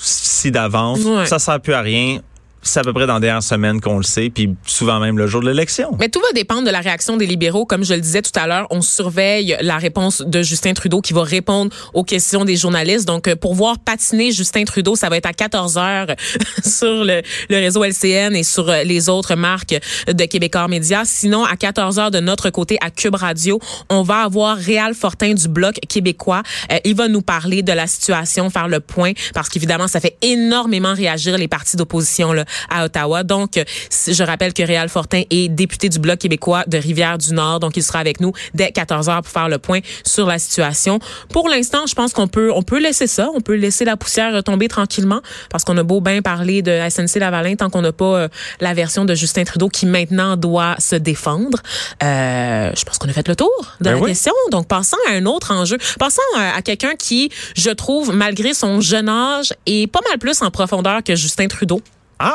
si 0.00 0.50
d'avance, 0.50 1.00
Ouais. 1.04 1.26
ça 1.26 1.38
sert 1.38 1.60
plus 1.60 1.74
à 1.74 1.80
rien. 1.82 2.20
C'est 2.62 2.80
à 2.80 2.82
peu 2.82 2.92
près 2.92 3.06
dans 3.06 3.14
les 3.14 3.20
dernières 3.20 3.42
semaines 3.42 3.80
qu'on 3.80 3.98
le 3.98 4.02
sait, 4.02 4.30
puis 4.30 4.54
souvent 4.66 4.98
même 4.98 5.16
le 5.16 5.26
jour 5.26 5.40
de 5.40 5.48
l'élection. 5.48 5.96
Mais 5.98 6.08
tout 6.08 6.20
va 6.20 6.32
dépendre 6.34 6.64
de 6.64 6.70
la 6.70 6.80
réaction 6.80 7.16
des 7.16 7.26
libéraux. 7.26 7.64
Comme 7.64 7.84
je 7.84 7.94
le 7.94 8.00
disais 8.00 8.20
tout 8.20 8.32
à 8.34 8.46
l'heure, 8.46 8.66
on 8.70 8.82
surveille 8.82 9.56
la 9.60 9.78
réponse 9.78 10.22
de 10.22 10.42
Justin 10.42 10.74
Trudeau 10.74 11.00
qui 11.00 11.12
va 11.12 11.22
répondre 11.22 11.74
aux 11.94 12.04
questions 12.04 12.44
des 12.44 12.56
journalistes. 12.56 13.06
Donc, 13.06 13.28
euh, 13.28 13.36
pour 13.36 13.54
voir 13.54 13.78
patiner 13.78 14.32
Justin 14.32 14.64
Trudeau, 14.64 14.96
ça 14.96 15.08
va 15.08 15.16
être 15.16 15.26
à 15.26 15.32
14 15.32 15.78
heures 15.78 16.06
sur 16.64 17.04
le, 17.04 17.22
réseau 17.48 17.84
LCN 17.84 18.34
et 18.34 18.42
sur 18.42 18.68
euh, 18.68 18.82
les 18.82 19.08
autres 19.08 19.34
marques 19.34 19.76
de 20.06 20.24
Québécois 20.24 20.68
Média. 20.68 21.02
Sinon, 21.04 21.44
à 21.44 21.56
14 21.56 21.98
heures 21.98 22.10
de 22.10 22.20
notre 22.20 22.50
côté, 22.50 22.76
à 22.80 22.90
Cube 22.90 23.14
Radio, 23.14 23.60
on 23.88 24.02
va 24.02 24.22
avoir 24.22 24.56
Réal 24.56 24.94
Fortin 24.94 25.34
du 25.34 25.48
Bloc 25.48 25.78
québécois. 25.88 26.42
Euh, 26.72 26.78
il 26.84 26.96
va 26.96 27.08
nous 27.08 27.22
parler 27.22 27.62
de 27.62 27.72
la 27.72 27.86
situation, 27.86 28.50
faire 28.50 28.68
le 28.68 28.80
point, 28.80 29.12
parce 29.32 29.48
qu'évidemment, 29.48 29.88
ça 29.88 30.00
fait 30.00 30.16
énormément 30.22 30.94
réagir 30.94 31.38
les 31.38 31.48
partis 31.48 31.76
d'opposition 31.76 32.32
là, 32.32 32.44
à 32.70 32.84
Ottawa. 32.84 33.22
Donc, 33.22 33.56
euh, 33.56 33.64
je 34.06 34.22
rappelle 34.22 34.52
que 34.52 34.62
Réal 34.62 34.88
Fortin 34.88 35.22
est 35.30 35.48
député 35.48 35.88
du 35.88 35.98
Bloc 35.98 36.18
québécois 36.18 36.64
de 36.66 36.78
Rivière-du-Nord. 36.78 37.60
Donc, 37.60 37.76
il 37.76 37.82
sera 37.82 37.98
avec 37.98 38.20
nous 38.20 38.32
dès 38.54 38.70
14 38.72 39.08
heures 39.08 39.22
pour 39.22 39.32
faire 39.32 39.48
le 39.48 39.58
point 39.58 39.80
sur 40.04 40.26
la 40.26 40.38
situation. 40.38 40.98
Pour 41.30 41.48
l'instant, 41.48 41.86
je 41.86 41.94
pense 41.94 42.12
qu'on 42.12 42.28
peut, 42.28 42.50
on 42.54 42.62
peut 42.62 42.78
laisser 42.78 43.06
ça. 43.06 43.28
On 43.34 43.40
peut 43.40 43.54
laisser 43.54 43.84
la 43.84 43.96
poussière 43.96 44.32
retomber 44.34 44.68
tranquillement 44.68 45.20
parce 45.50 45.64
qu'on 45.64 45.76
a 45.76 45.82
beau 45.82 46.00
bien 46.00 46.22
parler 46.22 46.62
de 46.62 46.78
SNC 46.88 47.18
Lavalin 47.20 47.56
tant 47.56 47.70
qu'on 47.70 47.82
n'a 47.82 47.92
pas 47.92 48.04
euh, 48.04 48.28
la 48.60 48.74
version 48.74 49.04
de 49.04 49.14
Justin 49.14 49.44
Trudeau 49.44 49.68
qui 49.68 49.86
maintenant 49.86 50.36
doit 50.36 50.76
se 50.78 50.96
défendre. 50.96 51.58
Euh, 52.02 52.70
je 52.76 52.84
pense 52.84 52.98
qu'on 52.98 53.08
a 53.08 53.12
fait 53.12 53.26
le 53.28 53.36
tour 53.36 53.50
de 53.80 53.84
Ben 53.84 53.92
la 53.92 53.98
oui. 53.98 54.10
question. 54.10 54.32
Donc, 54.50 54.68
passons 54.68 54.96
à 55.08 55.12
un 55.12 55.26
autre 55.26 55.52
enjeu. 55.52 55.78
Passons 55.98 56.20
à, 56.36 56.56
à 56.56 56.62
quelqu'un 56.62 56.94
qui, 56.96 57.30
je 57.56 57.70
trouve, 57.70 58.14
malgré 58.14 58.54
son 58.54 58.80
jeune 58.80 59.08
âge, 59.08 59.52
est 59.66 59.90
pas 59.90 60.00
mal 60.08 60.18
plus 60.18 60.42
en 60.42 60.50
profondeur 60.50 61.02
que 61.02 61.14
Justin 61.14 61.48
Trudeau. 61.48 61.80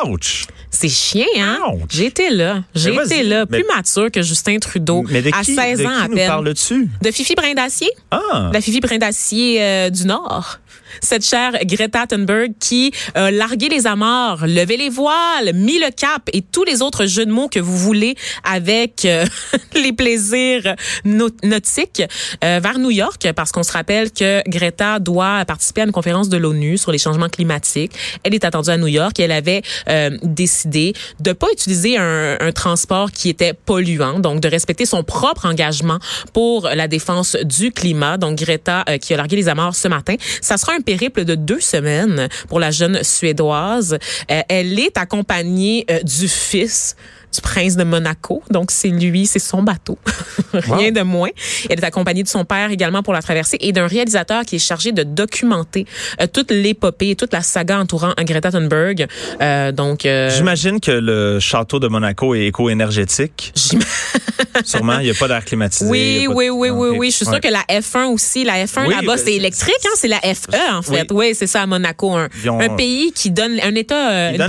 Ouch! 0.06 0.46
C'est 0.70 0.90
chien, 0.90 1.26
hein? 1.38 1.60
Été 2.00 2.30
là. 2.30 2.64
Mais 2.76 2.92
vas-y. 2.92 3.24
là, 3.24 3.46
plus 3.46 3.64
mature 3.76 4.10
que 4.10 4.22
Justin 4.22 4.58
Trudeau, 4.60 5.04
Mais 5.10 5.22
de 5.22 5.30
à 5.34 5.44
qui, 5.44 5.54
16 5.56 5.80
de 5.80 5.86
ans 5.86 5.90
qui 5.90 6.04
à 6.04 6.08
nous 6.08 6.16
peine. 6.16 6.28
parles-tu? 6.28 6.90
De 7.02 7.12
Fifi 7.12 7.36
Brindacier, 7.36 7.90
Ah! 8.10 8.50
la 8.54 8.62
Fifi 8.62 8.80
Brindacier 8.80 9.62
euh, 9.62 9.90
du 9.90 10.06
Nord. 10.06 10.60
Cette 11.02 11.26
chère 11.26 11.54
Greta 11.66 12.08
Thunberg 12.08 12.54
qui 12.60 12.92
a 13.16 13.32
largué 13.32 13.70
les 13.70 13.88
amarres, 13.88 14.46
levé 14.48 14.78
les 14.78 14.90
voiles, 14.90 15.54
mis 15.54 15.80
le 15.80 15.92
cap 15.92 16.30
et 16.34 16.42
tous 16.42 16.64
les 16.64 16.82
autres 16.82 17.06
jeux 17.06 17.26
de 17.26 17.32
mots 17.32 17.48
que 17.48 17.60
vous 17.60 17.78
voulez 17.78 18.16
avec 18.44 19.06
euh, 19.06 19.26
les 19.76 19.94
plaisirs 19.94 20.76
nau- 21.06 21.30
nautiques 21.44 22.04
euh, 22.44 22.60
vers 22.62 22.80
New 22.80 22.92
York 22.92 23.32
parce 23.36 23.52
qu'on 23.52 23.64
se 23.64 23.72
rappelle 23.72 24.12
que 24.12 24.42
Greta 24.50 25.00
doit 25.00 25.46
participer 25.46 25.82
à 25.82 25.86
une 25.86 25.92
conférence 25.92 26.30
de 26.30 26.38
l'ONU 26.38 26.78
sur 26.78 26.92
les 26.92 26.98
changements 26.98 27.30
climatiques. 27.30 27.94
Elle 28.24 28.34
est 28.34 28.46
attendue 28.46 28.70
à 28.70 28.78
New 28.78 28.88
York 28.88 29.20
et 29.20 29.24
elle 29.24 29.32
avait 29.32 29.62
euh, 29.90 30.18
décidé 30.24 30.94
de 31.20 31.34
pas 31.34 31.48
utiliser 31.52 31.98
un, 31.98 32.38
transport 32.54 33.12
qui 33.12 33.30
était 33.30 33.54
polluant, 33.54 34.20
donc 34.20 34.40
de 34.40 34.48
respecter 34.48 34.86
son 34.86 35.04
propre 35.04 35.48
engagement 35.48 35.98
pour 36.34 36.70
la 36.70 36.88
défense 36.88 37.36
du 37.44 37.72
climat. 37.72 38.18
Donc 38.18 38.38
Greta 38.38 38.84
euh, 38.90 38.98
qui 38.98 39.14
a 39.14 39.18
largué 39.18 39.36
les 39.36 39.50
amarres 39.50 39.76
ce 39.76 39.88
matin. 39.88 40.16
Ça 40.42 40.58
sera 40.58 40.74
un 40.74 40.82
périple 40.84 41.26
de 41.26 41.36
deux 41.36 41.60
semaines 41.60 42.28
pour 42.48 42.60
la 42.60 42.72
jeune 42.72 43.04
suédoise. 43.04 43.98
Euh, 44.30 44.42
elle 44.50 44.80
est 44.80 44.98
accompagnée 44.98 45.86
euh, 45.90 46.02
du 46.04 46.28
fils 46.28 46.96
du 47.34 47.42
prince 47.42 47.76
de 47.76 47.84
Monaco. 47.84 48.44
Donc, 48.52 48.72
c'est 48.72 48.90
lui, 48.90 49.26
c'est 49.26 49.40
son 49.40 49.64
bateau. 49.64 49.98
Rien 50.54 50.92
de 50.92 51.02
moins. 51.02 51.30
Elle 51.70 51.80
est 51.80 51.84
accompagnée 51.86 52.24
de 52.24 52.28
son 52.28 52.46
père 52.46 52.72
également 52.72 53.04
pour 53.04 53.14
la 53.14 53.22
traversée 53.22 53.58
et 53.60 53.72
d'un 53.72 53.88
réalisateur 53.88 54.44
qui 54.46 54.56
est 54.58 54.60
chargé 54.60 54.92
de 54.92 55.04
documenter 55.04 55.86
euh, 56.22 56.28
toute 56.32 56.52
l'épopée 56.52 57.12
et 57.12 57.16
toute 57.16 57.34
la 57.34 57.42
saga 57.42 57.80
entourant 57.80 58.14
Greta 58.20 58.52
Thunberg. 58.52 59.08
Euh, 59.42 59.72
donc, 59.72 60.06
euh, 60.06 60.30
J'imagine 60.30 60.80
que 60.80 60.92
le 60.92 61.40
château 61.40 61.80
de 61.80 61.88
Monaco 61.88 62.36
est 62.36 62.46
éco-énergétique. 62.48 63.54
Sûrement, 64.66 65.00
il 65.00 65.06
n'y 65.06 65.12
a 65.12 65.14
pas 65.16 65.28
d'air 65.28 65.44
climatisé. 65.44 65.90
Oui, 65.90 66.24
de- 66.24 66.28
oui, 66.30 66.50
oui, 66.50 66.70
oui, 66.70 66.90
oui. 66.98 67.10
Je 67.12 67.16
suis 67.18 67.26
sûre 67.26 67.34
Ouais. 67.34 67.40
que 67.40 67.48
la 67.48 67.64
F1 67.70 68.06
aussi, 68.14 68.44
la 68.44 68.64
F1 68.66 68.86
Oui, 68.88 68.94
là-bas, 68.94 69.16
ben, 69.16 69.22
c'est 69.24 69.34
électrique, 69.34 69.74
hein? 69.86 69.90
C'est 69.96 70.08
la 70.08 70.20
FE, 70.20 70.50
en 70.74 70.82
fait. 70.82 71.08
Oui. 71.12 71.24
Oui, 71.24 71.36
c'est 71.36 71.48
ça, 71.48 71.62
à 71.64 71.66
Monaco. 71.66 72.12
Un, 72.14 72.28
Ils 72.44 72.50
ont- 72.50 72.60
un 72.60 72.70
pays 72.76 73.12
qui 73.14 73.32
donne, 73.32 73.58
un 73.64 73.74
État, 73.76 74.32
une 74.32 74.46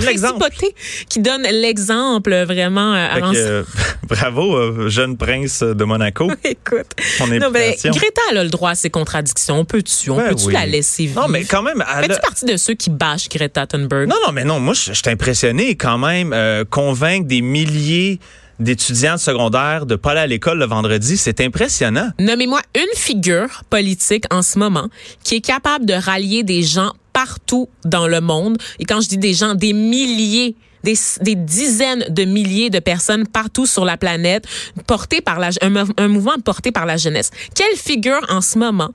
qui 1.09 1.19
donne 1.19 1.43
l'exemple 1.43 2.35
vraiment 2.45 2.74
euh, 2.81 3.31
que, 3.31 3.37
euh, 3.37 3.63
bravo, 4.07 4.55
euh, 4.55 4.89
jeune 4.89 5.17
prince 5.17 5.61
de 5.63 5.83
Monaco. 5.83 6.29
Écoute. 6.43 6.87
Ton 7.17 7.27
Non, 7.27 7.49
mais 7.51 7.69
implication. 7.69 7.91
Greta, 7.91 8.21
elle 8.31 8.37
a 8.39 8.43
le 8.43 8.49
droit 8.49 8.71
à 8.71 8.75
ses 8.75 8.89
contradictions. 8.89 9.59
On 9.59 9.65
peut-tu? 9.65 10.09
On 10.11 10.17
peut-tu 10.17 10.47
oui. 10.47 10.53
la 10.53 10.65
laisser 10.65 11.05
vivre? 11.05 11.21
Non, 11.21 11.27
mais 11.27 11.43
quand 11.45 11.61
même, 11.63 11.83
Fais-tu 12.01 12.13
a- 12.13 12.17
partie 12.19 12.45
de 12.45 12.57
ceux 12.57 12.73
qui 12.73 12.89
bâchent 12.89 13.29
Greta 13.29 13.65
Thunberg? 13.67 14.07
Non, 14.09 14.15
non, 14.25 14.31
mais 14.31 14.43
non, 14.43 14.59
moi, 14.59 14.73
je 14.73 14.93
suis 14.93 15.09
impressionné 15.09 15.75
quand 15.75 15.97
même. 15.97 16.33
euh, 16.33 16.63
convaincre 16.69 17.27
des 17.27 17.41
milliers 17.41 18.19
d'étudiants 18.59 19.15
de 19.15 19.19
secondaire 19.19 19.85
de 19.85 19.95
pas 19.95 20.11
aller 20.11 20.19
à 20.21 20.27
l'école 20.27 20.59
le 20.59 20.65
vendredi, 20.65 21.17
c'est 21.17 21.41
impressionnant. 21.41 22.09
Nommez-moi 22.19 22.61
une 22.75 22.97
figure 22.97 23.63
politique 23.69 24.23
en 24.33 24.41
ce 24.41 24.57
moment 24.59 24.87
qui 25.23 25.35
est 25.35 25.41
capable 25.41 25.85
de 25.85 25.93
rallier 25.93 26.43
des 26.43 26.63
gens 26.63 26.93
partout 27.13 27.69
dans 27.83 28.07
le 28.07 28.21
monde. 28.21 28.57
Et 28.79 28.85
quand 28.85 29.01
je 29.01 29.09
dis 29.09 29.17
des 29.17 29.33
gens, 29.33 29.55
des 29.55 29.73
milliers 29.73 30.55
des, 30.85 31.35
dizaines 31.35 32.05
de 32.09 32.23
milliers 32.23 32.69
de 32.69 32.79
personnes 32.79 33.27
partout 33.27 33.65
sur 33.65 33.85
la 33.85 33.97
planète, 33.97 34.45
par 35.25 35.39
la, 35.39 35.49
un, 35.61 35.85
un 35.97 36.07
mouvement 36.07 36.39
porté 36.43 36.71
par 36.71 36.85
la 36.85 36.97
jeunesse. 36.97 37.31
Quelle 37.55 37.75
figure 37.77 38.21
en 38.29 38.41
ce 38.41 38.57
moment, 38.57 38.91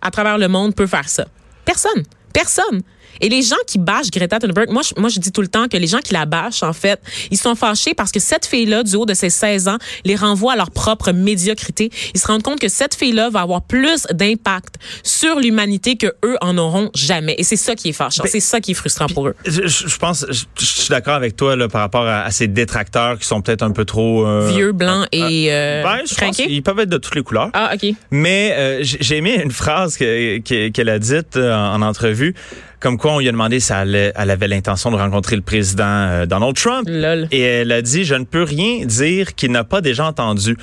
à 0.00 0.10
travers 0.10 0.38
le 0.38 0.48
monde, 0.48 0.74
peut 0.74 0.86
faire 0.86 1.08
ça? 1.08 1.26
Personne. 1.64 2.02
Personne. 2.32 2.82
Et 3.20 3.28
les 3.28 3.42
gens 3.42 3.56
qui 3.66 3.78
bâchent 3.78 4.10
Greta 4.10 4.38
Thunberg, 4.38 4.70
moi 4.70 4.82
je, 4.82 4.98
moi 5.00 5.08
je 5.08 5.18
dis 5.20 5.32
tout 5.32 5.42
le 5.42 5.48
temps 5.48 5.68
que 5.68 5.76
les 5.76 5.86
gens 5.86 5.98
qui 6.00 6.12
la 6.12 6.26
bâchent, 6.26 6.62
en 6.62 6.72
fait, 6.72 7.00
ils 7.30 7.38
sont 7.38 7.54
fâchés 7.54 7.94
parce 7.94 8.12
que 8.12 8.20
cette 8.20 8.46
fille-là, 8.46 8.82
du 8.82 8.96
haut 8.96 9.06
de 9.06 9.14
ses 9.14 9.30
16 9.30 9.68
ans, 9.68 9.78
les 10.04 10.16
renvoie 10.16 10.52
à 10.52 10.56
leur 10.56 10.70
propre 10.70 11.12
médiocrité. 11.12 11.90
Ils 12.14 12.20
se 12.20 12.26
rendent 12.26 12.42
compte 12.42 12.60
que 12.60 12.68
cette 12.68 12.94
fille-là 12.94 13.30
va 13.30 13.40
avoir 13.40 13.62
plus 13.62 14.04
d'impact 14.12 14.76
sur 15.02 15.38
l'humanité 15.40 15.96
que 15.96 16.08
eux 16.24 16.36
en 16.40 16.56
auront 16.58 16.90
jamais. 16.94 17.34
Et 17.38 17.44
c'est 17.44 17.56
ça 17.56 17.74
qui 17.74 17.88
est 17.90 17.92
fâchant. 17.92 18.22
Ben, 18.24 18.30
c'est 18.30 18.40
ça 18.40 18.60
qui 18.60 18.72
est 18.72 18.74
frustrant 18.74 19.06
pour 19.08 19.28
eux. 19.28 19.34
Je, 19.46 19.66
je- 19.66 19.96
pense, 19.98 20.24
je, 20.28 20.44
je 20.58 20.64
suis 20.64 20.88
d'accord 20.90 21.14
avec 21.14 21.34
toi 21.36 21.56
là, 21.56 21.68
par 21.68 21.80
rapport 21.80 22.06
à, 22.06 22.22
à 22.22 22.30
ces 22.30 22.46
détracteurs 22.48 23.18
qui 23.18 23.26
sont 23.26 23.40
peut-être 23.42 23.62
un 23.62 23.70
peu 23.72 23.84
trop 23.84 24.26
euh, 24.26 24.48
Vieux, 24.52 24.72
blancs 24.72 25.06
et 25.12 25.48
euh, 25.50 25.82
Ben, 25.82 26.00
je 26.08 26.14
pense 26.14 26.36
qu'ils 26.36 26.62
peuvent 26.62 26.78
être 26.78 26.88
de 26.88 26.98
toutes 26.98 27.14
les 27.16 27.22
couleurs. 27.22 27.50
Ah, 27.52 27.72
OK. 27.74 27.94
Mais 28.10 28.54
euh, 28.56 28.78
j'ai 28.82 29.16
aimé 29.16 29.40
une 29.42 29.50
phrase 29.50 29.96
que- 29.96 30.38
que- 30.38 30.68
qu'elle 30.68 30.88
a 30.88 30.98
dite 30.98 31.36
euh, 31.36 31.54
en 31.54 31.82
entrevue, 31.82 32.34
comme 32.80 32.96
quoi 32.96 33.12
on 33.12 33.18
lui 33.18 33.28
a 33.28 33.32
demandé 33.32 33.60
si 33.60 33.72
elle, 33.72 34.12
avait 34.14 34.48
l'intention 34.48 34.90
de 34.90 34.96
rencontrer 34.96 35.36
le 35.36 35.42
président 35.42 35.84
euh, 35.84 36.26
Donald 36.26 36.54
Trump. 36.54 36.86
Lol. 36.88 37.28
Et 37.30 37.40
elle 37.40 37.72
a 37.72 37.82
dit, 37.82 38.04
je 38.04 38.14
ne 38.14 38.24
peux 38.24 38.42
rien 38.42 38.84
dire 38.84 39.34
qu'il 39.34 39.50
n'a 39.52 39.64
pas 39.64 39.80
déjà 39.80 40.06
entendu. 40.06 40.56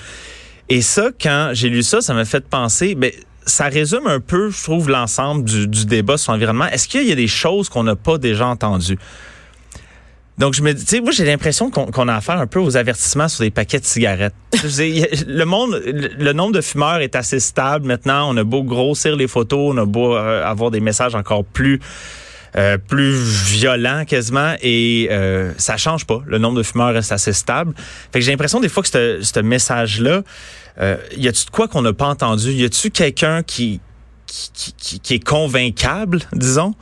Et 0.69 0.81
ça, 0.81 1.09
quand 1.19 1.51
j'ai 1.53 1.69
lu 1.69 1.83
ça, 1.83 2.01
ça 2.01 2.13
m'a 2.13 2.25
fait 2.25 2.45
penser, 2.47 2.95
ben, 2.95 3.11
ça 3.45 3.65
résume 3.65 4.07
un 4.07 4.19
peu, 4.19 4.49
je 4.49 4.63
trouve, 4.63 4.89
l'ensemble 4.89 5.43
du, 5.43 5.67
du 5.67 5.85
débat 5.85 6.17
sur 6.17 6.31
l'environnement. 6.31 6.65
Est-ce 6.65 6.87
qu'il 6.87 7.07
y 7.07 7.11
a 7.11 7.15
des 7.15 7.27
choses 7.27 7.69
qu'on 7.69 7.83
n'a 7.83 7.95
pas 7.95 8.17
déjà 8.17 8.47
entendues? 8.47 8.97
Donc, 10.37 10.53
je 10.53 10.61
me 10.61 10.73
dis, 10.73 10.83
tu 10.83 10.89
sais, 10.89 11.01
moi, 11.01 11.11
j'ai 11.11 11.23
l'impression 11.23 11.71
qu'on 11.71 12.07
a 12.07 12.15
affaire 12.15 12.39
un 12.39 12.47
peu 12.47 12.59
aux 12.59 12.75
avertissements 12.75 13.29
sur 13.29 13.43
des 13.43 13.51
paquets 13.51 13.79
de 13.79 13.85
cigarettes. 13.85 14.33
Le 14.53 15.43
monde, 15.45 15.81
le 15.85 16.33
nombre 16.33 16.53
de 16.53 16.61
fumeurs 16.61 16.99
est 16.99 17.15
assez 17.15 17.39
stable 17.39 17.87
maintenant. 17.87 18.29
On 18.33 18.35
a 18.35 18.43
beau 18.43 18.63
grossir 18.63 19.15
les 19.15 19.27
photos, 19.27 19.73
on 19.73 19.77
a 19.77 19.85
beau 19.85 20.13
euh, 20.15 20.43
avoir 20.43 20.71
des 20.71 20.81
messages 20.81 21.15
encore 21.15 21.45
plus 21.45 21.79
euh, 22.57 22.77
plus 22.77 23.15
violents 23.51 24.05
quasiment 24.05 24.55
et 24.61 25.09
euh, 25.11 25.51
ça 25.57 25.75
change 25.75 26.05
pas. 26.05 26.21
Le 26.25 26.37
nombre 26.37 26.57
de 26.57 26.63
fumeurs 26.63 26.93
reste 26.93 27.11
assez 27.11 27.33
stable. 27.33 27.73
Fait 28.13 28.19
que 28.19 28.25
j'ai 28.25 28.31
l'impression 28.31 28.61
des 28.61 28.69
fois 28.69 28.81
que 28.81 29.21
ce 29.21 29.39
message-là, 29.41 30.21
euh, 30.79 30.95
y 31.17 31.27
a-tu 31.27 31.45
de 31.45 31.49
quoi 31.49 31.67
qu'on 31.67 31.81
n'a 31.81 31.91
pas 31.91 32.07
entendu? 32.07 32.51
Y 32.53 32.63
a-tu 32.63 32.91
quelqu'un 32.91 33.43
qui, 33.43 33.81
qui, 34.25 34.73
qui, 34.77 34.99
qui 35.01 35.13
est 35.15 35.23
convaincable, 35.23 36.21
disons? 36.31 36.75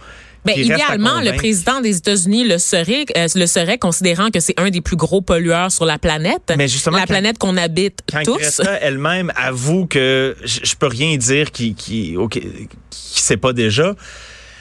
Ben, 0.45 0.55
idéalement, 0.57 1.21
le 1.21 1.33
président 1.37 1.79
des 1.81 1.97
États-Unis 1.97 2.43
le 2.47 2.57
serait, 2.57 3.05
euh, 3.17 3.27
le 3.35 3.45
serait, 3.45 3.77
considérant 3.77 4.29
que 4.29 4.39
c'est 4.39 4.59
un 4.59 4.69
des 4.69 4.81
plus 4.81 4.95
gros 4.97 5.21
pollueurs 5.21 5.71
sur 5.71 5.85
la 5.85 5.97
planète. 5.97 6.53
Mais 6.57 6.67
justement, 6.67 6.97
la 6.97 7.03
quand- 7.03 7.13
planète 7.13 7.37
qu'on 7.37 7.55
habite 7.57 7.99
quand 8.11 8.23
tous. 8.23 8.61
Elle-même 8.81 9.31
avoue 9.35 9.85
que 9.85 10.35
je, 10.43 10.75
peux 10.75 10.87
rien 10.87 11.15
dire 11.17 11.51
qui 11.51 11.75
qui 11.75 12.17
ok, 12.17 12.39
qui 12.89 13.21
sait 13.21 13.37
pas 13.37 13.53
déjà. 13.53 13.95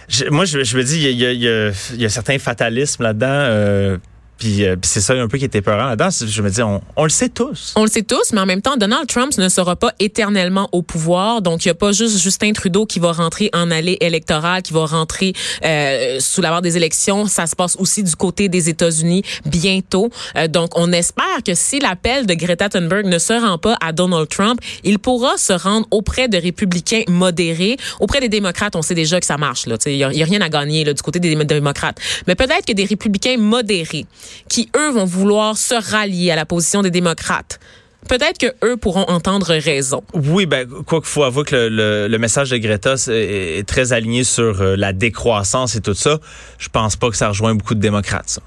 Je- 0.08 0.26
moi, 0.26 0.44
je, 0.44 0.62
je 0.62 0.76
me 0.76 0.82
dis, 0.84 0.96
il 0.98 1.02
y 1.02 1.06
a, 1.06 1.10
il 1.10 1.18
y 1.18 1.26
a- 1.26 1.32
il 1.32 1.42
y 1.42 1.48
a, 1.48 1.70
il 1.94 2.00
y 2.02 2.04
a 2.04 2.08
certains 2.08 2.38
fatalismes 2.38 3.02
là-dedans. 3.02 3.26
euh, 3.28 3.98
puis, 4.38 4.64
euh, 4.64 4.76
puis 4.76 4.90
c'est 4.90 5.00
ça 5.00 5.14
un 5.14 5.28
peu 5.28 5.38
qui 5.38 5.44
était 5.44 5.62
peurant 5.62 5.86
là-dedans. 5.86 6.08
Je 6.10 6.42
me 6.42 6.50
dis, 6.50 6.62
on, 6.62 6.80
on 6.96 7.04
le 7.04 7.10
sait 7.10 7.28
tous. 7.28 7.72
On 7.76 7.84
le 7.84 7.90
sait 7.90 8.02
tous, 8.02 8.32
mais 8.32 8.40
en 8.40 8.46
même 8.46 8.62
temps, 8.62 8.76
Donald 8.76 9.06
Trump 9.06 9.36
ne 9.38 9.48
sera 9.48 9.76
pas 9.76 9.92
éternellement 10.00 10.68
au 10.72 10.82
pouvoir. 10.82 11.42
Donc, 11.42 11.64
il 11.64 11.68
n'y 11.68 11.72
a 11.72 11.74
pas 11.74 11.92
juste 11.92 12.18
Justin 12.18 12.52
Trudeau 12.52 12.86
qui 12.86 12.98
va 12.98 13.12
rentrer 13.12 13.50
en 13.52 13.70
allée 13.70 13.98
électorale, 14.00 14.62
qui 14.62 14.72
va 14.72 14.84
rentrer 14.86 15.32
euh, 15.64 16.18
sous 16.18 16.40
la 16.40 16.50
barre 16.50 16.62
des 16.62 16.76
élections. 16.76 17.26
Ça 17.26 17.46
se 17.46 17.54
passe 17.54 17.76
aussi 17.78 18.02
du 18.02 18.16
côté 18.16 18.48
des 18.48 18.68
États-Unis 18.68 19.22
bientôt. 19.46 20.10
Euh, 20.36 20.48
donc, 20.48 20.70
on 20.76 20.92
espère 20.92 21.42
que 21.46 21.54
si 21.54 21.78
l'appel 21.78 22.26
de 22.26 22.34
Greta 22.34 22.68
Thunberg 22.68 23.06
ne 23.06 23.18
se 23.18 23.32
rend 23.32 23.58
pas 23.58 23.76
à 23.80 23.92
Donald 23.92 24.28
Trump, 24.28 24.60
il 24.82 24.98
pourra 24.98 25.36
se 25.36 25.52
rendre 25.52 25.86
auprès 25.90 26.28
de 26.28 26.36
républicains 26.36 27.02
modérés. 27.08 27.76
Auprès 28.00 28.20
des 28.20 28.28
démocrates, 28.28 28.74
on 28.76 28.82
sait 28.82 28.94
déjà 28.94 29.20
que 29.20 29.26
ça 29.26 29.36
marche. 29.36 29.66
Il 29.86 29.96
n'y 29.96 30.02
a, 30.02 30.08
a 30.08 30.10
rien 30.10 30.40
à 30.40 30.48
gagner 30.48 30.84
là, 30.84 30.94
du 30.94 31.02
côté 31.02 31.20
des 31.20 31.34
démocrates. 31.34 31.98
Mais 32.26 32.34
peut-être 32.34 32.66
que 32.66 32.72
des 32.72 32.84
républicains 32.84 33.36
modérés, 33.38 34.06
qui, 34.48 34.70
eux, 34.76 34.90
vont 34.90 35.04
vouloir 35.04 35.56
se 35.56 35.74
rallier 35.74 36.30
à 36.30 36.36
la 36.36 36.44
position 36.46 36.82
des 36.82 36.90
démocrates, 36.90 37.60
peut-être 38.08 38.38
que 38.38 38.52
eux 38.66 38.76
pourront 38.76 39.04
entendre 39.08 39.46
raison. 39.54 40.02
Oui, 40.14 40.46
ben 40.46 40.66
quoi 40.86 41.00
qu'il 41.00 41.08
faut 41.08 41.22
avouer 41.24 41.44
que 41.44 41.54
le, 41.56 41.68
le- 41.68 42.08
le 42.08 42.18
message 42.18 42.50
de 42.50 42.56
Greta 42.58 42.94
est, 43.08 43.58
est 43.58 43.68
très 43.68 43.92
aligné 43.92 44.24
sur 44.24 44.60
euh, 44.60 44.76
la 44.76 44.92
décroissance 44.92 45.76
et 45.76 45.80
tout 45.80 45.94
ça. 45.94 46.18
Je 46.58 46.68
pense 46.68 46.96
pas 46.96 47.10
que 47.10 47.16
ça 47.16 47.28
rejoint 47.28 47.54
beaucoup 47.54 47.74
de 47.74 47.80
démocrates. 47.80 48.28
Ça. 48.28 48.42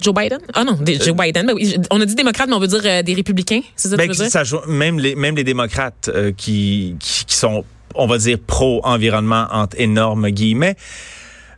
Joe 0.00 0.14
Biden? 0.14 0.38
Ah 0.54 0.64
non, 0.64 0.74
des- 0.74 1.00
Euh, 1.00 1.04
Joe 1.04 1.16
Biden. 1.16 1.46
Ben 1.46 1.54
oui, 1.54 1.76
on 1.90 2.00
a 2.00 2.04
dit 2.06 2.14
démocrate, 2.14 2.48
mais 2.48 2.54
on 2.54 2.60
veut 2.60 2.66
dire 2.66 2.82
euh, 2.84 3.02
des 3.02 3.14
républicains. 3.14 3.60
C'est 3.76 3.88
ça 3.88 3.96
que 3.96 3.98
Ben, 4.02 4.10
tu 4.10 4.16
veux 4.18 4.24
dire? 4.24 4.30
ça 4.32 4.44
joue- 4.44 4.60
même 4.66 4.98
les 4.98 5.14
même 5.14 5.36
les 5.36 5.44
démocrates 5.44 6.10
qui, 6.36 6.96
qui 7.00 7.24
qui 7.24 7.34
sont 7.36 7.64
on 7.94 8.06
va 8.06 8.18
dire 8.18 8.38
pro 8.46 8.80
environnement 8.84 9.46
entre 9.52 9.80
énormes 9.80 10.28
guillemets. 10.28 10.76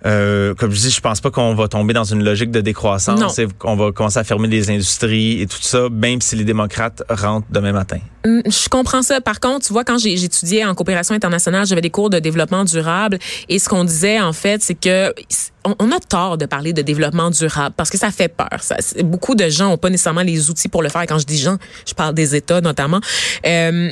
Euh, 0.06 0.54
comme 0.54 0.70
je 0.70 0.80
dis, 0.80 0.90
je 0.90 1.00
pense 1.00 1.20
pas 1.20 1.30
qu'on 1.30 1.54
va 1.54 1.68
tomber 1.68 1.92
dans 1.92 2.04
une 2.04 2.22
logique 2.24 2.50
de 2.50 2.60
décroissance 2.60 3.38
et 3.38 3.46
qu'on 3.58 3.76
va 3.76 3.92
commencer 3.92 4.18
à 4.18 4.24
fermer 4.24 4.48
des 4.48 4.70
industries 4.70 5.42
et 5.42 5.46
tout 5.46 5.58
ça, 5.60 5.88
même 5.90 6.20
si 6.20 6.36
les 6.36 6.44
démocrates 6.44 7.02
rentrent 7.10 7.46
demain 7.50 7.72
matin. 7.72 7.98
Hum, 8.24 8.42
Je 8.46 8.68
comprends 8.68 9.02
ça. 9.02 9.20
Par 9.20 9.40
contre, 9.40 9.66
tu 9.66 9.72
vois, 9.72 9.84
quand 9.84 9.98
j'étudiais 9.98 10.64
en 10.64 10.74
coopération 10.74 11.14
internationale, 11.14 11.66
j'avais 11.66 11.80
des 11.80 11.90
cours 11.90 12.10
de 12.10 12.18
développement 12.18 12.64
durable 12.64 13.18
et 13.48 13.58
ce 13.58 13.68
qu'on 13.68 13.84
disait, 13.84 14.20
en 14.20 14.32
fait, 14.32 14.62
c'est 14.62 14.74
que 14.74 15.12
on, 15.64 15.74
on 15.80 15.90
a 15.90 15.98
tort 15.98 16.38
de 16.38 16.46
parler 16.46 16.72
de 16.72 16.82
développement 16.82 17.30
durable 17.30 17.74
parce 17.76 17.90
que 17.90 17.98
ça 17.98 18.10
fait 18.10 18.28
peur. 18.28 18.60
Ça, 18.60 18.76
beaucoup 19.02 19.34
de 19.34 19.48
gens 19.48 19.72
ont 19.72 19.78
pas 19.78 19.90
nécessairement 19.90 20.22
les 20.22 20.50
outils 20.50 20.68
pour 20.68 20.82
le 20.82 20.88
faire. 20.88 21.02
Quand 21.02 21.18
je 21.18 21.26
dis 21.26 21.38
gens, 21.38 21.56
je 21.86 21.94
parle 21.94 22.14
des 22.14 22.36
États 22.36 22.60
notamment. 22.60 23.00
Euh, 23.46 23.90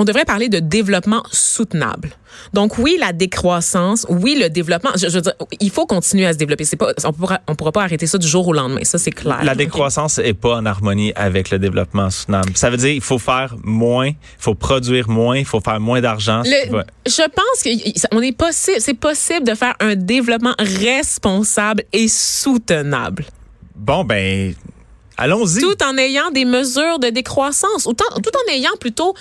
on 0.00 0.04
devrait 0.04 0.24
parler 0.24 0.48
de 0.48 0.60
développement 0.60 1.22
soutenable. 1.30 2.12
Donc 2.54 2.78
oui, 2.78 2.96
la 2.98 3.12
décroissance, 3.12 4.06
oui, 4.08 4.38
le 4.40 4.48
développement. 4.48 4.92
Je, 4.96 5.08
je 5.08 5.14
veux 5.16 5.20
dire, 5.20 5.34
il 5.60 5.70
faut 5.70 5.84
continuer 5.84 6.24
à 6.24 6.32
se 6.32 6.38
développer. 6.38 6.64
C'est 6.64 6.76
pas, 6.76 6.92
on 7.04 7.12
pourra, 7.12 7.40
on 7.46 7.54
pourra 7.54 7.70
pas 7.70 7.82
arrêter 7.82 8.06
ça 8.06 8.16
du 8.16 8.26
jour 8.26 8.48
au 8.48 8.54
lendemain. 8.54 8.80
Ça, 8.82 8.96
c'est 8.96 9.10
clair. 9.10 9.44
La 9.44 9.54
décroissance 9.54 10.16
est 10.16 10.32
pas 10.32 10.56
en 10.56 10.64
harmonie 10.64 11.12
avec 11.16 11.50
le 11.50 11.58
développement 11.58 12.08
soutenable. 12.08 12.52
Ça 12.54 12.70
veut 12.70 12.78
dire 12.78 12.88
il 12.88 13.02
faut 13.02 13.18
faire 13.18 13.56
moins, 13.62 14.08
il 14.08 14.16
faut 14.38 14.54
produire 14.54 15.10
moins, 15.10 15.36
il 15.36 15.44
faut 15.44 15.60
faire 15.60 15.80
moins 15.80 16.00
d'argent. 16.00 16.42
je 16.44 17.22
pense 17.28 18.08
qu'on 18.08 18.22
est 18.22 18.36
possible, 18.36 18.80
c'est 18.80 18.94
possible 18.94 19.46
de 19.46 19.54
faire 19.54 19.74
un 19.80 19.96
développement 19.96 20.54
responsable 20.58 21.82
et 21.92 22.08
soutenable, 22.08 23.26
Bon 23.76 24.04
ben 24.04 24.54
allons-y. 25.20 25.60
tout 25.60 25.76
en 25.84 25.96
ayant 25.98 26.30
des 26.30 26.44
mesures 26.44 26.98
de 26.98 27.08
décroissance, 27.10 27.86
ou 27.86 27.92
tant- 27.92 28.04
tout 28.22 28.30
en 28.48 28.52
ayant 28.52 28.70
plutôt 28.80 29.14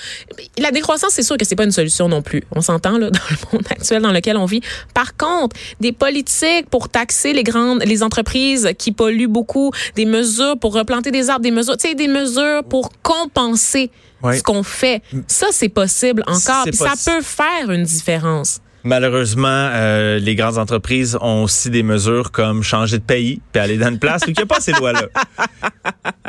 la 0.58 0.72
décroissance, 0.72 1.12
c'est 1.12 1.24
sûr 1.24 1.38
que 1.38 1.46
c'est 1.46 1.56
pas 1.56 1.64
une 1.66 1.72
solution 1.72 2.08
non 2.10 2.22
plus. 2.22 2.42
On 2.56 2.62
s'entend 2.62 2.98
là 2.98 3.10
dans 3.12 3.20
le 3.30 3.38
monde 3.54 3.66
actuel 3.70 4.02
dans 4.02 4.12
lequel 4.12 4.38
on 4.38 4.46
vit. 4.46 4.62
Par 4.94 5.16
contre, 5.18 5.56
des 5.80 5.92
politiques 5.92 6.70
pour 6.72 6.90
taxer 6.90 7.34
les 7.34 7.44
grandes, 7.44 7.84
les 7.86 8.02
entreprises 8.04 8.70
qui 8.78 8.92
polluent 8.92 9.28
beaucoup, 9.28 9.72
des 9.96 10.06
mesures 10.06 10.58
pour 10.60 10.74
replanter 10.74 11.12
des 11.12 11.30
arbres, 11.30 11.44
des 11.44 11.52
mesures, 11.52 11.78
tu 11.78 11.88
sais, 11.90 11.96
des 11.96 12.08
mesures 12.08 12.64
pour 12.70 12.90
compenser 13.04 13.92
Oui. 14.24 14.38
ce 14.38 14.44
qu'on 14.44 14.64
fait. 14.64 15.02
Ça, 15.28 15.48
c'est 15.52 15.70
possible 15.70 16.24
encore. 16.28 16.66
Ça 16.74 16.94
peut 17.06 17.22
faire 17.22 17.70
une 17.72 17.84
différence. 17.84 18.60
Malheureusement, 18.84 19.48
euh, 19.48 20.20
les 20.20 20.36
grandes 20.36 20.58
entreprises 20.58 21.18
ont 21.22 21.44
aussi 21.44 21.70
des 21.70 21.84
mesures 21.84 22.32
comme 22.32 22.64
changer 22.64 22.98
de 22.98 23.04
pays 23.04 23.42
puis 23.52 23.62
aller 23.62 23.78
dans 23.78 23.90
une 23.90 24.00
place 24.00 24.22
où 24.26 24.30
il 24.30 24.36
n'y 24.36 24.44
a 24.44 24.46
pas 24.46 24.60
ces 24.60 24.72
lois-là. 24.72 25.04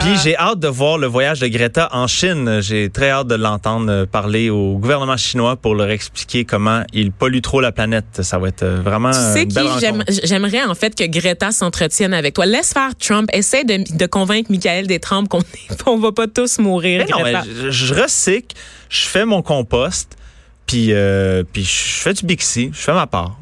Puis 0.00 0.16
j'ai 0.24 0.36
hâte 0.36 0.58
de 0.58 0.68
voir 0.68 0.96
le 0.96 1.06
voyage 1.06 1.40
de 1.40 1.46
Greta 1.46 1.90
en 1.92 2.06
Chine. 2.06 2.60
J'ai 2.62 2.88
très 2.88 3.10
hâte 3.10 3.26
de 3.26 3.34
l'entendre 3.34 4.06
parler 4.06 4.48
au 4.48 4.78
gouvernement 4.78 5.16
chinois 5.16 5.56
pour 5.56 5.74
leur 5.74 5.90
expliquer 5.90 6.44
comment 6.44 6.82
il 6.92 7.12
pollue 7.12 7.40
trop 7.40 7.60
la 7.60 7.70
planète. 7.70 8.22
Ça 8.22 8.38
va 8.38 8.48
être 8.48 8.62
euh, 8.62 8.80
vraiment 8.82 9.10
Tu 9.10 9.18
sais 9.18 9.46
qui 9.46 9.54
belle 9.54 10.04
j'aimerais 10.24 10.64
en 10.64 10.74
fait 10.74 10.94
que 10.94 11.04
Greta 11.04 11.52
s'entretienne 11.52 12.14
avec 12.14 12.34
toi. 12.34 12.46
Laisse 12.46 12.72
faire 12.72 12.94
Trump. 12.98 13.28
Essaie 13.32 13.64
de, 13.64 13.96
de 13.96 14.06
convaincre 14.06 14.50
Michael 14.50 14.86
Détrempe 14.86 15.28
qu'on 15.28 15.42
on 15.86 15.98
va 15.98 16.12
pas 16.12 16.26
tous 16.26 16.58
mourir. 16.58 17.04
Mais 17.06 17.12
non, 17.12 17.22
mais 17.22 17.50
je, 17.64 17.70
je 17.70 17.94
recycle, 17.94 18.56
je 18.88 19.06
fais 19.06 19.26
mon 19.26 19.42
compost, 19.42 20.16
puis 20.70 20.92
euh, 20.92 21.42
puis 21.52 21.64
je 21.64 22.00
fais 22.00 22.12
du 22.12 22.24
Bixi, 22.24 22.70
je 22.72 22.78
fais 22.78 22.92
ma 22.92 23.08
part. 23.08 23.36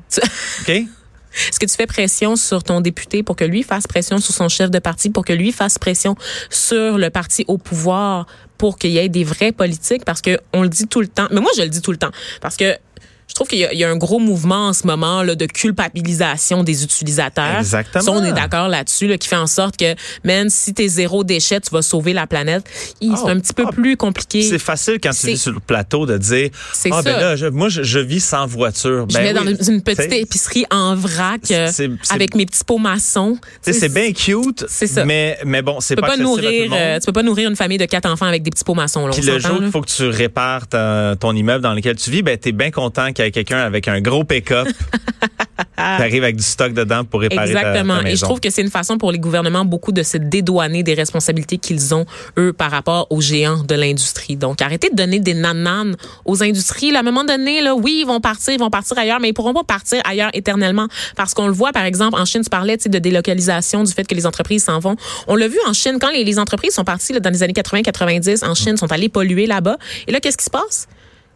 OK? 0.63 0.69
Est-ce 0.71 1.61
que 1.61 1.67
tu 1.67 1.77
fais 1.77 1.87
pression 1.87 2.37
sur 2.37 2.65
ton 2.65 2.81
député 2.81 3.23
pour 3.23 3.37
que 3.37 3.45
lui 3.45 3.63
fasse 3.63 3.87
pression 3.87 4.17
sur 4.17 4.33
son 4.33 4.49
chef 4.49 4.71
de 4.71 4.79
parti, 4.79 5.11
pour 5.11 5.27
que 5.27 5.35
lui 5.35 5.53
fasse 5.53 5.79
pression 5.79 6.17
sur 6.49 6.97
le 6.97 7.11
parti 7.11 7.45
au 7.47 7.59
pouvoir, 7.59 8.27
pour 8.57 8.79
qu'il 8.79 8.93
y 8.93 8.99
ait 8.99 9.11
des 9.11 9.25
vrais 9.25 9.53
politiques? 9.53 10.07
Parce 10.07 10.23
que 10.23 10.41
on 10.55 10.63
le 10.63 10.71
dit 10.71 10.87
tout 10.87 11.03
le 11.03 11.07
temps. 11.07 11.29
Mais 11.31 11.43
moi, 11.43 11.51
je 11.55 11.63
le 11.63 11.69
dis 11.69 11.83
tout 11.83 11.93
le 11.93 11.99
temps. 11.99 12.11
Parce 12.41 12.57
que 12.57 12.75
je 13.29 13.35
trouve 13.35 13.47
qu'il 13.49 13.59
y, 13.59 13.65
a- 13.65 13.73
il 13.73 13.79
y 13.79 13.85
a 13.85 13.91
un 13.91 13.97
gros 13.97 14.19
mouvement 14.19 14.69
en 14.69 14.73
ce 14.73 14.87
moment 14.87 15.23
là, 15.23 15.35
de 15.35 15.47
culpabilisation 15.47 16.65
des 16.65 16.85
utilisateurs. 16.85 17.59
Exactement. 17.59 18.05
Ça, 18.05 18.11
on 18.13 18.25
est 18.25 18.33
d'accord 18.33 18.69
là-dessus, 18.69 19.07
là, 19.07 19.19
qui 19.19 19.29
fait 19.29 19.37
en 19.37 19.47
sorte 19.47 19.77
que, 19.77 19.95
man, 20.25 20.49
si 20.51 20.75
t'es 20.75 20.89
zéro 20.89 21.25
déchet, 21.25 21.61
tu 21.61 21.71
vas 21.71 21.83
sauver 21.83 22.13
la 22.13 22.27
planète. 22.27 22.65
Oh, 23.03 23.15
c'est 23.17 23.31
un 23.31 23.39
petit 23.39 23.53
peu 23.53 23.65
ah, 23.67 23.73
plus 23.73 23.97
compliqué. 23.97 24.43
C'est 24.43 24.59
facile 24.59 24.99
quand 25.03 25.11
tu 25.11 25.27
vis 25.29 25.39
sur 25.41 25.53
le 25.53 25.61
plateau 25.61 26.07
de 26.07 26.19
dire 26.19 26.51
C'est 26.73 26.91
Ah, 26.93 27.03
ben 27.03 27.13
ça. 27.15 27.21
là, 27.21 27.37
je- 27.37 27.47
moi, 27.47 27.69
je, 27.69 27.83
je 27.83 27.99
vis 27.99 28.21
sans 28.25 28.47
voiture. 28.47 29.07
Je 29.09 29.15
Ben 29.15 29.23
vais 29.23 29.33
dans 29.33 29.45
une 29.65 29.83
petite 29.83 30.13
épicerie 30.13 30.65
en 30.71 30.95
vrac 30.95 31.51
euh, 31.51 31.71
avec 32.11 32.35
mes 32.35 32.47
petits 32.47 32.65
pots 32.65 32.79
maçons. 32.79 33.39
C'est 33.63 33.93
bien 33.93 34.13
cute, 34.13 34.65
C'est 34.69 34.87
ça. 34.87 35.05
mais, 35.05 35.39
mais 35.45 35.63
bon, 35.63 35.81
c'est 35.81 35.97
pas, 35.97 36.09
pas 36.09 36.17
nourrir, 36.17 36.71
euh, 36.73 36.99
tu 36.99 37.07
peux 37.07 37.13
pas 37.13 37.23
nourrir 37.23 37.49
une 37.49 37.57
famille 37.57 37.79
de 37.79 37.85
quatre 37.85 38.07
enfants 38.09 38.27
avec 38.27 38.43
des 38.43 38.51
petits 38.51 38.65
pots 38.65 38.75
maçons. 38.75 39.09
Puis 39.13 39.23
le 39.23 39.39
jour 39.39 39.59
qu'il 39.59 39.71
faut 39.71 39.81
que 39.83 39.91
tu 39.91 40.09
répares 40.09 40.67
ta- 40.67 41.15
ton 41.19 41.35
immeuble 41.35 41.63
dans 41.63 41.75
lequel 41.75 41.97
tu 41.97 42.11
vis, 42.11 42.23
ben 42.23 42.37
t'es 42.39 42.53
bien 42.53 42.71
content 42.71 43.13
qu'il 43.19 43.25
y 43.25 43.29
ait 43.29 43.33
quelqu'un 43.33 43.59
avec 43.59 43.89
un 43.89 44.01
gros 44.01 44.23
pick-up 44.23 44.69
qui 45.59 45.65
arrive 45.77 46.23
avec 46.23 46.37
du 46.37 46.43
stock 46.43 46.73
dedans 46.73 47.05
pour 47.05 47.21
réparer 47.21 47.53
ta- 47.53 47.61
Exactement. 47.61 47.97
ta, 47.97 48.03
maison. 48.03 48.15
Et 48.15 48.17
je 48.17 48.23
trouve 48.23 48.41
que 48.41 48.51
c'est 48.51 48.63
une 48.63 48.71
façon 48.71 48.97
pour 48.97 49.11
les 49.11 49.19
gouvernements 49.19 49.65
beaucoup 49.65 49.91
de 49.93 50.03
se 50.03 50.17
dédouaner 50.17 50.83
des 50.83 50.95
responsabilités 50.95 51.59
qu'ils 51.59 51.95
ont, 51.95 52.07
eux, 52.37 52.53
par 52.53 52.71
rapport 52.71 53.07
aux 53.11 53.21
géants 53.21 53.65
de 53.65 53.75
l'industrie. 53.75 54.37
Donc, 54.37 54.63
arrêtez 54.63 54.91
de 54.91 54.95
donner 54.95 55.19
des 55.19 55.35
nananes 55.35 55.97
aux 56.25 56.43
industries. 56.43 56.93
Là, 56.93 56.99
à 56.99 57.01
un 57.01 57.05
moment 57.05 57.25
donné, 57.25 57.61
là, 57.61 57.75
oui, 57.75 58.01
ils 58.03 58.07
vont 58.07 58.21
partir, 58.21 58.55
ils 58.55 58.61
vont 58.61 58.71
partir 58.71 58.97
ailleurs, 58.99 59.19
mais 59.21 59.31
ils 59.31 59.35
pourront 59.35 59.55
pas 59.55 59.65
partir 59.65 60.01
ailleurs 60.05 60.31
éternellement. 60.33 60.87
Parce 61.17 61.35
qu'on 61.35 61.47
le 61.47 61.53
voit, 61.53 61.73
par 61.73 61.85
exemple, 61.85 62.19
en 62.19 62.25
Chine, 62.25 62.43
tu 62.43 62.51
parlais 62.51 62.77
de 62.77 62.99
délocalisation, 62.99 63.83
du 63.83 63.93
fait 63.93 64.05
que 64.05 64.15
les 64.15 64.27
entreprises 64.27 64.65
s'en 64.65 64.79
vont. 64.79 64.97
On 65.27 65.35
l'a 65.35 65.49
vu 65.49 65.59
en 65.67 65.73
Chine, 65.73 65.99
quand 66.01 66.11
les, 66.11 66.23
les 66.23 66.39
entreprises 66.39 66.75
sont 66.75 66.85
parties 66.85 67.13
là, 67.13 67.21
dans 67.21 67.31
les 67.31 67.43
années 67.43 67.53
80-90 67.53 68.45
en 68.47 68.55
Chine, 68.55 68.77
sont 68.77 68.93
allées 68.93 69.09
polluer 69.09 69.47
là-bas. 69.47 69.77
Et 70.07 70.13
là, 70.13 70.21
qu'est-ce 70.21 70.37
qui 70.39 70.45
se 70.45 70.51
passe? 70.51 70.87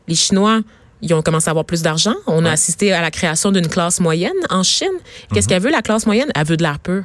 Les 0.08 0.14
Chinois, 0.14 0.60
ils 1.02 1.12
ont 1.14 1.20
commencé 1.22 1.48
à 1.48 1.50
avoir 1.50 1.64
plus 1.64 1.82
d'argent. 1.82 2.14
On 2.26 2.44
a 2.44 2.50
assisté 2.52 2.92
à 2.92 3.02
la 3.02 3.10
création 3.10 3.52
d'une 3.52 3.68
classe 3.68 4.00
moyenne 4.00 4.32
en 4.50 4.62
Chine. 4.62 4.88
Qu'est-ce 5.34 5.48
qu'elle 5.48 5.62
veut, 5.62 5.70
la 5.70 5.82
classe 5.82 6.06
moyenne? 6.06 6.30
Elle 6.34 6.46
veut 6.46 6.56
de 6.56 6.62
l'air 6.62 6.78
pur. 6.78 7.04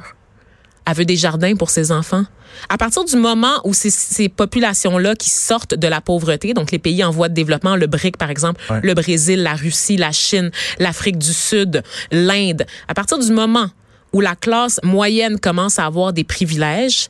Elle 0.86 0.94
veut 0.94 1.04
des 1.04 1.16
jardins 1.16 1.54
pour 1.56 1.68
ses 1.68 1.92
enfants. 1.92 2.24
À 2.70 2.78
partir 2.78 3.04
du 3.04 3.16
moment 3.16 3.60
où 3.64 3.74
ces, 3.74 3.90
ces 3.90 4.28
populations-là 4.30 5.14
qui 5.16 5.28
sortent 5.28 5.74
de 5.74 5.86
la 5.86 6.00
pauvreté, 6.00 6.54
donc 6.54 6.70
les 6.70 6.78
pays 6.78 7.04
en 7.04 7.10
voie 7.10 7.28
de 7.28 7.34
développement, 7.34 7.76
le 7.76 7.86
BRIC 7.86 8.16
par 8.16 8.30
exemple, 8.30 8.60
Ouais. 8.70 8.80
le 8.82 8.94
Brésil, 8.94 9.42
la 9.42 9.54
Russie, 9.54 9.96
la 9.98 10.12
Chine, 10.12 10.50
l'Afrique 10.78 11.18
du 11.18 11.32
Sud, 11.34 11.82
l'Inde, 12.10 12.64
à 12.88 12.94
partir 12.94 13.18
du 13.18 13.30
moment 13.32 13.66
où 14.14 14.22
la 14.22 14.34
classe 14.34 14.80
moyenne 14.82 15.38
commence 15.38 15.78
à 15.78 15.84
avoir 15.84 16.14
des 16.14 16.24
privilèges, 16.24 17.08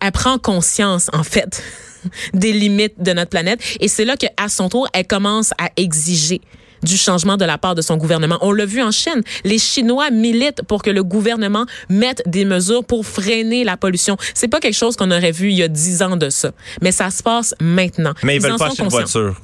elle 0.00 0.10
prend 0.12 0.36
conscience, 0.38 1.08
en 1.12 1.22
fait, 1.22 1.62
des 2.34 2.52
limites 2.52 2.94
de 2.98 3.12
notre 3.12 3.30
planète. 3.30 3.60
Et 3.80 3.88
c'est 3.88 4.04
là 4.04 4.16
qu'à 4.16 4.48
son 4.48 4.68
tour, 4.68 4.88
elle 4.92 5.06
commence 5.06 5.52
à 5.58 5.70
exiger 5.76 6.40
du 6.82 6.96
changement 6.96 7.36
de 7.36 7.44
la 7.44 7.58
part 7.58 7.74
de 7.74 7.82
son 7.82 7.96
gouvernement. 7.96 8.38
On 8.40 8.52
l'a 8.52 8.66
vu 8.66 8.82
en 8.82 8.90
Chine. 8.90 9.22
Les 9.44 9.58
Chinois 9.58 10.10
militent 10.10 10.62
pour 10.66 10.82
que 10.82 10.90
le 10.90 11.04
gouvernement 11.04 11.66
mette 11.88 12.22
des 12.26 12.44
mesures 12.44 12.84
pour 12.84 13.06
freiner 13.06 13.64
la 13.64 13.76
pollution. 13.76 14.16
C'est 14.34 14.48
pas 14.48 14.60
quelque 14.60 14.76
chose 14.76 14.96
qu'on 14.96 15.10
aurait 15.10 15.32
vu 15.32 15.50
il 15.50 15.56
y 15.56 15.62
a 15.62 15.68
dix 15.68 16.02
ans 16.02 16.16
de 16.16 16.28
ça. 16.28 16.52
Mais 16.80 16.92
ça 16.92 17.10
se 17.10 17.22
passe 17.22 17.54
maintenant. 17.60 18.14
Mais 18.22 18.36
ils, 18.36 18.46
en 18.46 18.50
veulent 18.50 18.58
pas 18.58 18.66
acheter 18.66 18.82
de 18.82 18.88
conscients. 18.88 19.20
voiture. 19.20 19.40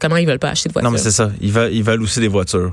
Comment 0.00 0.16
ils 0.16 0.26
veulent 0.26 0.38
pas 0.38 0.50
acheter 0.50 0.68
de 0.68 0.74
voiture? 0.74 0.90
Non, 0.90 0.92
mais 0.94 1.02
c'est 1.02 1.10
ça. 1.10 1.30
Ils 1.40 1.52
veulent, 1.52 1.72
ils 1.72 1.82
veulent 1.82 2.02
aussi 2.02 2.20
des 2.20 2.28
voitures. 2.28 2.72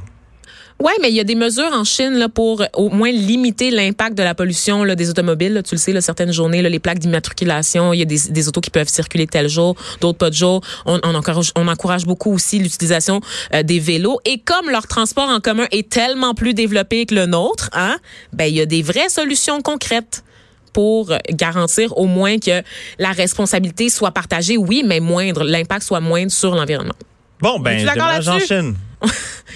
Ouais, 0.82 0.94
mais 1.02 1.10
il 1.10 1.16
y 1.16 1.20
a 1.20 1.26
des 1.26 1.36
mesures 1.36 1.72
en 1.74 1.84
Chine 1.84 2.14
là, 2.14 2.30
pour 2.30 2.62
euh, 2.62 2.66
au 2.74 2.90
moins 2.90 3.12
limiter 3.12 3.70
l'impact 3.70 4.18
de 4.18 4.24
la 4.24 4.34
pollution 4.34 4.86
là, 4.86 4.96
des 4.96 5.10
automobiles. 5.10 5.54
là. 5.54 5.62
tu 5.62 5.76
le 5.76 5.80
sais, 5.80 5.92
là, 5.92 6.00
certaines 6.00 6.32
journées, 6.32 6.62
là, 6.62 6.70
les 6.70 6.80
plaques 6.80 7.00
d'immatriculation, 7.00 7.92
il 7.92 8.00
y 8.00 8.02
a 8.02 8.06
des, 8.06 8.18
des 8.30 8.48
autos 8.48 8.62
qui 8.62 8.70
peuvent 8.70 8.88
circuler 8.88 9.28
tel 9.28 9.50
jour, 9.50 9.76
d'autres 10.00 10.18
pas 10.18 10.30
de 10.30 10.36
jour. 10.36 10.62
On, 10.86 10.98
on, 11.04 11.16
encourage, 11.16 11.52
on 11.58 11.68
encourage 11.68 12.06
beaucoup 12.06 12.32
aussi 12.32 12.60
l'utilisation 12.60 13.20
euh, 13.54 13.62
des 13.62 13.80
vélos. 13.80 14.20
Et 14.24 14.40
comme 14.40 14.70
leur 14.70 14.88
transport 14.88 15.28
en 15.28 15.42
commun 15.42 15.66
est 15.72 15.90
tellement 15.90 16.34
plus 16.34 16.54
développé 16.54 17.06
que 17.06 17.14
le 17.14 17.26
nôtre, 17.26 17.70
hein, 17.74 17.98
ben 18.32 18.46
il 18.46 18.56
y 18.56 18.62
a 18.62 18.66
des 18.66 18.82
vraies 18.82 19.10
solutions 19.10 19.62
concrètes 19.62 20.24
pour 20.72 21.12
euh, 21.12 21.18
garantir 21.32 21.98
au 21.98 22.06
moins 22.06 22.38
que 22.38 22.62
la 23.00 23.12
responsabilité 23.12 23.90
soit 23.90 24.12
partagée, 24.12 24.56
oui, 24.56 24.84
mais 24.86 25.02
moindre, 25.02 25.44
l'impact 25.44 25.84
soit 25.84 26.00
moindre 26.00 26.32
sur 26.32 26.56
l'environnement. 26.56 26.96
Bon, 27.42 27.60
ben, 27.60 27.78
déménage 27.78 28.30
en 28.30 28.34
là-dessus? 28.34 28.48
Chine. 28.48 28.76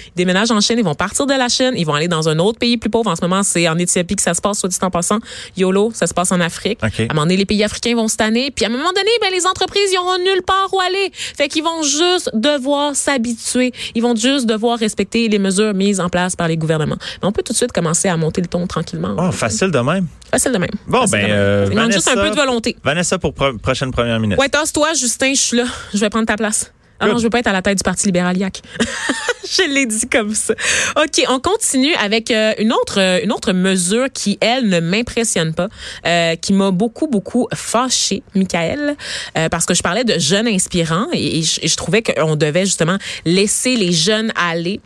Ils 0.06 0.16
déménagent 0.16 0.50
en 0.50 0.60
Chine, 0.60 0.76
ils 0.78 0.84
vont 0.84 0.94
partir 0.94 1.26
de 1.26 1.34
la 1.34 1.48
Chine, 1.48 1.72
ils 1.76 1.84
vont 1.84 1.94
aller 1.94 2.08
dans 2.08 2.28
un 2.28 2.38
autre 2.38 2.58
pays 2.58 2.76
plus 2.76 2.90
pauvre. 2.90 3.10
En 3.10 3.16
ce 3.16 3.22
moment, 3.22 3.42
c'est 3.42 3.68
en 3.68 3.76
Éthiopie 3.78 4.16
que 4.16 4.22
ça 4.22 4.34
se 4.34 4.40
passe, 4.40 4.58
soit 4.58 4.68
dit 4.68 4.76
en 4.82 4.90
passant. 4.90 5.18
YOLO, 5.56 5.90
ça 5.94 6.06
se 6.06 6.14
passe 6.14 6.30
en 6.32 6.40
Afrique. 6.40 6.78
OK. 6.84 7.00
À 7.00 7.02
un 7.02 7.06
moment 7.08 7.22
donné, 7.22 7.36
les 7.36 7.44
pays 7.46 7.62
africains 7.64 7.94
vont 7.96 8.08
se 8.08 8.16
tanner. 8.16 8.50
Puis 8.50 8.64
à 8.64 8.68
un 8.68 8.70
moment 8.70 8.92
donné, 8.94 9.10
ben, 9.20 9.28
les 9.32 9.46
entreprises, 9.46 9.90
ils 9.92 9.98
auront 9.98 10.18
nulle 10.18 10.42
part 10.46 10.68
où 10.72 10.80
aller. 10.80 11.10
Fait 11.12 11.48
qu'ils 11.48 11.64
vont 11.64 11.82
juste 11.82 12.30
devoir 12.34 12.94
s'habituer. 12.94 13.72
Ils 13.94 14.02
vont 14.02 14.14
juste 14.14 14.46
devoir 14.46 14.78
respecter 14.78 15.28
les 15.28 15.38
mesures 15.38 15.74
mises 15.74 16.00
en 16.00 16.08
place 16.08 16.36
par 16.36 16.48
les 16.48 16.56
gouvernements. 16.56 16.96
Mais 17.22 17.28
on 17.28 17.32
peut 17.32 17.42
tout 17.42 17.52
de 17.52 17.56
suite 17.58 17.72
commencer 17.72 18.08
à 18.08 18.16
monter 18.16 18.40
le 18.40 18.46
ton 18.46 18.66
tranquillement. 18.66 19.16
Oh, 19.18 19.32
facile 19.32 19.70
de 19.70 19.78
même. 19.78 20.06
Facile 20.30 20.52
de 20.52 20.58
même. 20.58 20.70
Bon, 20.86 21.02
Facile 21.02 21.18
ben, 21.20 21.30
euh, 21.30 21.68
Il 21.70 21.76
manque 21.76 21.92
juste 21.92 22.08
un 22.08 22.14
peu 22.14 22.30
de 22.30 22.36
volonté. 22.36 22.76
Vanessa 22.84 23.18
pour 23.18 23.34
pro- 23.34 23.56
prochaine 23.58 23.90
première 23.90 24.18
ministre. 24.20 24.40
Ouais, 24.42 24.48
tasse-toi, 24.48 24.94
Justin, 24.94 25.32
je 25.34 25.40
suis 25.40 25.56
là. 25.56 25.64
Je 25.92 25.98
vais 25.98 26.10
prendre 26.10 26.26
ta 26.26 26.36
place. 26.36 26.72
Ah 27.04 27.12
non, 27.12 27.18
je 27.18 27.24
veux 27.24 27.30
pas 27.30 27.40
être 27.40 27.48
à 27.48 27.52
la 27.52 27.62
tête 27.62 27.78
du 27.78 27.82
Parti 27.82 28.06
libéral 28.06 28.36
YAC. 28.36 28.62
je 29.44 29.68
l'ai 29.70 29.86
dit 29.86 30.08
comme 30.08 30.34
ça. 30.34 30.54
OK, 30.96 31.24
on 31.28 31.38
continue 31.38 31.94
avec 31.94 32.30
euh, 32.30 32.52
une 32.58 32.72
autre 32.72 33.00
euh, 33.00 33.20
une 33.22 33.32
autre 33.32 33.52
mesure 33.52 34.06
qui 34.12 34.38
elle 34.40 34.68
ne 34.68 34.80
m'impressionne 34.80 35.54
pas, 35.54 35.68
euh, 36.06 36.36
qui 36.36 36.52
m'a 36.52 36.70
beaucoup 36.70 37.06
beaucoup 37.06 37.48
fâchée, 37.54 38.22
Michael, 38.34 38.96
euh, 39.36 39.48
parce 39.48 39.66
que 39.66 39.74
je 39.74 39.82
parlais 39.82 40.04
de 40.04 40.18
jeunes 40.18 40.48
inspirants 40.48 41.06
et, 41.12 41.38
et 41.38 41.42
je, 41.42 41.60
et 41.62 41.68
je 41.68 41.76
trouvais 41.76 42.02
qu'on 42.02 42.36
devait 42.36 42.64
justement 42.64 42.98
laisser 43.24 43.76
les 43.76 43.92
jeunes 43.92 44.32
aller 44.36 44.80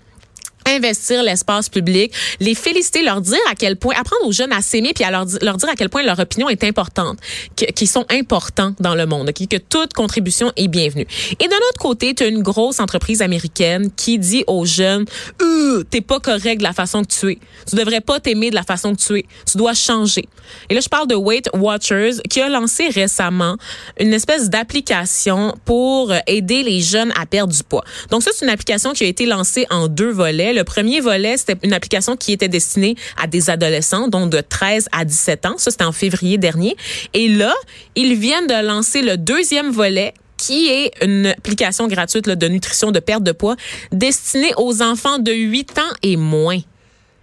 investir 0.69 1.23
l'espace 1.23 1.69
public, 1.69 2.13
les 2.41 2.55
féliciter, 2.55 3.03
leur 3.03 3.21
dire 3.21 3.39
à 3.51 3.55
quel 3.55 3.77
point, 3.77 3.95
apprendre 3.99 4.27
aux 4.27 4.33
jeunes 4.33 4.53
à 4.53 4.61
s'aimer, 4.61 4.93
puis 4.95 5.05
à 5.05 5.11
leur, 5.11 5.27
leur 5.43 5.57
dire 5.57 5.69
à 5.69 5.75
quel 5.75 5.89
point 5.89 6.03
leur 6.03 6.19
opinion 6.19 6.49
est 6.49 6.65
importante, 6.65 7.19
qu'ils 7.57 7.89
sont 7.89 8.07
importants 8.11 8.75
dans 8.81 8.95
le 8.95 9.07
monde, 9.07 9.33
que 9.33 9.57
toute 9.57 9.93
contribution 9.95 10.53
est 10.57 10.69
bienvenue. 10.69 11.07
Et 11.41 11.47
de 11.47 11.53
l'autre 11.53 11.81
côté, 11.81 12.15
tu 12.15 12.23
as 12.23 12.27
une 12.27 12.43
grosse 12.43 12.81
entreprise 12.81 13.23
américaine 13.23 13.91
qui 13.97 14.19
dit 14.19 14.45
aux 14.47 14.65
jeunes, 14.65 15.05
euh, 15.43 15.85
t'es 15.91 16.01
pas 16.01 16.21
correct 16.21 16.59
de 16.59 16.63
la 16.63 16.73
façon 16.73 17.03
que 17.03 17.09
tu 17.09 17.33
es. 17.33 17.39
Tu 17.69 17.77
devrais 17.77 18.01
pas 18.01 18.21
t'aimer 18.21 18.51
de 18.51 18.55
la 18.55 18.63
façon 18.63 18.95
que 18.95 19.01
tu 19.01 19.19
es. 19.19 19.27
Tu 19.51 19.57
dois 19.57 19.75
changer. 19.75 20.29
Et 20.71 20.75
là, 20.75 20.81
je 20.81 20.89
parle 20.89 21.09
de 21.09 21.15
Weight 21.15 21.49
Watchers 21.55 22.21
qui 22.29 22.41
a 22.41 22.49
lancé 22.49 22.89
récemment 22.89 23.57
une 23.99 24.13
espèce 24.13 24.51
d'application 24.51 25.55
pour 25.65 26.13
aider 26.27 26.63
les 26.63 26.81
jeunes 26.81 27.13
à 27.19 27.27
perdre 27.27 27.53
du 27.53 27.63
poids. 27.63 27.85
Donc 28.11 28.23
ça, 28.23 28.31
c'est 28.35 28.45
une 28.45 28.51
application 28.51 28.93
qui 28.93 29.05
a 29.05 29.07
été 29.07 29.27
lancée 29.27 29.67
en 29.71 29.89
deux 29.89 30.11
volets. 30.11 30.53
Le 30.59 30.65
premier 30.65 30.99
volet, 30.99 31.37
c'était 31.37 31.57
une 31.63 31.73
application 31.73 32.17
qui 32.17 32.33
était 32.33 32.49
destinée 32.49 32.97
à 33.17 33.29
des 33.29 33.49
adolescents, 33.49 34.09
donc 34.09 34.31
de 34.31 34.41
13 34.41 34.89
à 34.91 35.05
17 35.05 35.47
ans. 35.47 35.55
Ça, 35.57 35.71
c'était 35.71 35.85
en 35.85 35.93
février 35.93 36.37
dernier. 36.37 36.77
Et 37.15 37.29
là, 37.29 37.55
ils 37.95 38.19
viennent 38.19 38.49
de 38.49 38.67
lancer 38.67 39.03
le 39.03 39.17
deuxième 39.17 39.71
volet 39.71 40.15
qui 40.37 40.67
est 40.67 40.93
une 41.01 41.27
application 41.27 41.87
gratuite 41.87 42.27
là, 42.27 42.35
de 42.35 42.49
nutrition 42.49 42.91
de 42.91 42.99
perte 42.99 43.23
de 43.23 43.31
poids 43.31 43.55
destinée 43.93 44.51
aux 44.57 44.83
enfants 44.83 45.21
de 45.21 45.31
8 45.31 45.79
ans 45.79 45.95
et 46.03 46.17
moins. 46.17 46.59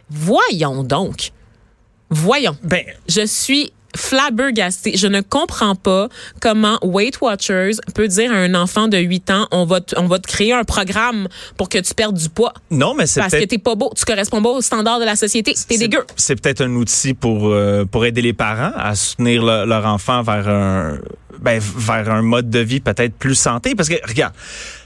Voyons 0.09 0.83
donc. 0.83 1.31
Voyons. 2.09 2.55
Ben, 2.63 2.85
Je 3.09 3.25
suis 3.25 3.73
flabbergastée. 3.95 4.95
Je 4.97 5.07
ne 5.07 5.21
comprends 5.21 5.75
pas 5.75 6.09
comment 6.41 6.77
Weight 6.81 7.19
Watchers 7.21 7.71
peut 7.93 8.07
dire 8.07 8.31
à 8.31 8.35
un 8.35 8.53
enfant 8.55 8.87
de 8.87 8.97
8 8.97 9.29
ans, 9.31 9.47
on 9.51 9.65
va, 9.65 9.81
te- 9.81 9.97
on 9.99 10.07
va 10.07 10.19
te 10.19 10.27
créer 10.27 10.53
un 10.53 10.63
programme 10.63 11.27
pour 11.57 11.69
que 11.69 11.77
tu 11.77 11.93
perdes 11.93 12.17
du 12.17 12.29
poids. 12.29 12.53
non, 12.71 12.93
mais 12.93 13.05
c'est 13.07 13.19
Parce 13.19 13.33
que 13.33 13.43
t'es 13.45 13.57
pas 13.57 13.75
beau, 13.75 13.91
tu 13.95 14.05
corresponds 14.05 14.41
pas 14.41 14.49
aux 14.49 14.61
standards 14.61 14.99
de 14.99 15.05
la 15.05 15.15
société. 15.15 15.53
T'es 15.53 15.59
c'est- 15.59 15.77
dégueu. 15.77 16.03
C'est 16.15 16.39
peut-être 16.39 16.61
un 16.61 16.71
outil 16.75 17.13
pour 17.13 17.47
euh, 17.47 17.85
pour 17.85 18.05
aider 18.05 18.21
les 18.21 18.33
parents 18.33 18.71
à 18.75 18.95
soutenir 18.95 19.43
le- 19.43 19.65
leur 19.65 19.85
enfant 19.85 20.21
vers 20.21 20.47
un 20.47 20.97
ben, 21.41 21.59
vers 21.59 22.09
un 22.11 22.21
mode 22.21 22.49
de 22.49 22.59
vie 22.59 22.79
peut-être 22.79 23.13
plus 23.13 23.35
santé 23.35 23.75
parce 23.75 23.89
que 23.89 23.95
regarde, 24.07 24.33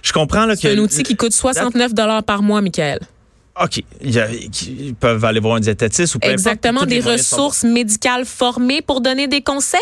je 0.01 0.11
comprends 0.11 0.45
là 0.45 0.55
que 0.55 0.61
C'est 0.61 0.75
un 0.75 0.79
outil 0.79 1.03
qui 1.03 1.15
coûte 1.15 1.31
69 1.31 1.93
dollars 1.93 2.23
par 2.23 2.41
mois, 2.41 2.61
Michael. 2.61 2.99
OK, 3.61 3.83
ils 4.01 4.95
peuvent 4.99 5.25
aller 5.25 5.39
voir 5.39 5.55
un 5.55 5.59
diététiste 5.59 6.15
ou 6.15 6.19
peu 6.19 6.29
Exactement, 6.29 6.85
des 6.85 7.01
sont 7.01 7.09
ressources 7.09 7.63
médicales 7.63 8.25
formées 8.25 8.81
pour 8.81 9.01
donner 9.01 9.27
des 9.27 9.41
conseils? 9.41 9.79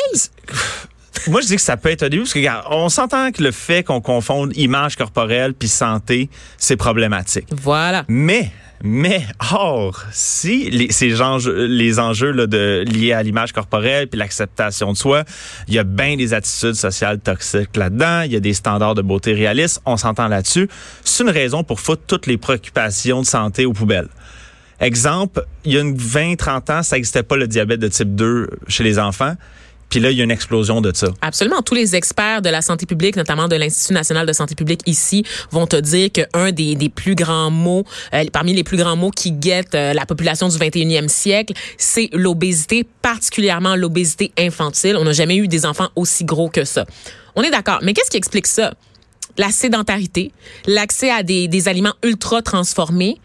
Moi, 1.27 1.41
je 1.41 1.47
dis 1.47 1.55
que 1.55 1.61
ça 1.61 1.77
peut 1.77 1.89
être 1.89 2.03
un 2.03 2.09
début 2.09 2.23
parce 2.23 2.33
que 2.33 2.39
regarde, 2.39 2.65
on 2.69 2.89
s'entend 2.89 3.31
que 3.31 3.43
le 3.43 3.51
fait 3.51 3.83
qu'on 3.83 4.01
confonde 4.01 4.55
image 4.55 4.95
corporelle 4.95 5.53
puis 5.53 5.67
santé, 5.67 6.29
c'est 6.57 6.77
problématique. 6.77 7.47
Voilà. 7.51 8.05
Mais, 8.07 8.51
mais, 8.83 9.25
or, 9.51 10.03
si 10.11 10.69
les, 10.69 10.91
ces 10.91 11.21
enjeux, 11.21 11.65
les 11.65 11.99
enjeux 11.99 12.31
là, 12.31 12.47
de, 12.47 12.83
liés 12.87 13.13
à 13.13 13.23
l'image 13.23 13.51
corporelle 13.51 14.07
puis 14.07 14.19
l'acceptation 14.19 14.91
de 14.91 14.97
soi, 14.97 15.23
il 15.67 15.73
y 15.73 15.79
a 15.79 15.83
bien 15.83 16.15
des 16.15 16.33
attitudes 16.33 16.75
sociales 16.75 17.19
toxiques 17.19 17.75
là-dedans, 17.75 18.21
il 18.21 18.31
y 18.33 18.35
a 18.35 18.39
des 18.39 18.53
standards 18.53 18.95
de 18.95 19.01
beauté 19.01 19.33
réalistes, 19.33 19.81
on 19.85 19.97
s'entend 19.97 20.27
là-dessus. 20.27 20.69
C'est 21.03 21.23
une 21.23 21.29
raison 21.29 21.63
pour 21.63 21.79
foutre 21.79 22.03
toutes 22.05 22.27
les 22.27 22.37
préoccupations 22.37 23.21
de 23.21 23.25
santé 23.25 23.65
aux 23.65 23.73
poubelles. 23.73 24.09
Exemple, 24.79 25.43
il 25.65 25.73
y 25.73 25.77
a 25.77 25.81
une 25.81 25.97
20-30 25.97 26.71
ans, 26.71 26.83
ça 26.83 26.95
n'existait 26.95 27.23
pas 27.23 27.35
le 27.35 27.47
diabète 27.47 27.79
de 27.79 27.87
type 27.87 28.13
2 28.13 28.47
chez 28.67 28.83
les 28.83 28.99
enfants. 28.99 29.33
Puis 29.89 29.99
là, 29.99 30.11
il 30.11 30.17
y 30.17 30.21
a 30.21 30.23
une 30.23 30.31
explosion 30.31 30.81
de 30.81 30.91
ça. 30.93 31.07
Absolument. 31.21 31.61
Tous 31.61 31.73
les 31.73 31.95
experts 31.95 32.41
de 32.41 32.49
la 32.49 32.61
santé 32.61 32.85
publique, 32.85 33.15
notamment 33.15 33.47
de 33.47 33.55
l'Institut 33.55 33.93
national 33.93 34.25
de 34.25 34.33
santé 34.33 34.55
publique 34.55 34.81
ici, 34.85 35.23
vont 35.51 35.67
te 35.67 35.77
dire 35.77 36.09
qu'un 36.11 36.51
des, 36.51 36.75
des 36.75 36.89
plus 36.89 37.15
grands 37.15 37.51
mots, 37.51 37.85
euh, 38.13 38.25
parmi 38.31 38.53
les 38.53 38.63
plus 38.63 38.77
grands 38.77 38.95
mots 38.95 39.11
qui 39.11 39.31
guettent 39.31 39.75
euh, 39.75 39.93
la 39.93 40.05
population 40.05 40.49
du 40.49 40.57
21e 40.57 41.07
siècle, 41.07 41.53
c'est 41.77 42.09
l'obésité, 42.13 42.85
particulièrement 43.01 43.75
l'obésité 43.75 44.31
infantile. 44.37 44.97
On 44.97 45.05
n'a 45.05 45.13
jamais 45.13 45.37
eu 45.37 45.47
des 45.47 45.65
enfants 45.65 45.89
aussi 45.95 46.25
gros 46.25 46.49
que 46.49 46.65
ça. 46.65 46.85
On 47.35 47.41
est 47.43 47.51
d'accord. 47.51 47.79
Mais 47.81 47.93
qu'est-ce 47.93 48.09
qui 48.11 48.17
explique 48.17 48.47
ça? 48.47 48.73
La 49.37 49.51
sédentarité, 49.51 50.31
l'accès 50.65 51.11
à 51.11 51.21
des, 51.21 51.47
des 51.47 51.67
aliments 51.67 51.93
ultra 52.03 52.41
transformés, 52.41 53.19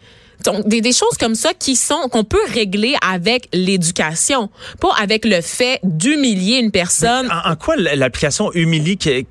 donc, 0.45 0.67
des, 0.69 0.81
des 0.81 0.93
choses 0.93 1.17
comme 1.19 1.35
ça 1.35 1.51
qui 1.59 1.77
sont 1.77 2.09
qu'on 2.11 2.25
peut 2.25 2.39
régler 2.53 2.95
avec 3.07 3.49
l'éducation, 3.53 4.51
pas 4.81 4.93
avec 5.01 5.25
le 5.25 5.41
fait 5.41 5.81
d'humilier 5.83 6.57
une 6.59 6.71
personne. 6.71 7.29
En, 7.45 7.57
quoi 7.57 7.77
l'application 7.77 8.53
humilie 8.53 8.97
qui- 8.97 9.27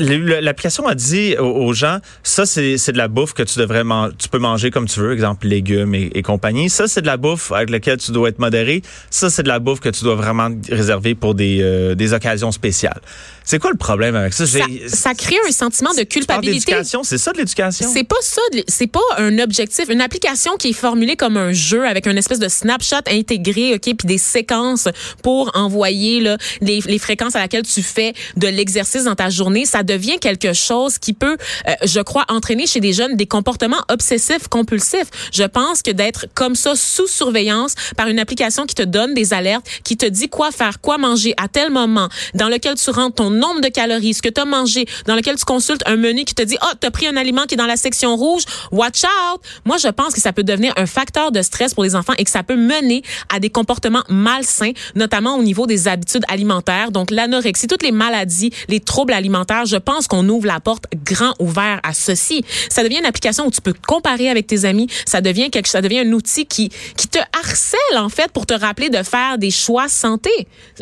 L'application 0.00 0.88
a 0.88 0.96
dit 0.96 1.36
aux 1.38 1.72
gens, 1.72 1.98
ça 2.24 2.46
c'est 2.46 2.74
de 2.92 2.96
la 2.98 3.06
bouffe 3.06 3.32
que 3.32 3.44
tu 3.44 3.60
devrais 3.60 3.84
manger, 3.84 4.12
tu 4.18 4.28
peux 4.28 4.38
manger 4.40 4.72
comme 4.72 4.86
tu 4.88 4.98
veux, 4.98 5.12
exemple 5.12 5.46
légumes 5.46 5.94
et, 5.94 6.10
et 6.14 6.22
compagnie. 6.22 6.68
Ça 6.68 6.88
c'est 6.88 7.00
de 7.02 7.06
la 7.06 7.16
bouffe 7.16 7.52
avec 7.52 7.70
laquelle 7.70 7.98
tu 7.98 8.10
dois 8.10 8.30
être 8.30 8.40
modéré. 8.40 8.82
Ça 9.08 9.30
c'est 9.30 9.44
de 9.44 9.48
la 9.48 9.60
bouffe 9.60 9.78
que 9.78 9.88
tu 9.88 10.02
dois 10.02 10.16
vraiment 10.16 10.48
réserver 10.68 11.14
pour 11.14 11.36
des, 11.36 11.60
euh, 11.62 11.94
des 11.94 12.12
occasions 12.12 12.50
spéciales. 12.50 13.00
C'est 13.44 13.58
quoi 13.58 13.70
le 13.70 13.76
problème 13.76 14.14
avec 14.14 14.32
ça? 14.32 14.46
Ça, 14.46 14.60
ça 14.86 15.14
crée 15.14 15.36
un 15.48 15.52
sentiment 15.52 15.92
de 15.94 16.02
culpabilité. 16.02 16.74
c'est 17.02 17.18
ça 17.18 17.32
de 17.32 17.38
l'éducation? 17.38 17.90
C'est 17.92 18.04
pas 18.04 18.16
ça, 18.20 18.42
c'est 18.68 18.86
pas 18.86 19.00
un 19.18 19.38
objectif. 19.38 19.88
Une 19.88 20.00
application 20.00 20.56
qui 20.56 20.70
est 20.70 20.74
formulée 20.74 21.16
comme 21.16 21.36
un 21.36 21.52
jeu 21.52 21.86
avec 21.86 22.06
une 22.06 22.18
espèce 22.18 22.38
de 22.38 22.48
snapshot 22.48 22.96
intégré, 23.08 23.74
ok, 23.74 23.82
puis 23.82 24.06
des 24.06 24.18
séquences 24.18 24.88
pour 25.22 25.50
envoyer 25.54 26.20
là, 26.20 26.36
les, 26.60 26.80
les 26.84 26.98
fréquences 26.98 27.36
à 27.36 27.40
laquelle 27.40 27.62
tu 27.62 27.82
fais 27.82 28.12
de 28.36 28.48
l'exercice 28.48 29.04
dans 29.04 29.14
ta 29.14 29.30
journée, 29.30 29.66
ça 29.66 29.82
devient 29.82 30.18
quelque 30.18 30.52
chose 30.52 30.98
qui 30.98 31.12
peut, 31.12 31.36
euh, 31.68 31.72
je 31.84 32.00
crois, 32.00 32.24
entraîner 32.28 32.66
chez 32.66 32.80
des 32.80 32.92
jeunes 32.92 33.16
des 33.16 33.26
comportements 33.26 33.82
obsessifs 33.88 34.48
compulsifs. 34.48 35.10
Je 35.32 35.44
pense 35.44 35.82
que 35.82 35.90
d'être 35.90 36.26
comme 36.34 36.54
ça 36.54 36.74
sous 36.76 37.06
surveillance 37.06 37.74
par 37.96 38.08
une 38.08 38.18
application 38.18 38.66
qui 38.66 38.74
te 38.74 38.82
donne 38.82 39.14
des 39.14 39.34
alertes, 39.34 39.66
qui 39.84 39.96
te 39.96 40.06
dit 40.06 40.28
quoi 40.28 40.50
faire, 40.50 40.80
quoi 40.80 40.98
manger 40.98 41.34
à 41.36 41.48
tel 41.48 41.70
moment, 41.70 42.08
dans 42.34 42.48
lequel 42.48 42.74
tu 42.74 42.90
rentres 42.90 43.16
ton 43.16 43.31
nombre 43.32 43.60
de 43.60 43.68
calories, 43.68 44.14
ce 44.14 44.22
que 44.22 44.28
tu 44.28 44.40
as 44.40 44.44
mangé, 44.44 44.86
dans 45.06 45.14
lequel 45.14 45.36
tu 45.36 45.44
consultes 45.44 45.82
un 45.86 45.96
menu 45.96 46.24
qui 46.24 46.34
te 46.34 46.42
dit, 46.42 46.56
ah, 46.60 46.72
tu 46.80 46.86
as 46.86 46.90
pris 46.90 47.06
un 47.06 47.16
aliment 47.16 47.44
qui 47.44 47.54
est 47.54 47.58
dans 47.58 47.66
la 47.66 47.76
section 47.76 48.16
rouge, 48.16 48.42
watch 48.70 49.04
out. 49.04 49.40
Moi, 49.64 49.76
je 49.78 49.88
pense 49.88 50.14
que 50.14 50.20
ça 50.20 50.32
peut 50.32 50.42
devenir 50.42 50.72
un 50.76 50.86
facteur 50.86 51.32
de 51.32 51.42
stress 51.42 51.74
pour 51.74 51.84
les 51.84 51.96
enfants 51.96 52.14
et 52.18 52.24
que 52.24 52.30
ça 52.30 52.42
peut 52.42 52.56
mener 52.56 53.02
à 53.32 53.40
des 53.40 53.50
comportements 53.50 54.04
malsains, 54.08 54.72
notamment 54.94 55.36
au 55.36 55.42
niveau 55.42 55.66
des 55.66 55.88
habitudes 55.88 56.24
alimentaires. 56.28 56.90
Donc, 56.90 57.10
l'anorexie, 57.10 57.66
toutes 57.66 57.82
les 57.82 57.92
maladies, 57.92 58.50
les 58.68 58.80
troubles 58.80 59.12
alimentaires, 59.12 59.66
je 59.66 59.76
pense 59.76 60.06
qu'on 60.06 60.28
ouvre 60.28 60.46
la 60.46 60.60
porte 60.60 60.84
grand 61.04 61.34
ouvert 61.38 61.80
à 61.82 61.92
ceci. 61.92 62.44
Ça 62.68 62.82
devient 62.82 62.98
une 62.98 63.06
application 63.06 63.46
où 63.46 63.50
tu 63.50 63.60
peux 63.60 63.74
comparer 63.86 64.28
avec 64.28 64.46
tes 64.46 64.64
amis. 64.64 64.88
Ça 65.06 65.20
devient 65.20 65.50
quelque, 65.50 65.68
ça 65.68 65.80
devient 65.80 66.00
un 66.00 66.12
outil 66.12 66.46
qui, 66.46 66.70
qui 66.96 67.08
te 67.08 67.18
harcèle, 67.38 67.98
en 67.98 68.08
fait, 68.08 68.30
pour 68.32 68.46
te 68.46 68.54
rappeler 68.54 68.90
de 68.90 69.02
faire 69.02 69.38
des 69.38 69.50
choix 69.50 69.88
santé. 69.88 70.30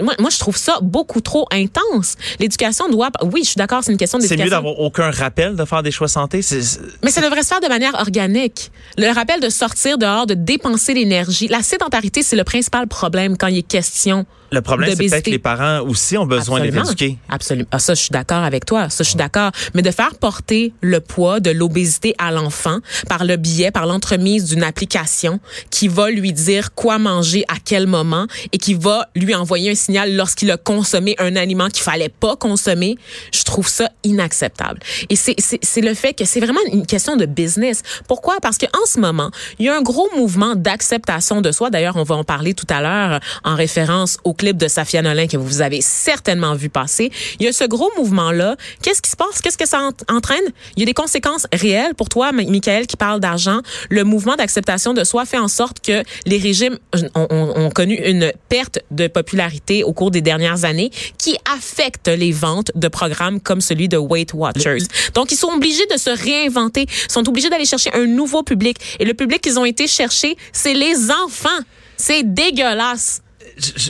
Moi, 0.01 0.15
moi, 0.19 0.31
je 0.31 0.39
trouve 0.39 0.57
ça 0.57 0.79
beaucoup 0.83 1.21
trop 1.21 1.47
intense. 1.51 2.17
L'éducation 2.41 2.89
doit, 2.89 3.11
oui, 3.23 3.43
je 3.45 3.51
suis 3.51 3.57
d'accord, 3.59 3.85
c'est 3.85 3.93
une 3.93 3.99
question 3.99 4.19
C'est 4.19 4.29
d'éducation. 4.29 4.47
mieux 4.47 4.51
d'avoir 4.51 4.81
aucun 4.81 5.11
rappel 5.11 5.55
de 5.57 5.65
faire 5.67 5.83
des 5.83 5.91
choix 5.91 6.09
santé. 6.09 6.41
C'est- 6.41 6.63
c'est- 6.63 6.81
Mais 7.05 7.11
ça 7.11 7.21
devrait 7.21 7.43
se 7.43 7.49
faire 7.49 7.61
de 7.61 7.69
manière 7.69 7.95
organique. 8.01 8.73
Le 8.97 9.13
rappel 9.13 9.41
de 9.41 9.51
sortir 9.51 9.99
dehors, 9.99 10.27
de 10.27 10.33
dépenser 10.35 10.95
l'énergie. 10.95 11.49
La 11.49 11.63
sédentarité, 11.63 12.23
c'est 12.23 12.37
le 12.37 12.45
principal 12.45 12.87
problème 12.89 13.37
quand 13.37 13.49
il 13.49 13.59
est 13.59 13.63
question. 13.63 14.25
Le 14.53 14.61
problème, 14.63 14.91
c'est 14.97 15.09
peut-être 15.09 15.25
que 15.25 15.31
les 15.31 15.39
parents 15.39 15.81
aussi 15.81 16.17
ont 16.19 16.27
besoin 16.27 16.61
d'être 16.61 16.77
Absolument. 16.77 16.91
éduqués. 16.91 17.19
Absolument. 17.29 17.69
Ah, 17.71 17.79
ça, 17.79 17.95
je 17.95 18.01
suis 18.01 18.11
d'accord 18.11 18.43
avec 18.43 18.65
toi. 18.65 18.89
Ça, 18.91 19.05
je 19.05 19.11
suis 19.11 19.17
d'accord. 19.17 19.53
Mais 19.75 19.83
de 19.83 19.91
faire 19.91 20.15
porter 20.17 20.73
le 20.81 21.01
poids 21.01 21.41
de 21.41 21.51
l'obésité 21.51 22.15
à 22.19 22.31
l'enfant 22.31 22.79
par 23.09 23.25
le 23.25 23.37
biais, 23.37 23.71
par 23.71 23.87
l'entremise 23.87 24.47
d'une 24.47 24.63
application 24.63 25.41
qui 25.71 25.89
va 25.89 26.11
lui 26.11 26.33
dire 26.33 26.75
quoi 26.75 26.99
manger 26.99 27.45
à 27.49 27.55
quel 27.65 27.87
moment 27.87 28.27
et 28.53 28.59
qui 28.59 28.75
va 28.75 29.09
lui 29.15 29.35
envoyer 29.35 29.71
un 29.71 29.75
signal 29.75 30.15
lorsqu'il 30.17 30.51
a 30.51 30.57
consommé 30.57 31.15
un 31.19 31.37
aliment 31.37 31.69
qu'il 31.69 31.83
fallait 31.83 32.09
pas 32.09 32.37
consommer, 32.37 32.97
je 33.33 33.45
trouve 33.45 33.69
ça 33.69 33.91
inacceptable. 34.05 34.81
Et 35.09 35.17
c'est, 35.17 35.35
c'est, 35.39 35.59
c'est 35.63 35.81
le 35.81 35.95
fait 35.95 36.15
que 36.15 36.25
c'est 36.25 36.41
vraiment 36.41 36.61
une 36.73 36.87
question 36.87 37.17
de 37.17 37.27
business. 37.27 37.83
Pourquoi? 38.09 38.39
Parce 38.41 38.59
qu'en 38.59 38.87
ce 38.87 38.99
moment, 38.99 39.31
il 39.59 39.67
y 39.67 39.69
a 39.69 39.77
un 39.77 39.83
gros 39.83 40.09
mouvement 40.17 40.55
d'acceptation 40.57 41.41
de 41.41 41.53
soi. 41.53 41.71
D'ailleurs, 41.71 41.97
on 41.97 42.03
va 42.03 42.17
en 42.17 42.25
parler 42.25 42.55
tout 42.55 42.67
à 42.69 42.81
l'heure 42.81 43.21
en 43.45 43.55
référence 43.55 44.19
au 44.25 44.35
clip 44.41 44.57
de 44.57 44.69
Safia 44.69 45.03
Nolin 45.03 45.27
que 45.27 45.37
vous 45.37 45.61
avez 45.61 45.83
certainement 45.83 46.55
vu 46.55 46.71
passer. 46.71 47.13
Il 47.39 47.45
y 47.45 47.49
a 47.49 47.53
ce 47.53 47.65
gros 47.65 47.91
mouvement-là. 47.99 48.57
Qu'est-ce 48.83 49.03
qui 49.03 49.11
se 49.11 49.17
passe? 49.17 49.43
Qu'est-ce 49.43 49.59
que 49.59 49.69
ça 49.69 49.81
en- 49.83 50.17
entraîne? 50.17 50.43
Il 50.77 50.81
y 50.81 50.83
a 50.85 50.87
des 50.87 50.95
conséquences 50.95 51.47
réelles 51.53 51.95
pour 51.95 52.09
toi, 52.09 52.33
Mi- 52.33 52.47
Michael, 52.47 52.87
qui 52.87 52.97
parle 52.97 53.21
d'argent. 53.21 53.61
Le 53.91 54.03
mouvement 54.03 54.37
d'acceptation 54.37 54.95
de 54.95 55.05
soi 55.05 55.27
fait 55.27 55.37
en 55.39 55.49
sorte 55.49 55.81
que 55.85 56.03
les 56.25 56.39
régimes 56.39 56.79
ont, 57.15 57.71
connu 57.75 57.97
une 57.97 58.33
perte 58.49 58.79
de 58.91 59.09
popularité 59.09 59.85
au 59.85 59.93
cours 59.93 60.11
des 60.11 60.23
dernières 60.23 60.65
années 60.65 60.91
qui 61.19 61.37
affecte 61.55 62.09
les 62.09 62.33
ventes 62.33 62.71
de 62.75 62.89
programmes 62.89 63.41
comme 63.41 63.61
celui 63.61 63.89
de 63.89 63.99
Weight 63.99 64.33
Watchers. 64.33 64.85
Donc, 65.15 65.33
ils 65.33 65.37
sont 65.37 65.49
obligés 65.53 65.87
de 65.93 65.99
se 65.99 66.09
réinventer, 66.11 66.87
sont 67.09 67.29
obligés 67.29 67.51
d'aller 67.51 67.67
chercher 67.67 67.91
un 67.93 68.07
nouveau 68.07 68.43
public. 68.43 68.79
Et 69.01 69.05
le 69.05 69.13
public 69.13 69.43
qu'ils 69.43 69.59
ont 69.59 69.67
été 69.67 69.87
chercher, 69.87 70.37
c'est 70.53 70.75
les 70.75 71.11
enfants. 71.11 71.61
C'est 71.99 72.23
dégueulasse. 72.25 73.21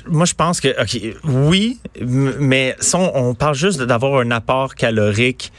Moi, 0.07 0.27
je 0.27 0.35
pense 0.35 0.61
que, 0.61 0.69
OK, 0.81 1.17
oui, 1.25 1.79
mais 2.01 2.77
on 2.95 3.35
parle 3.35 3.55
juste 3.55 3.81
d'avoir 3.81 4.21
un 4.21 4.31
apport 4.31 4.75
calorique 4.75 5.53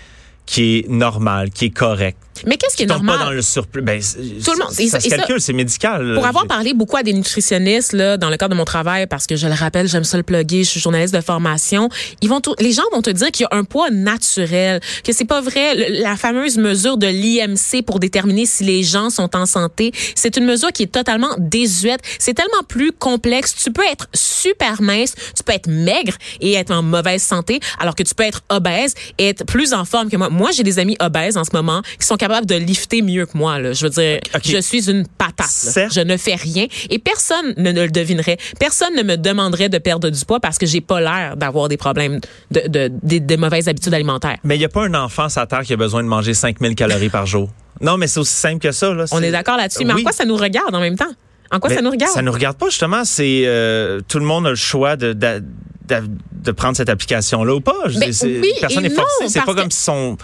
qui 0.46 0.80
est 0.80 0.90
normal, 0.90 1.50
qui 1.50 1.66
est 1.66 1.70
correct. 1.70 2.18
Mais 2.46 2.58
qu'est-ce 2.58 2.76
qui 2.76 2.84
est 2.84 2.88
normal? 2.88 3.18
pas 3.20 3.26
dans 3.26 3.32
le 3.32 3.42
surplus. 3.42 3.82
Ben, 3.82 4.02
Tout 4.02 4.52
le 4.54 4.58
monde- 4.64 4.72
Ça, 4.72 4.88
ça- 4.88 5.00
se 5.00 5.10
calcule, 5.10 5.40
c'est 5.42 5.54
médical. 5.54 6.14
Pour 6.16 6.26
avoir 6.26 6.46
Je- 6.46 6.48
parlé 6.50 6.74
beaucoup 6.74 6.98
à 6.98 7.04
des 7.04 7.14
nutritionnistes 7.14 7.94
là, 7.94 8.18
dans 8.18 8.30
le 8.30 8.38
cadre 8.38 8.52
de 8.52 8.58
mon 8.58 8.66
travail, 8.66 9.06
parce 9.08 9.28
que 9.28 9.36
je 9.36 9.48
le 9.48 9.54
rappelle, 9.54 9.88
j'aime 9.88 10.04
ça 10.04 10.18
le 10.18 10.24
plugger, 10.24 10.64
je 10.64 10.70
suis 10.70 10.80
journaliste 10.80 11.14
de 11.14 11.22
formation, 11.22 11.90
ils 12.22 12.30
vont 12.30 12.42
tout- 12.42 12.56
les 12.60 12.72
gens 12.72 12.84
vont 12.94 13.02
te 13.02 13.10
dire 13.10 13.32
qu'il 13.32 13.46
y 13.50 13.54
a 13.54 13.58
un 13.58 13.64
poids 13.64 13.90
naturel, 13.92 14.80
que 15.04 15.12
c'est 15.14 15.26
pas 15.26 15.42
vrai. 15.42 15.76
Le- 15.76 16.02
La 16.02 16.16
fameuse 16.18 16.58
mesure 16.58 16.98
de 16.98 17.08
l'IMC 17.08 17.84
pour 17.86 18.00
déterminer 18.00 18.46
si 18.46 18.64
les 18.64 18.82
gens 18.84 19.10
sont 19.10 19.36
en 19.36 19.46
santé, 19.46 19.92
c'est 20.16 20.36
une 20.38 20.46
mesure 20.46 20.72
qui 20.72 20.84
est 20.84 20.92
totalement 20.92 21.30
désuète. 21.38 22.02
C'est 22.18 22.34
tellement 22.34 22.64
plus 22.68 22.92
complexe. 22.92 23.54
Tu 23.56 23.72
peux 23.72 23.84
être 23.86 24.08
super 24.14 24.82
mince, 24.82 25.14
tu 25.36 25.44
peux 25.44 25.54
être 25.54 25.68
maigre 25.68 26.14
et 26.40 26.54
être 26.54 26.72
en 26.72 26.82
mauvaise 26.82 27.22
santé, 27.22 27.60
alors 27.80 27.96
que 27.96 28.04
tu 28.04 28.16
peux 28.16 28.24
être 28.24 28.42
obèse 28.50 28.96
et 29.18 29.30
être 29.30 29.46
plus 29.46 29.74
en 29.74 29.86
forme 29.86 30.10
que 30.10 30.18
moi. 30.18 30.30
Moi, 30.30 30.50
j'ai 30.52 30.64
des 30.64 30.80
amis 30.80 30.96
obèses 31.00 31.38
en 31.38 31.44
ce 31.44 31.52
moment 31.54 31.82
qui 32.00 32.06
sont 32.08 32.18
capables 32.22 32.46
de 32.46 32.56
lifter 32.56 33.02
mieux 33.02 33.26
que 33.26 33.38
moi. 33.38 33.60
Là. 33.60 33.74
Je 33.74 33.86
veux 33.86 33.90
dire, 33.90 34.20
je 34.44 34.58
suis 34.62 34.90
une 34.90 35.06
patate. 35.08 35.76
là. 35.76 35.88
Je 35.92 36.02
ne 36.02 36.16
fais 36.18 36.36
rien 36.36 36.68
et 36.90 37.00
personne 37.00 37.54
ne, 37.58 37.72
ne 37.72 37.82
le 37.82 37.90
devinerait. 37.90 38.38
Personne 38.60 38.96
ne 38.96 39.04
me 39.04 39.18
demanderait 39.18 39.70
de 39.70 39.78
perdre 39.78 40.10
du 40.10 40.24
poids 40.26 40.40
parce 40.40 40.58
que 40.58 40.66
j'ai 40.66 40.82
pas 40.82 41.02
l'air 41.02 41.36
d'avoir 41.36 41.68
des 41.68 41.78
problèmes 41.78 42.20
de, 42.52 42.62
de, 42.68 42.92
de, 43.04 43.18
de 43.18 43.36
mauvaises 43.36 43.68
habitudes 43.68 43.94
alimentaires. 43.94 44.38
Mais 44.44 44.56
il 44.56 44.60
n'y 44.60 44.66
a 44.66 44.70
pas 44.70 44.86
un 44.86 44.94
enfant 44.94 45.28
sur 45.30 45.46
terre 45.48 45.64
qui 45.64 45.74
a 45.74 45.78
besoin 45.78 46.04
de 46.04 46.08
manger 46.08 46.34
5000 46.34 46.76
calories 46.76 47.10
par 47.10 47.26
jour? 47.26 47.50
Non, 47.82 47.98
mais 47.98 48.08
c'est 48.08 48.20
aussi 48.20 48.34
simple 48.36 48.60
que 48.60 48.72
ça. 48.72 48.94
Là. 48.94 49.06
On 49.12 49.24
est 49.24 49.32
d'accord 49.32 49.58
là-dessus. 49.58 49.84
Mais 49.84 49.94
en 49.94 50.04
quoi 50.04 50.12
ça 50.12 50.26
nous 50.26 50.38
regarde 50.38 50.74
en 50.76 50.80
même 50.80 50.96
temps? 50.98 51.12
En 51.52 51.60
quoi 51.60 51.70
Mais 51.70 51.76
ça 51.78 51.82
nous 51.82 51.90
regarde? 51.92 52.14
Ça 52.14 52.22
nous 52.22 52.32
regarde 52.32 52.58
pas, 52.58 52.70
justement. 52.70 53.04
C'est 53.04 53.44
euh, 53.46 54.00
tout 54.08 54.20
le 54.20 54.26
monde 54.26 54.46
a 54.46 54.52
le 54.52 54.56
choix 54.56 54.96
de, 54.96 55.14
de, 55.14 55.44
de, 55.88 56.04
de 56.44 56.52
prendre 56.52 56.78
cette 56.78 56.90
application-là 56.90 57.56
ou 57.56 57.62
pas. 57.62 57.76
Je 57.88 58.00
Ben 58.00 58.14
oui 58.24 58.54
personne 58.62 58.84
n'est 58.84 58.90
forcé. 58.90 59.28
C'est 59.28 59.44
pas 59.44 59.56
comme 59.56 59.72
si 59.72 59.82
son, 59.82 60.18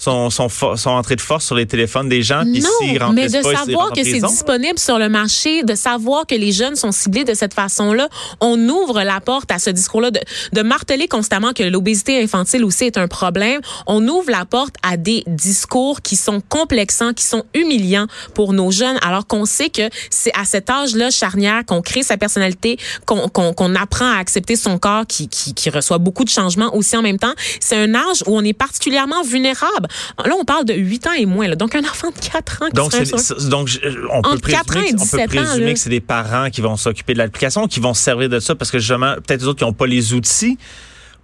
son, 0.00 0.30
son, 0.30 0.46
fo- 0.46 0.76
son 0.78 0.90
entrée 0.90 1.14
de 1.14 1.20
force 1.20 1.44
sur 1.44 1.54
les 1.54 1.66
téléphones 1.66 2.08
des 2.08 2.22
gens, 2.22 2.42
puis 2.42 2.62
Non, 2.62 3.12
mais 3.12 3.28
de 3.28 3.42
pas, 3.42 3.54
savoir 3.54 3.90
que 3.92 4.02
c'est 4.02 4.18
disponible 4.30 4.78
sur 4.78 4.98
le 4.98 5.10
marché, 5.10 5.62
de 5.62 5.74
savoir 5.74 6.26
que 6.26 6.34
les 6.34 6.52
jeunes 6.52 6.74
sont 6.74 6.90
ciblés 6.90 7.24
de 7.24 7.34
cette 7.34 7.52
façon-là, 7.52 8.08
on 8.40 8.58
ouvre 8.68 9.02
la 9.02 9.20
porte 9.20 9.50
à 9.52 9.58
ce 9.58 9.68
discours-là 9.68 10.10
de, 10.10 10.20
de 10.54 10.62
marteler 10.62 11.06
constamment 11.06 11.52
que 11.52 11.62
l'obésité 11.62 12.22
infantile 12.22 12.64
aussi 12.64 12.84
est 12.84 12.96
un 12.96 13.08
problème. 13.08 13.60
On 13.86 14.08
ouvre 14.08 14.30
la 14.30 14.46
porte 14.46 14.74
à 14.82 14.96
des 14.96 15.22
discours 15.26 16.00
qui 16.00 16.16
sont 16.16 16.40
complexants, 16.40 17.12
qui 17.12 17.24
sont 17.24 17.44
humiliants 17.52 18.06
pour 18.34 18.54
nos 18.54 18.70
jeunes, 18.70 18.96
alors 19.02 19.26
qu'on 19.26 19.44
sait 19.44 19.68
que 19.68 19.90
c'est 20.08 20.32
à 20.34 20.46
cet 20.46 20.70
âge-là 20.70 21.10
charnière 21.10 21.62
qu'on 21.66 21.82
crée 21.82 22.02
sa 22.02 22.16
personnalité, 22.16 22.78
qu'on 23.04 23.28
qu'on 23.28 23.52
qu'on 23.52 23.74
apprend 23.74 24.10
à 24.10 24.16
accepter 24.16 24.56
son 24.56 24.78
corps 24.78 25.06
qui, 25.06 25.28
qui, 25.28 25.52
qui 25.52 25.68
reçoit 25.68 25.98
beaucoup 25.98 26.24
de 26.24 26.30
changements 26.30 26.74
aussi 26.74 26.96
en 26.96 27.02
même 27.02 27.18
temps. 27.18 27.34
C'est 27.60 27.76
un 27.76 27.94
âge 27.94 28.22
où 28.26 28.34
on 28.34 28.42
est 28.44 28.54
particulièrement 28.54 29.22
vulnérable. 29.22 29.88
Là, 30.24 30.32
on 30.38 30.44
parle 30.44 30.64
de 30.64 30.74
8 30.74 31.06
ans 31.06 31.12
et 31.18 31.26
moins. 31.26 31.48
Là. 31.48 31.56
Donc, 31.56 31.74
un 31.74 31.80
enfant 31.80 32.08
de 32.10 32.18
4 32.18 32.62
ans 32.62 32.66
qui 32.66 32.72
Donc, 32.72 32.92
sur- 32.92 33.48
donc 33.48 33.68
on 34.12 34.22
peut 34.22 34.28
Entre 34.28 34.48
4 34.48 34.66
présumer, 34.66 34.88
ans 34.90 34.94
on 34.94 34.98
peut 34.98 35.18
17 35.18 35.20
ans, 35.20 35.26
présumer 35.44 35.66
là. 35.66 35.72
que 35.74 35.78
c'est 35.78 35.90
des 35.90 36.00
parents 36.00 36.50
qui 36.50 36.60
vont 36.60 36.76
s'occuper 36.76 37.12
de 37.14 37.18
l'application, 37.18 37.66
qui 37.66 37.80
vont 37.80 37.94
se 37.94 38.02
servir 38.02 38.28
de 38.28 38.40
ça 38.40 38.54
parce 38.54 38.70
que 38.70 38.78
justement, 38.78 39.14
peut-être 39.16 39.40
les 39.40 39.46
autres 39.48 39.58
qui 39.58 39.64
n'ont 39.64 39.72
pas 39.72 39.86
les 39.86 40.12
outils 40.14 40.58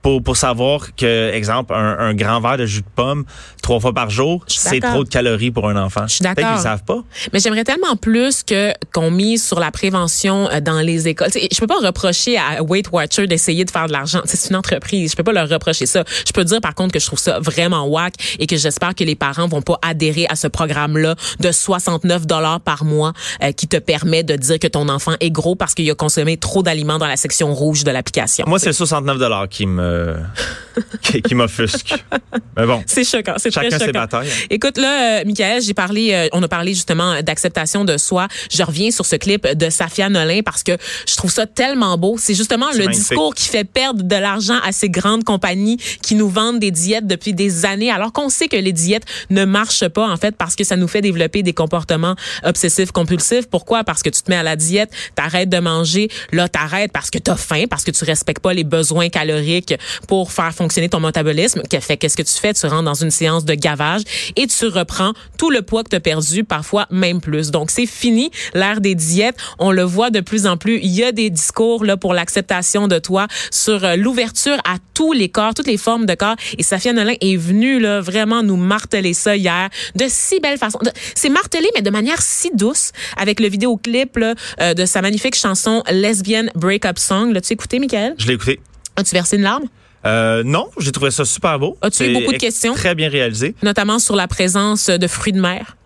pour, 0.03 0.23
pour 0.23 0.37
savoir 0.37 0.95
que, 0.95 1.31
exemple, 1.33 1.75
un, 1.75 1.99
un 1.99 2.15
grand 2.15 2.41
verre 2.41 2.59
de 2.59 2.67
jus 2.67 2.83
de 2.83 2.87
pomme 2.95 3.25
trois 3.67 3.81
fois 3.81 3.93
par 3.93 4.11
jour, 4.11 4.45
Je 4.49 4.55
c'est 4.59 4.79
trop 4.79 5.03
de 5.03 5.09
calories 5.09 5.51
pour 5.51 5.69
un 5.69 5.77
enfant. 5.77 6.07
Je 6.07 6.15
suis 6.15 6.23
Peut-être 6.23 6.37
d'accord. 6.37 6.53
qu'ils 6.53 6.63
savent 6.63 6.85
pas. 6.85 7.03
Mais 7.33 7.41
j'aimerais 7.41 7.65
tellement 7.65 7.97
plus 7.97 8.45
que 8.45 8.73
qu'on 8.95 9.11
mise 9.11 9.45
sur 9.45 9.59
la 9.59 9.73
prévention 9.73 10.49
euh, 10.51 10.61
dans 10.61 10.81
les 10.81 11.09
écoles. 11.09 11.33
Sais, 11.33 11.49
je 11.53 11.59
peux 11.59 11.67
pas 11.67 11.81
reprocher 11.85 12.39
à 12.39 12.63
Weight 12.63 12.93
Watcher 12.93 13.27
d'essayer 13.27 13.65
de 13.65 13.71
faire 13.73 13.89
de 13.89 13.93
l'argent. 13.93 14.21
C'est 14.25 14.51
une 14.51 14.57
entreprise. 14.57 15.11
Je 15.11 15.17
peux 15.17 15.25
pas 15.25 15.33
leur 15.33 15.49
reprocher 15.49 15.87
ça. 15.87 16.05
Je 16.25 16.33
peux 16.33 16.45
dire 16.45 16.61
par 16.61 16.77
contre 16.77 16.93
que 16.93 17.01
je 17.01 17.07
trouve 17.07 17.19
ça 17.19 17.41
vraiment 17.41 17.89
whack 17.89 18.15
et 18.39 18.47
que 18.47 18.57
j'espère 18.57 18.95
que 18.95 19.03
les 19.03 19.17
parents 19.17 19.49
vont 19.49 19.63
pas 19.63 19.81
adhérer 19.83 20.27
à 20.29 20.37
ce 20.37 20.47
programme-là 20.47 21.17
de 21.41 21.51
69 21.51 22.25
dollars 22.25 22.61
par 22.61 22.85
mois 22.85 23.15
euh, 23.43 23.51
qui 23.51 23.67
te 23.67 23.79
permet 23.79 24.23
de 24.23 24.37
dire 24.37 24.61
que 24.61 24.69
ton 24.69 24.89
enfant 24.89 25.15
est 25.19 25.33
gros 25.33 25.57
parce 25.57 25.75
qu'il 25.75 25.91
a 25.91 25.95
consommé 25.97 26.37
trop 26.37 26.63
d'aliments 26.63 26.99
dans 26.99 27.09
la 27.09 27.17
section 27.17 27.53
rouge 27.53 27.83
de 27.83 27.91
l'application. 27.91 28.45
Moi, 28.47 28.61
c'est 28.61 28.69
le 28.69 28.75
69 28.75 29.49
qui 29.51 29.67
me 29.67 30.15
qui, 31.03 31.21
qui 31.23 31.35
m'offusque. 31.35 31.95
Mais 32.57 32.67
bon. 32.67 32.83
C'est 32.87 33.03
choquant. 33.03 33.35
C'est 33.39 33.51
Chacun 33.63 33.79
ses 33.79 33.93
batailles. 33.93 34.29
Écoute, 34.51 34.79
là, 34.79 35.21
euh, 35.21 35.25
Michael, 35.25 35.63
j'ai 35.63 35.75
parlé, 35.75 36.13
euh, 36.13 36.29
on 36.33 36.43
a 36.43 36.49
parlé 36.49 36.75
justement 36.75 37.23
d'acceptation 37.23 37.85
de 37.85 37.97
soi. 37.97 38.29
Je 38.51 38.63
reviens 38.63 38.91
sur 38.91 39.07
ce 39.07 39.17
clip 39.17 39.47
de 39.47 39.71
Safia 39.71 40.09
Nolin 40.09 40.41
parce 40.45 40.63
que 40.63 40.77
je 41.09 41.17
trouve 41.17 41.31
ça 41.31 41.47
tellement 41.47 41.97
beau. 41.99 42.17
C'est 42.19 42.35
justement 42.35 42.71
le 42.73 42.85
magnifique. 42.85 43.09
discours 43.09 43.35
qui 43.35 43.49
fait 43.49 43.65
perdre 43.65 44.03
de 44.03 44.17
l'argent 44.17 44.59
à 44.65 44.73
ces 44.73 44.91
grandes 44.91 45.25
compagnies 45.25 45.79
qui 46.03 46.15
nous 46.15 46.29
vendent 46.29 46.59
des 46.59 46.71
diètes 46.71 47.07
depuis 47.07 47.33
des 47.33 47.65
années, 47.65 47.91
alors 47.91 48.13
qu'on 48.13 48.29
sait 48.29 48.49
que 48.49 48.57
les 48.57 48.73
diètes 48.73 49.05
ne 49.31 49.45
marchent 49.45 49.89
pas, 49.89 50.07
en 50.09 50.17
fait, 50.17 50.37
parce 50.37 50.57
que 50.57 50.65
ça 50.65 50.77
nous 50.77 50.89
fait 50.89 51.01
développer 51.01 51.43
des 51.43 51.53
comportements 51.53 52.15
obsessifs 52.45 52.93
compulsifs. 52.93 53.49
Pourquoi? 53.49 53.85
Parce 53.85 54.03
que 54.03 54.11
tu 54.11 54.23
te 54.23 54.31
mets 54.31 54.37
à 54.37 54.43
la 54.43 54.57
diète, 54.57 54.91
t'arrêtes 55.15 55.49
de 55.49 55.59
manger, 55.59 56.09
là, 56.33 56.49
t'arrêtes 56.49 56.93
parce 56.93 57.11
que 57.11 57.19
t'as 57.19 57.37
faim, 57.37 57.65
parce 57.69 57.85
que 57.85 57.91
tu 57.91 58.05
respectes 58.05 58.43
pas 58.43 58.55
les 58.55 58.65
besoins 58.65 59.09
caloriques 59.09 59.75
pour 60.09 60.33
faire 60.33 60.53
fonctionner 60.53 60.89
ton 60.89 61.01
métabolisme. 61.01 61.63
Qu'est-ce 61.69 62.17
que 62.17 62.23
tu 62.23 62.35
fais? 62.35 62.53
Tu 62.55 62.67
rentres 62.67 62.85
dans 62.85 62.95
une 62.95 63.11
séance 63.11 63.45
de 63.47 63.55
gavage 63.55 64.03
et 64.37 64.47
tu 64.47 64.67
reprends 64.67 65.13
tout 65.39 65.51
le 65.51 65.63
poids 65.63 65.85
que 65.85 65.91
tu 65.91 65.97
as 65.97 66.01
perdu, 66.01 66.45
parfois 66.45 66.87
même 66.91 67.21
plus. 67.21 67.51
Donc, 67.51 67.71
c'est 67.71 67.87
fini 67.87 68.31
l'ère 68.55 68.81
des 68.81 68.95
diètes. 68.95 69.37
On 69.59 69.73
le 69.73 69.83
voit 69.83 70.11
de 70.11 70.21
plus 70.21 70.47
en 70.47 70.57
plus. 70.57 70.79
Il 70.83 70.91
y 70.91 71.05
a 71.05 71.13
des 71.13 71.31
discours 71.31 71.85
là 71.85 71.97
pour 71.97 72.13
l'acceptation 72.15 72.89
de 72.89 72.99
toi 72.99 73.27
sur 73.51 73.85
euh, 73.85 73.97
l'ouverture 73.97 74.59
à 74.65 74.77
tous 74.95 75.13
les 75.13 75.29
corps, 75.29 75.55
toutes 75.55 75.67
les 75.67 75.77
formes 75.77 76.07
de 76.07 76.15
corps. 76.15 76.37
Et 76.59 76.63
Safia 76.63 76.93
Nolin 76.93 77.15
est 77.21 77.37
venue 77.37 77.81
là 77.81 78.01
vraiment 78.01 78.43
nous 78.43 78.57
marteler 78.57 79.15
ça 79.15 79.37
hier 79.37 79.69
de 79.95 80.05
si 80.09 80.41
belle 80.41 80.59
façon. 80.59 80.79
C'est 81.15 81.29
martelé, 81.29 81.69
mais 81.75 81.83
de 81.83 81.91
manière 81.91 82.21
si 82.21 82.51
douce 82.55 82.93
avec 83.17 83.41
le 83.41 83.49
vidéoclip 83.49 84.17
là, 84.17 84.35
euh, 84.61 84.75
de 84.75 84.85
sa 84.85 85.03
magnifique 85.03 85.37
chanson 85.37 85.83
Lesbian 85.91 86.47
Breakup 86.55 86.99
Song. 86.99 87.33
L'as-tu 87.33 87.53
écouté, 87.53 87.79
Michael? 87.79 88.15
Je 88.19 88.27
l'ai 88.27 88.35
écouté. 88.35 88.61
As-tu 88.97 89.15
versé 89.15 89.37
une 89.37 89.43
larme? 89.43 89.65
Euh, 90.07 90.43
non, 90.45 90.69
j'ai 90.79 90.93
trouvé 90.93 91.11
ça 91.11 91.25
super 91.25 91.59
beau. 91.59 91.77
As-tu 91.83 92.05
eu 92.05 92.13
beaucoup 92.13 92.33
de 92.33 92.39
questions? 92.39 92.75
Très 92.75 92.95
bien 92.95 93.09
réalisé. 93.09 93.55
Notamment 93.63 93.99
sur 93.99 94.17
la 94.17 94.29
présence 94.29 94.89
de 94.89 95.07
fruits 95.07 95.33
de 95.33 95.41
mer, 95.41 95.77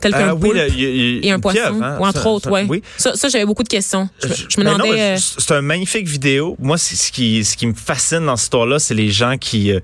qu'un 0.00 0.12
Euh, 0.12 0.32
oui, 0.40 0.50
y 0.54 0.56
y 0.56 0.60
a 0.60 1.28
et 1.28 1.30
un 1.32 1.40
poisson, 1.40 1.60
pieuvre, 1.60 1.82
hein, 1.82 1.98
ou 2.00 2.06
entre 2.06 2.22
ça- 2.22 2.28
autres, 2.28 2.44
ça- 2.44 2.50
ouais. 2.52 2.66
Oui. 2.68 2.82
Ça, 2.96 3.14
ça 3.14 3.28
j'avais 3.28 3.44
beaucoup 3.44 3.62
de 3.62 3.68
questions. 3.68 4.08
Je, 4.22 4.28
me- 4.28 4.34
je 4.34 4.60
me 4.60 4.64
Ben 4.64 4.72
non, 4.72 4.78
demandais. 4.84 5.00
euh, 5.00 5.16
c'est 5.18 5.52
un 5.52 5.60
magnifique 5.62 6.06
vidéo. 6.08 6.56
Moi, 6.58 6.78
ce 6.78 7.10
qui, 7.12 7.44
ce 7.44 7.56
qui 7.56 7.66
me 7.66 7.74
fascine 7.74 8.26
dans 8.26 8.36
cette 8.36 8.44
histoire-là, 8.44 8.78
c'est 8.78 8.94
les 8.94 9.10
gens 9.10 9.36
qui, 9.38 9.72
euh, 9.72 9.80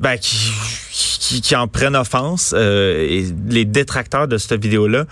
ben, 0.00 0.16
qui, 0.18 0.36
qui, 0.90 1.40
qui 1.42 1.54
en 1.56 1.68
prennent 1.68 1.96
offense 1.96 2.52
euh, 2.56 3.06
et 3.08 3.26
les 3.48 3.64
détracteurs 3.64 4.26
de 4.28 4.38
cette 4.38 4.60
vidéo-là. 4.62 5.04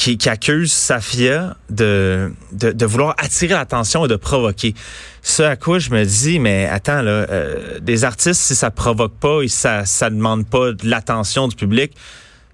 Qui, 0.00 0.30
accusent 0.30 0.72
Safia 0.72 1.58
de, 1.68 2.32
de, 2.52 2.86
vouloir 2.86 3.14
attirer 3.18 3.52
l'attention 3.52 4.06
et 4.06 4.08
de 4.08 4.16
provoquer. 4.16 4.74
Ce 5.20 5.42
à 5.42 5.56
quoi 5.56 5.78
je 5.78 5.90
me 5.90 6.02
dis, 6.04 6.38
mais 6.38 6.66
attends, 6.66 7.02
là, 7.02 7.10
euh, 7.10 7.78
des 7.80 8.04
artistes, 8.04 8.40
si 8.40 8.54
ça 8.54 8.70
provoque 8.70 9.12
pas 9.12 9.42
et 9.42 9.48
ça 9.48 9.84
ça 9.84 10.08
demande 10.08 10.46
pas 10.46 10.72
de 10.72 10.88
l'attention 10.88 11.48
du 11.48 11.54
public, 11.54 11.92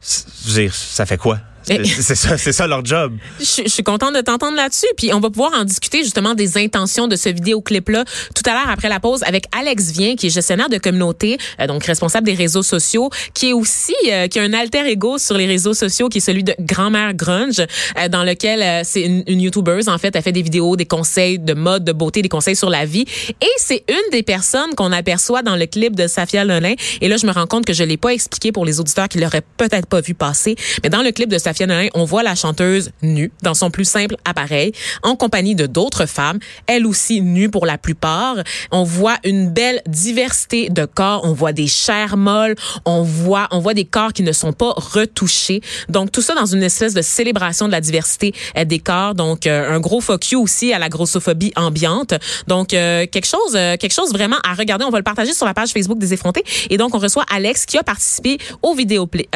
ça 0.00 1.06
fait 1.06 1.18
quoi? 1.18 1.38
C'est 1.66 2.14
ça, 2.14 2.38
c'est 2.38 2.52
ça 2.52 2.66
leur 2.66 2.84
job. 2.84 3.16
Je, 3.40 3.62
je 3.64 3.68
suis 3.68 3.82
contente 3.82 4.14
de 4.14 4.20
t'entendre 4.20 4.56
là-dessus. 4.56 4.86
Puis 4.96 5.12
on 5.12 5.20
va 5.20 5.30
pouvoir 5.30 5.52
en 5.54 5.64
discuter 5.64 6.02
justement 6.02 6.34
des 6.34 6.58
intentions 6.58 7.08
de 7.08 7.16
ce 7.16 7.28
vidéoclip-là 7.28 8.04
tout 8.34 8.42
à 8.48 8.52
l'heure 8.52 8.68
après 8.68 8.88
la 8.88 9.00
pause 9.00 9.22
avec 9.24 9.44
Alex 9.56 9.90
Vien, 9.90 10.16
qui 10.16 10.28
est 10.28 10.30
gestionnaire 10.30 10.68
de 10.68 10.78
communauté, 10.78 11.38
euh, 11.60 11.66
donc 11.66 11.84
responsable 11.84 12.26
des 12.26 12.34
réseaux 12.34 12.62
sociaux, 12.62 13.10
qui 13.34 13.50
est 13.50 13.52
aussi 13.52 13.94
euh, 14.08 14.28
qui 14.28 14.38
a 14.38 14.42
un 14.42 14.52
alter 14.52 14.86
ego 14.86 15.18
sur 15.18 15.36
les 15.36 15.46
réseaux 15.46 15.74
sociaux, 15.74 16.08
qui 16.08 16.18
est 16.18 16.20
celui 16.20 16.44
de 16.44 16.54
Grand-mère 16.60 17.14
Grunge, 17.14 17.60
euh, 17.60 18.08
dans 18.08 18.24
lequel 18.24 18.62
euh, 18.62 18.82
c'est 18.84 19.02
une, 19.02 19.24
une 19.26 19.40
YouTubeuse 19.40 19.88
en 19.88 19.98
fait, 19.98 20.14
elle 20.14 20.22
fait 20.22 20.32
des 20.32 20.42
vidéos, 20.42 20.76
des 20.76 20.86
conseils 20.86 21.38
de 21.38 21.54
mode, 21.54 21.84
de 21.84 21.92
beauté, 21.92 22.22
des 22.22 22.28
conseils 22.28 22.56
sur 22.56 22.70
la 22.70 22.84
vie. 22.84 23.04
Et 23.40 23.52
c'est 23.58 23.84
une 23.88 24.10
des 24.12 24.22
personnes 24.22 24.74
qu'on 24.76 24.92
aperçoit 24.92 25.42
dans 25.42 25.56
le 25.56 25.66
clip 25.66 25.96
de 25.96 26.06
Safia 26.06 26.44
Lolin. 26.44 26.74
Et 27.00 27.08
là, 27.08 27.16
je 27.16 27.26
me 27.26 27.32
rends 27.32 27.46
compte 27.46 27.64
que 27.64 27.72
je 27.72 27.82
l'ai 27.82 27.96
pas 27.96 28.12
expliqué 28.12 28.52
pour 28.52 28.64
les 28.64 28.80
auditeurs 28.80 29.08
qui 29.08 29.18
l'auraient 29.18 29.44
peut-être 29.56 29.86
pas 29.86 30.00
vu 30.00 30.14
passer. 30.14 30.56
Mais 30.82 30.90
dans 30.90 31.02
le 31.02 31.10
clip 31.10 31.28
de 31.28 31.38
Safia 31.38 31.55
On 31.94 32.04
voit 32.04 32.22
la 32.22 32.34
chanteuse 32.34 32.90
nue 33.02 33.32
dans 33.42 33.54
son 33.54 33.70
plus 33.70 33.84
simple 33.84 34.16
appareil, 34.24 34.72
en 35.02 35.16
compagnie 35.16 35.54
de 35.54 35.66
d'autres 35.66 36.06
femmes, 36.06 36.38
elles 36.66 36.86
aussi 36.86 37.20
nues 37.20 37.50
pour 37.50 37.66
la 37.66 37.78
plupart. 37.78 38.36
On 38.70 38.84
voit 38.84 39.16
une 39.24 39.50
belle 39.50 39.82
diversité 39.86 40.68
de 40.68 40.84
corps. 40.84 41.22
On 41.24 41.32
voit 41.32 41.52
des 41.52 41.66
chairs 41.66 42.16
molles. 42.16 42.54
On 42.84 43.02
voit, 43.02 43.48
on 43.50 43.58
voit 43.58 43.74
des 43.74 43.84
corps 43.84 44.12
qui 44.12 44.22
ne 44.22 44.32
sont 44.32 44.52
pas 44.52 44.72
retouchés. 44.76 45.60
Donc 45.88 46.12
tout 46.12 46.22
ça 46.22 46.34
dans 46.34 46.46
une 46.46 46.62
espèce 46.62 46.94
de 46.94 47.02
célébration 47.02 47.66
de 47.66 47.72
la 47.72 47.80
diversité 47.80 48.34
euh, 48.56 48.64
des 48.64 48.78
corps. 48.78 49.14
Donc 49.14 49.46
euh, 49.46 49.70
un 49.70 49.80
gros 49.80 50.00
fuck 50.00 50.30
you 50.30 50.40
aussi 50.40 50.72
à 50.72 50.78
la 50.78 50.88
grossophobie 50.88 51.52
ambiante. 51.56 52.14
Donc 52.46 52.74
euh, 52.74 53.06
quelque 53.06 53.26
chose, 53.26 53.52
quelque 53.52 53.94
chose 53.94 54.12
vraiment 54.12 54.38
à 54.44 54.54
regarder. 54.54 54.84
On 54.84 54.90
va 54.90 54.98
le 54.98 55.04
partager 55.04 55.32
sur 55.32 55.46
la 55.46 55.54
page 55.54 55.70
Facebook 55.70 55.98
des 55.98 56.12
effrontés. 56.12 56.44
Et 56.70 56.76
donc 56.76 56.94
on 56.94 56.98
reçoit 56.98 57.24
Alex 57.30 57.66
qui 57.66 57.78
a 57.78 57.82
participé 57.82 58.38
au 58.62 58.74
vidéoclip, 58.74 59.28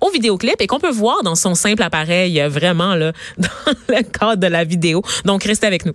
au 0.00 0.10
vidéoclip 0.10 0.60
et 0.60 0.66
qu'on 0.66 0.80
peut 0.80 0.90
voir 0.90 1.01
dans 1.24 1.34
son 1.34 1.54
simple 1.54 1.82
appareil 1.82 2.40
euh, 2.40 2.48
vraiment 2.48 2.94
là 2.94 3.12
dans 3.38 3.48
le 3.88 4.02
cadre 4.02 4.36
de 4.36 4.46
la 4.46 4.64
vidéo. 4.64 5.02
Donc 5.24 5.44
restez 5.44 5.66
avec 5.66 5.84
nous. 5.86 5.94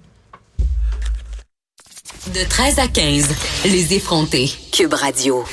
De 2.33 2.43
13 2.47 2.79
à 2.79 2.87
15, 2.87 3.29
les 3.65 3.93
effrontés. 3.93 4.51
Cube 4.73 4.93
Radio. 4.93 5.45